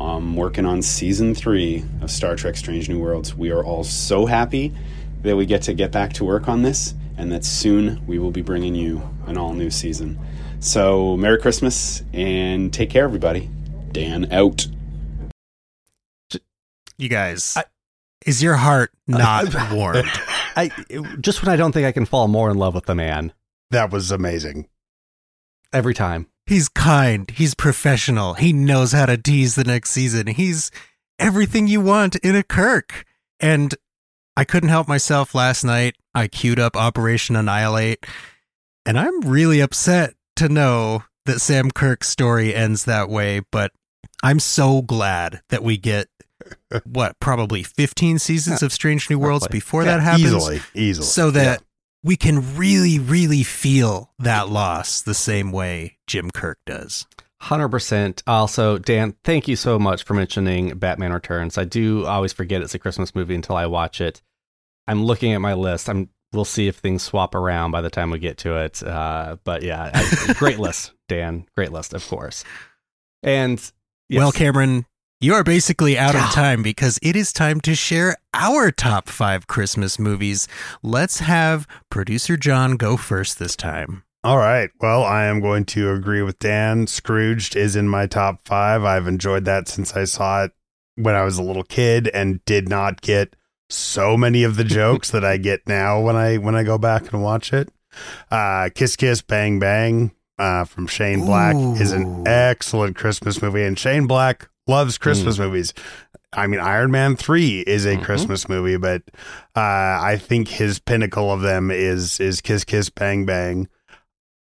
[0.00, 3.34] um, working on season three of Star Trek Strange New Worlds.
[3.34, 4.72] We are all so happy
[5.22, 8.30] that we get to get back to work on this and that soon we will
[8.30, 10.18] be bringing you an all new season.
[10.58, 13.50] So, Merry Christmas and take care, everybody.
[13.92, 14.66] Dan out.
[16.96, 17.56] You guys,
[18.26, 20.04] is your heart not warmed?
[20.56, 20.70] I
[21.20, 23.32] just when I don't think I can fall more in love with the man.
[23.70, 24.68] That was amazing.
[25.72, 26.26] Every time.
[26.50, 27.30] He's kind.
[27.30, 28.34] He's professional.
[28.34, 30.26] He knows how to tease the next season.
[30.26, 30.72] He's
[31.16, 33.04] everything you want in a Kirk.
[33.38, 33.72] And
[34.36, 35.94] I couldn't help myself last night.
[36.12, 38.04] I queued up Operation Annihilate,
[38.84, 43.70] and I'm really upset to know that Sam Kirk's story ends that way, but
[44.20, 46.08] I'm so glad that we get
[46.84, 50.24] what probably 15 seasons of Strange New Worlds before Yeah, that happens.
[50.24, 51.62] easily, easily, So that
[52.02, 57.06] we can really, really feel that loss the same way Jim Kirk does.
[57.42, 58.22] 100%.
[58.26, 61.56] Also, Dan, thank you so much for mentioning Batman Returns.
[61.56, 64.22] I do always forget it's a Christmas movie until I watch it.
[64.86, 65.88] I'm looking at my list.
[65.88, 68.82] I'm we'll see if things swap around by the time we get to it.
[68.82, 71.46] Uh, but yeah, I, great list, Dan.
[71.56, 72.44] Great list, of course.
[73.22, 73.58] And
[74.08, 74.18] yes.
[74.18, 74.86] Well, Cameron,
[75.22, 79.46] you are basically out of time because it is time to share our top five
[79.46, 80.48] Christmas movies.
[80.82, 84.02] Let's have producer John go first this time.
[84.24, 84.70] All right.
[84.80, 86.86] Well, I am going to agree with Dan.
[86.86, 88.82] Scrooged is in my top five.
[88.82, 90.52] I've enjoyed that since I saw it
[90.96, 93.36] when I was a little kid and did not get
[93.68, 97.12] so many of the jokes that I get now when I when I go back
[97.12, 97.68] and watch it.
[98.30, 103.78] Uh, Kiss Kiss Bang Bang uh, from Shane Black is an excellent Christmas movie, and
[103.78, 105.74] Shane Black loves Christmas movies.
[106.32, 109.02] I mean, Iron Man three is a Christmas movie, but
[109.56, 109.60] uh,
[110.00, 113.68] I think his pinnacle of them is is Kiss Kiss Bang Bang.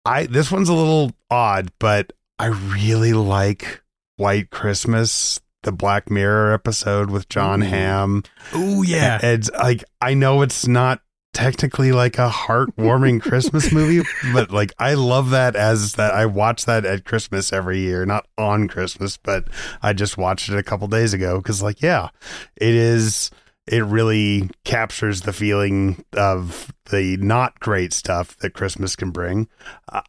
[0.05, 3.83] I this one's a little odd, but I really like
[4.17, 8.23] White Christmas, the Black Mirror episode with Jon Hamm.
[8.53, 9.19] Oh yeah.
[9.23, 11.01] It's like I know it's not
[11.35, 16.65] technically like a heartwarming Christmas movie, but like I love that as that I watch
[16.65, 19.48] that at Christmas every year, not on Christmas, but
[19.82, 22.09] I just watched it a couple days ago cuz like yeah,
[22.56, 23.31] it is
[23.66, 29.48] it really captures the feeling of the not great stuff that Christmas can bring.
[29.90, 30.02] Uh,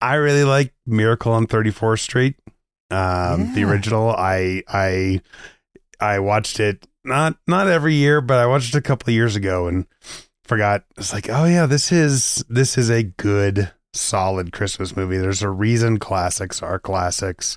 [0.00, 2.36] I really like Miracle on 34th Street.
[2.90, 4.10] Um, the original.
[4.10, 5.20] I I
[6.00, 9.36] I watched it not not every year, but I watched it a couple of years
[9.36, 9.86] ago and
[10.48, 10.84] forgot.
[10.96, 15.18] It's like, oh yeah, this is this is a good solid Christmas movie.
[15.18, 17.56] There's a reason classics are classics,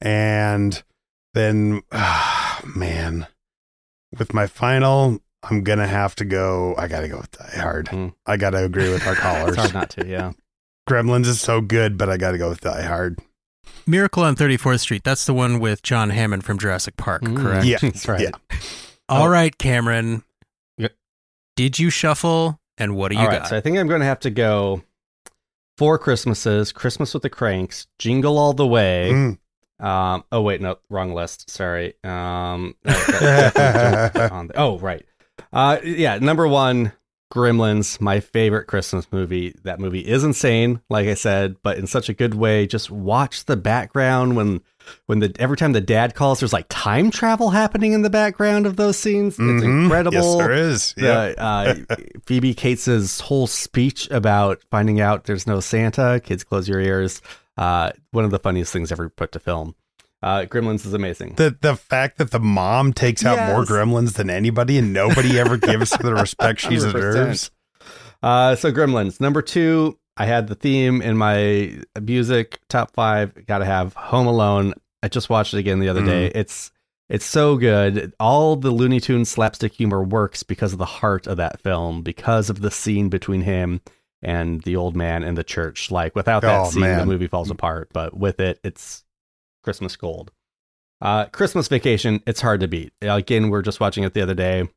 [0.00, 0.82] and
[1.34, 3.26] then ah, man,
[4.18, 6.74] with my final, I'm gonna have to go.
[6.76, 8.12] I gotta go with Die Hard.
[8.26, 9.50] I gotta agree with our callers.
[9.50, 10.32] It's hard not to, yeah.
[10.88, 13.20] Gremlins is so good, but I gotta go with Die Hard.
[13.86, 15.04] Miracle on 34th Street.
[15.04, 17.64] That's the one with John Hammond from Jurassic Park, correct?
[17.64, 18.20] Yeah, that's right.
[18.20, 18.58] Yeah.
[19.08, 20.22] All right, Cameron.
[21.60, 23.48] Did you shuffle and what do you All right, got?
[23.48, 24.82] so I think I'm going to have to go
[25.76, 29.10] Four Christmases, Christmas with the Cranks, Jingle All the Way.
[29.12, 29.84] Mm.
[29.86, 31.50] Um, oh wait, no, wrong list.
[31.50, 31.92] Sorry.
[32.02, 35.04] Um, the- oh right.
[35.52, 36.92] Uh, yeah, number one,
[37.30, 39.54] Gremlins, my favorite Christmas movie.
[39.64, 42.66] That movie is insane, like I said, but in such a good way.
[42.66, 44.62] Just watch the background when
[45.06, 48.66] when the every time the dad calls, there's like time travel happening in the background
[48.66, 49.34] of those scenes.
[49.34, 49.84] It's Mhm.
[49.84, 50.16] incredible.
[50.16, 50.94] Yes, there is.
[50.96, 51.74] The, uh,
[52.26, 56.20] Phoebe Cates's whole speech about finding out there's no Santa.
[56.24, 57.20] Kids, close your ears.
[57.56, 59.74] Uh, one of the funniest things ever put to film.
[60.22, 61.34] Uh, Gremlins is amazing.
[61.36, 65.56] The the fact that the mom takes out more gremlins than anybody and nobody ever
[65.56, 67.50] gives her the respect she deserves.
[68.22, 69.96] Uh, so Gremlins number two.
[70.20, 73.46] I had the theme in my music top five.
[73.46, 74.74] Got to have Home Alone.
[75.02, 76.26] I just watched it again the other day.
[76.26, 76.70] It's
[77.08, 78.12] it's so good.
[78.20, 82.50] All the Looney Tunes slapstick humor works because of the heart of that film, because
[82.50, 83.80] of the scene between him
[84.22, 85.90] and the old man in the church.
[85.90, 87.88] Like without that Oh, scene, the movie falls apart.
[87.94, 89.04] But with it, it's
[89.64, 90.32] Christmas gold.
[91.00, 92.92] Uh, Christmas Vacation, it's hard to beat.
[93.00, 94.68] Again, we are just watching it the other day.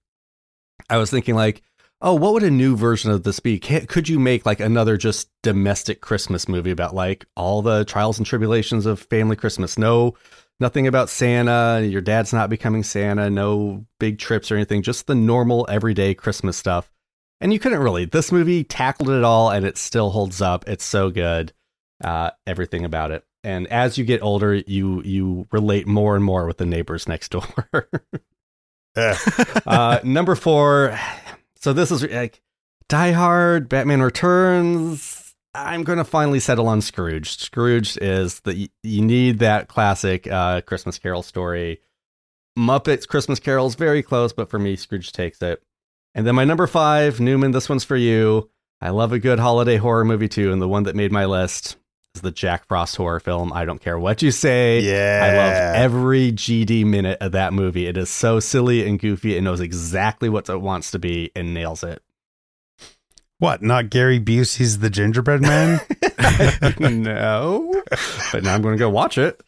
[0.90, 1.62] I was thinking like,
[2.04, 3.58] oh, what would a new version of this be?
[3.58, 8.18] Can, could you make like another just domestic Christmas movie about like all the trials
[8.18, 9.78] and tribulations of family Christmas?
[9.78, 10.14] No,
[10.60, 11.82] nothing about Santa.
[11.82, 13.30] Your dad's not becoming Santa.
[13.30, 14.84] No big trips or anything.
[14.84, 16.92] Just the normal everyday Christmas stuff.
[17.40, 18.06] And you couldn't really.
[18.06, 20.68] This movie tackled it all, and it still holds up.
[20.68, 21.52] It's so good.
[22.04, 23.26] Uh, everything about it.
[23.46, 27.30] And as you get older, you you relate more and more with the neighbors next
[27.32, 27.90] door.
[29.66, 30.98] uh, number four.
[31.64, 32.42] So this is like
[32.90, 35.34] Die Hard, Batman Returns.
[35.56, 37.38] I'm going to finally settle on Scrooge.
[37.38, 41.80] Scrooge is the you need that classic uh, Christmas Carol story.
[42.60, 45.64] Muppets Christmas Carol's very close, but for me, Scrooge takes it.
[46.14, 47.52] And then my number five, Newman.
[47.52, 48.50] This one's for you.
[48.82, 51.78] I love a good holiday horror movie too, and the one that made my list
[52.16, 53.52] is the Jack Frost horror film.
[53.52, 54.80] I don't care what you say.
[54.80, 55.22] Yeah.
[55.24, 57.88] I love every GD minute of that movie.
[57.88, 59.36] It is so silly and goofy.
[59.36, 62.02] It knows exactly what it wants to be and nails it.
[63.40, 63.62] What?
[63.62, 65.82] Not Gary Busey's The Gingerbread Man?
[66.80, 67.84] no.
[68.32, 69.42] But now I'm going to go watch it.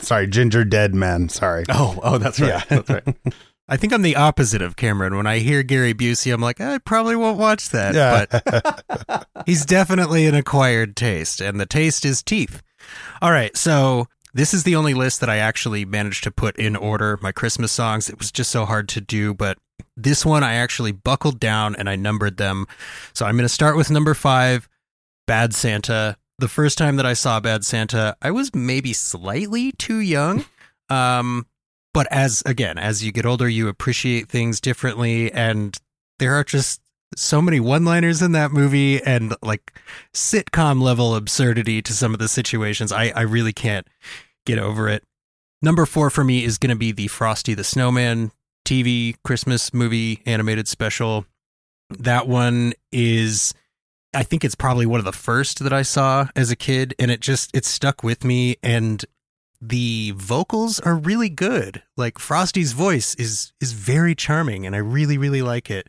[0.00, 1.28] Sorry, Ginger Dead Man.
[1.28, 1.64] Sorry.
[1.68, 2.48] Oh, oh, that's right.
[2.48, 2.62] Yeah.
[2.68, 3.16] That's right.
[3.68, 5.16] I think I'm the opposite of Cameron.
[5.16, 7.94] When I hear Gary Busey, I'm like, I probably won't watch that.
[7.94, 8.24] Yeah.
[8.30, 12.62] But he's definitely an acquired taste, and the taste is teeth.
[13.20, 16.76] All right, so this is the only list that I actually managed to put in
[16.76, 17.18] order.
[17.20, 18.08] My Christmas songs.
[18.08, 19.58] It was just so hard to do, but
[19.96, 22.66] this one I actually buckled down and I numbered them.
[23.12, 24.68] So I'm going to start with number five,
[25.26, 26.16] Bad Santa.
[26.38, 30.44] The first time that I saw Bad Santa, I was maybe slightly too young.
[30.88, 31.46] Um,
[31.98, 35.76] but as again, as you get older, you appreciate things differently, and
[36.20, 36.80] there are just
[37.16, 39.76] so many one-liners in that movie and like
[40.14, 42.92] sitcom level absurdity to some of the situations.
[42.92, 43.84] I I really can't
[44.46, 45.02] get over it.
[45.60, 48.30] Number four for me is going to be the Frosty the Snowman
[48.64, 51.26] TV Christmas movie animated special.
[51.90, 53.54] That one is
[54.14, 57.10] I think it's probably one of the first that I saw as a kid and
[57.10, 59.04] it just it stuck with me and
[59.60, 61.82] the vocals are really good.
[61.96, 65.88] Like Frosty's voice is is very charming and I really really like it.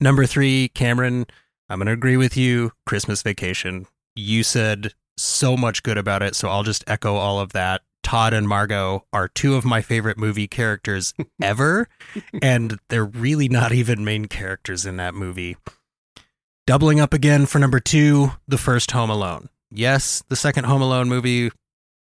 [0.00, 1.26] Number 3, Cameron,
[1.68, 3.86] I'm going to agree with you, Christmas Vacation.
[4.14, 7.82] You said so much good about it, so I'll just echo all of that.
[8.02, 11.88] Todd and Margot are two of my favorite movie characters ever,
[12.42, 15.56] and they're really not even main characters in that movie.
[16.66, 19.48] Doubling up again for number two, the first Home Alone.
[19.70, 21.50] Yes, the second Home Alone movie,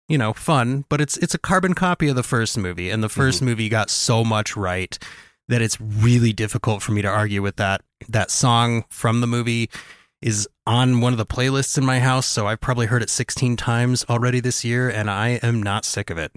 [0.07, 3.07] you know, fun, but it's it's a carbon copy of the first movie, and the
[3.07, 3.21] mm-hmm.
[3.21, 4.97] 1st movie got so much right
[5.47, 7.81] that it's really difficult for me to argue with that.
[8.07, 9.69] That song from the movie
[10.21, 13.57] is on one of the playlists in my house, so I've probably heard it 16
[13.57, 16.31] times already this year, and I am not sick of it.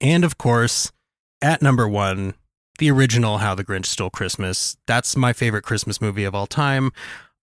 [0.00, 0.92] And of course,
[1.40, 2.34] at number one,
[2.78, 4.76] the original How the Grinch Stole Christmas.
[4.86, 6.90] That's my favorite Christmas movie of all time.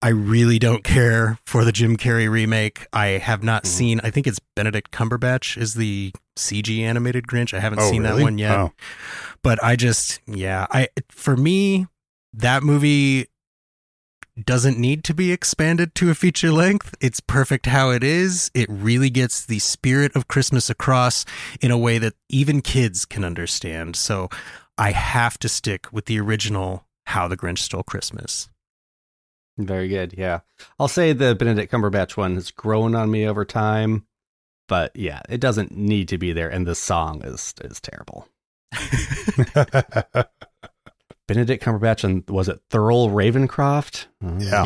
[0.02, 2.88] I really don't care for the Jim Carrey remake.
[2.92, 3.72] I have not mm-hmm.
[3.72, 7.54] seen, I think it's Benedict Cumberbatch is the CG animated Grinch.
[7.54, 8.58] I haven't Oh, seen that one yet.
[8.58, 8.72] Oh.
[9.44, 11.88] But I just, yeah, I, for me,
[12.34, 13.28] that movie
[14.42, 16.96] doesn't need to be expanded to a feature length.
[17.00, 18.50] It's perfect how it is.
[18.54, 21.26] It really gets the spirit of Christmas across
[21.60, 23.96] in a way that even kids can understand.
[23.96, 24.30] So
[24.78, 28.50] I have to stick with the original How the Grinch Stole Christmas.
[29.58, 30.14] Very good.
[30.18, 30.40] Yeah.
[30.80, 34.06] I'll say the Benedict Cumberbatch one has grown on me over time,
[34.68, 36.50] but yeah, it doesn't need to be there.
[36.50, 38.28] And the song is is terrible.
[41.28, 44.08] Benedict Cumberbatch and was it Thurl Ravenscroft?
[44.40, 44.66] Yeah.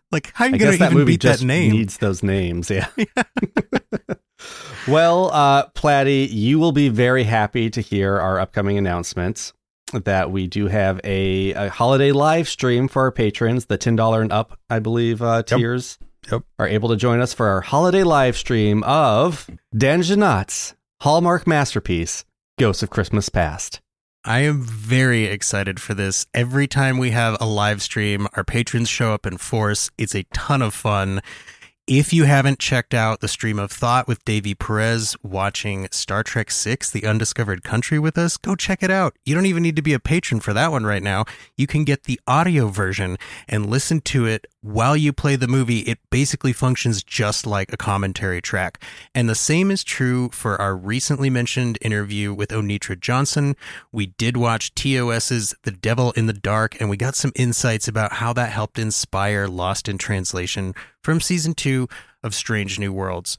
[0.12, 1.72] like, how are you I going guess to that even movie beat that name?
[1.72, 2.70] needs those names.
[2.70, 2.88] Yeah.
[4.88, 9.52] well, uh, Platty, you will be very happy to hear our upcoming announcements
[9.92, 13.66] that we do have a, a holiday live stream for our patrons.
[13.66, 15.98] The ten dollar and up, I believe, uh, tiers
[16.30, 16.42] Yep.
[16.58, 22.24] are able to join us for our holiday live stream of Dan Jeannotte's Hallmark masterpiece,
[22.58, 23.80] Ghosts of Christmas Past.
[24.22, 26.26] I am very excited for this.
[26.34, 29.90] Every time we have a live stream, our patrons show up in force.
[29.96, 31.22] It's a ton of fun.
[31.90, 36.48] If you haven't checked out the stream of thought with Davey Perez watching Star Trek
[36.48, 39.16] VI, The Undiscovered Country with us, go check it out.
[39.24, 41.24] You don't even need to be a patron for that one right now.
[41.56, 43.18] You can get the audio version
[43.48, 45.80] and listen to it while you play the movie.
[45.80, 48.82] It basically functions just like a commentary track.
[49.14, 53.56] And the same is true for our recently mentioned interview with Onitra Johnson.
[53.92, 58.14] We did watch TOS's The Devil in the Dark, and we got some insights about
[58.14, 61.88] how that helped inspire Lost in Translation from season two
[62.22, 63.38] of Strange New Worlds.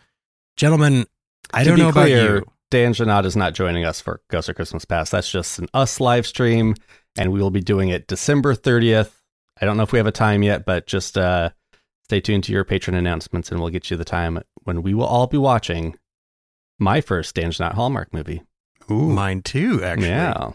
[0.57, 1.06] Gentlemen,
[1.53, 2.45] I To don't be know about clear, you.
[2.72, 5.11] Dan Jeannotte is not joining us for Ghost of Christmas Past.
[5.11, 6.76] That's just an us live stream.
[7.18, 9.11] and we will be doing it December 30th.
[9.61, 11.51] I don't know if we have a time yet, but just uh,
[12.05, 15.05] stay tuned to your patron announcements and we'll get you the time when we will
[15.05, 15.95] all be watching
[16.79, 18.41] my first Dan's Not Hallmark movie.
[18.89, 19.09] Ooh.
[19.09, 20.07] Mine too, actually.
[20.09, 20.51] Yeah.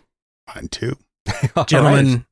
[0.55, 0.97] Mine too.
[1.67, 2.23] Gentlemen, right.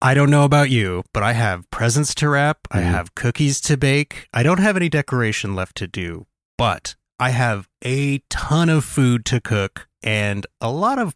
[0.00, 2.60] I don't know about you, but I have presents to wrap.
[2.70, 2.84] I Mhm.
[2.84, 4.28] have cookies to bake.
[4.32, 6.26] I don't have any decoration left to do,
[6.56, 11.14] but I have a ton of food to cook and a lot of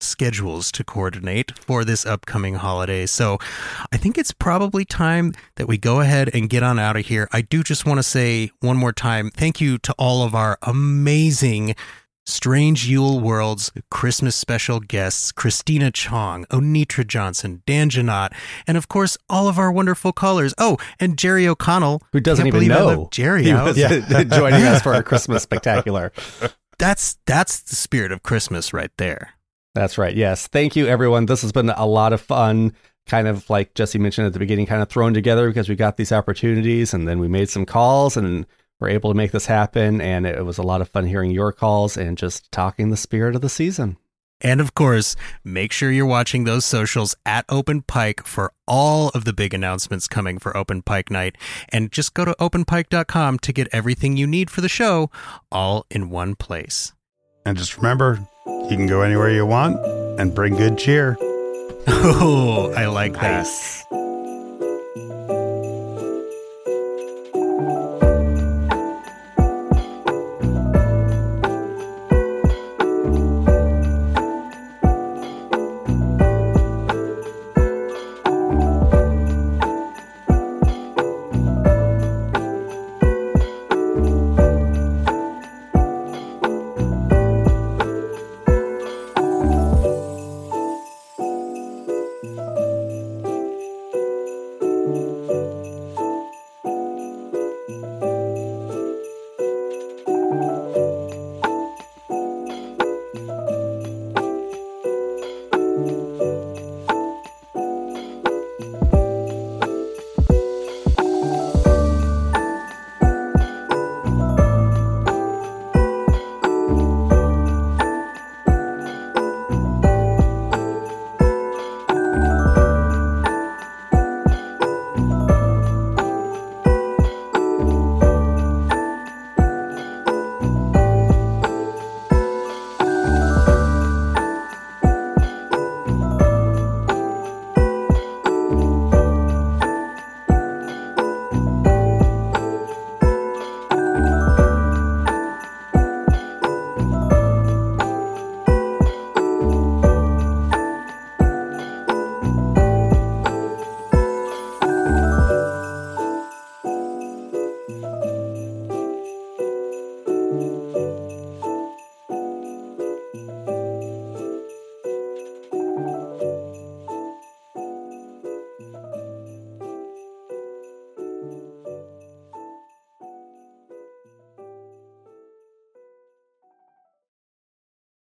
[0.00, 3.06] schedules to coordinate for this upcoming holiday.
[3.06, 3.38] So
[3.92, 7.28] I think it's probably time that we go ahead and get on out of here.
[7.32, 10.58] I do just want to say one more time thank you to all of our
[10.62, 11.74] amazing
[12.28, 18.34] Strange Yule World's Christmas special guests, Christina Chong, Onitra Johnson, Dan Jeannotte,
[18.66, 20.52] and of course, all of our wonderful callers.
[20.58, 22.02] Oh, and Jerry O'Connell.
[22.12, 23.76] Who doesn't even know Jerry he was
[24.28, 26.12] joining us for our Christmas spectacular.
[26.78, 29.30] That's that's the spirit of Christmas right there.
[29.74, 30.14] That's right.
[30.14, 30.46] Yes.
[30.46, 31.26] Thank you, everyone.
[31.26, 32.72] This has been a lot of fun.
[33.06, 35.96] Kind of like Jesse mentioned at the beginning, kind of thrown together because we got
[35.96, 38.46] these opportunities and then we made some calls and
[38.80, 40.00] were able to make this happen.
[40.00, 43.34] And it was a lot of fun hearing your calls and just talking the spirit
[43.34, 43.96] of the season.
[44.40, 49.24] And of course, make sure you're watching those socials at Open Pike for all of
[49.24, 51.36] the big announcements coming for Open Pike Night.
[51.70, 55.10] And just go to openpike.com to get everything you need for the show
[55.50, 56.92] all in one place.
[57.44, 58.28] And just remember,
[58.70, 59.76] you can go anywhere you want
[60.18, 61.16] and bring good cheer.
[61.90, 63.46] Oh, I like that.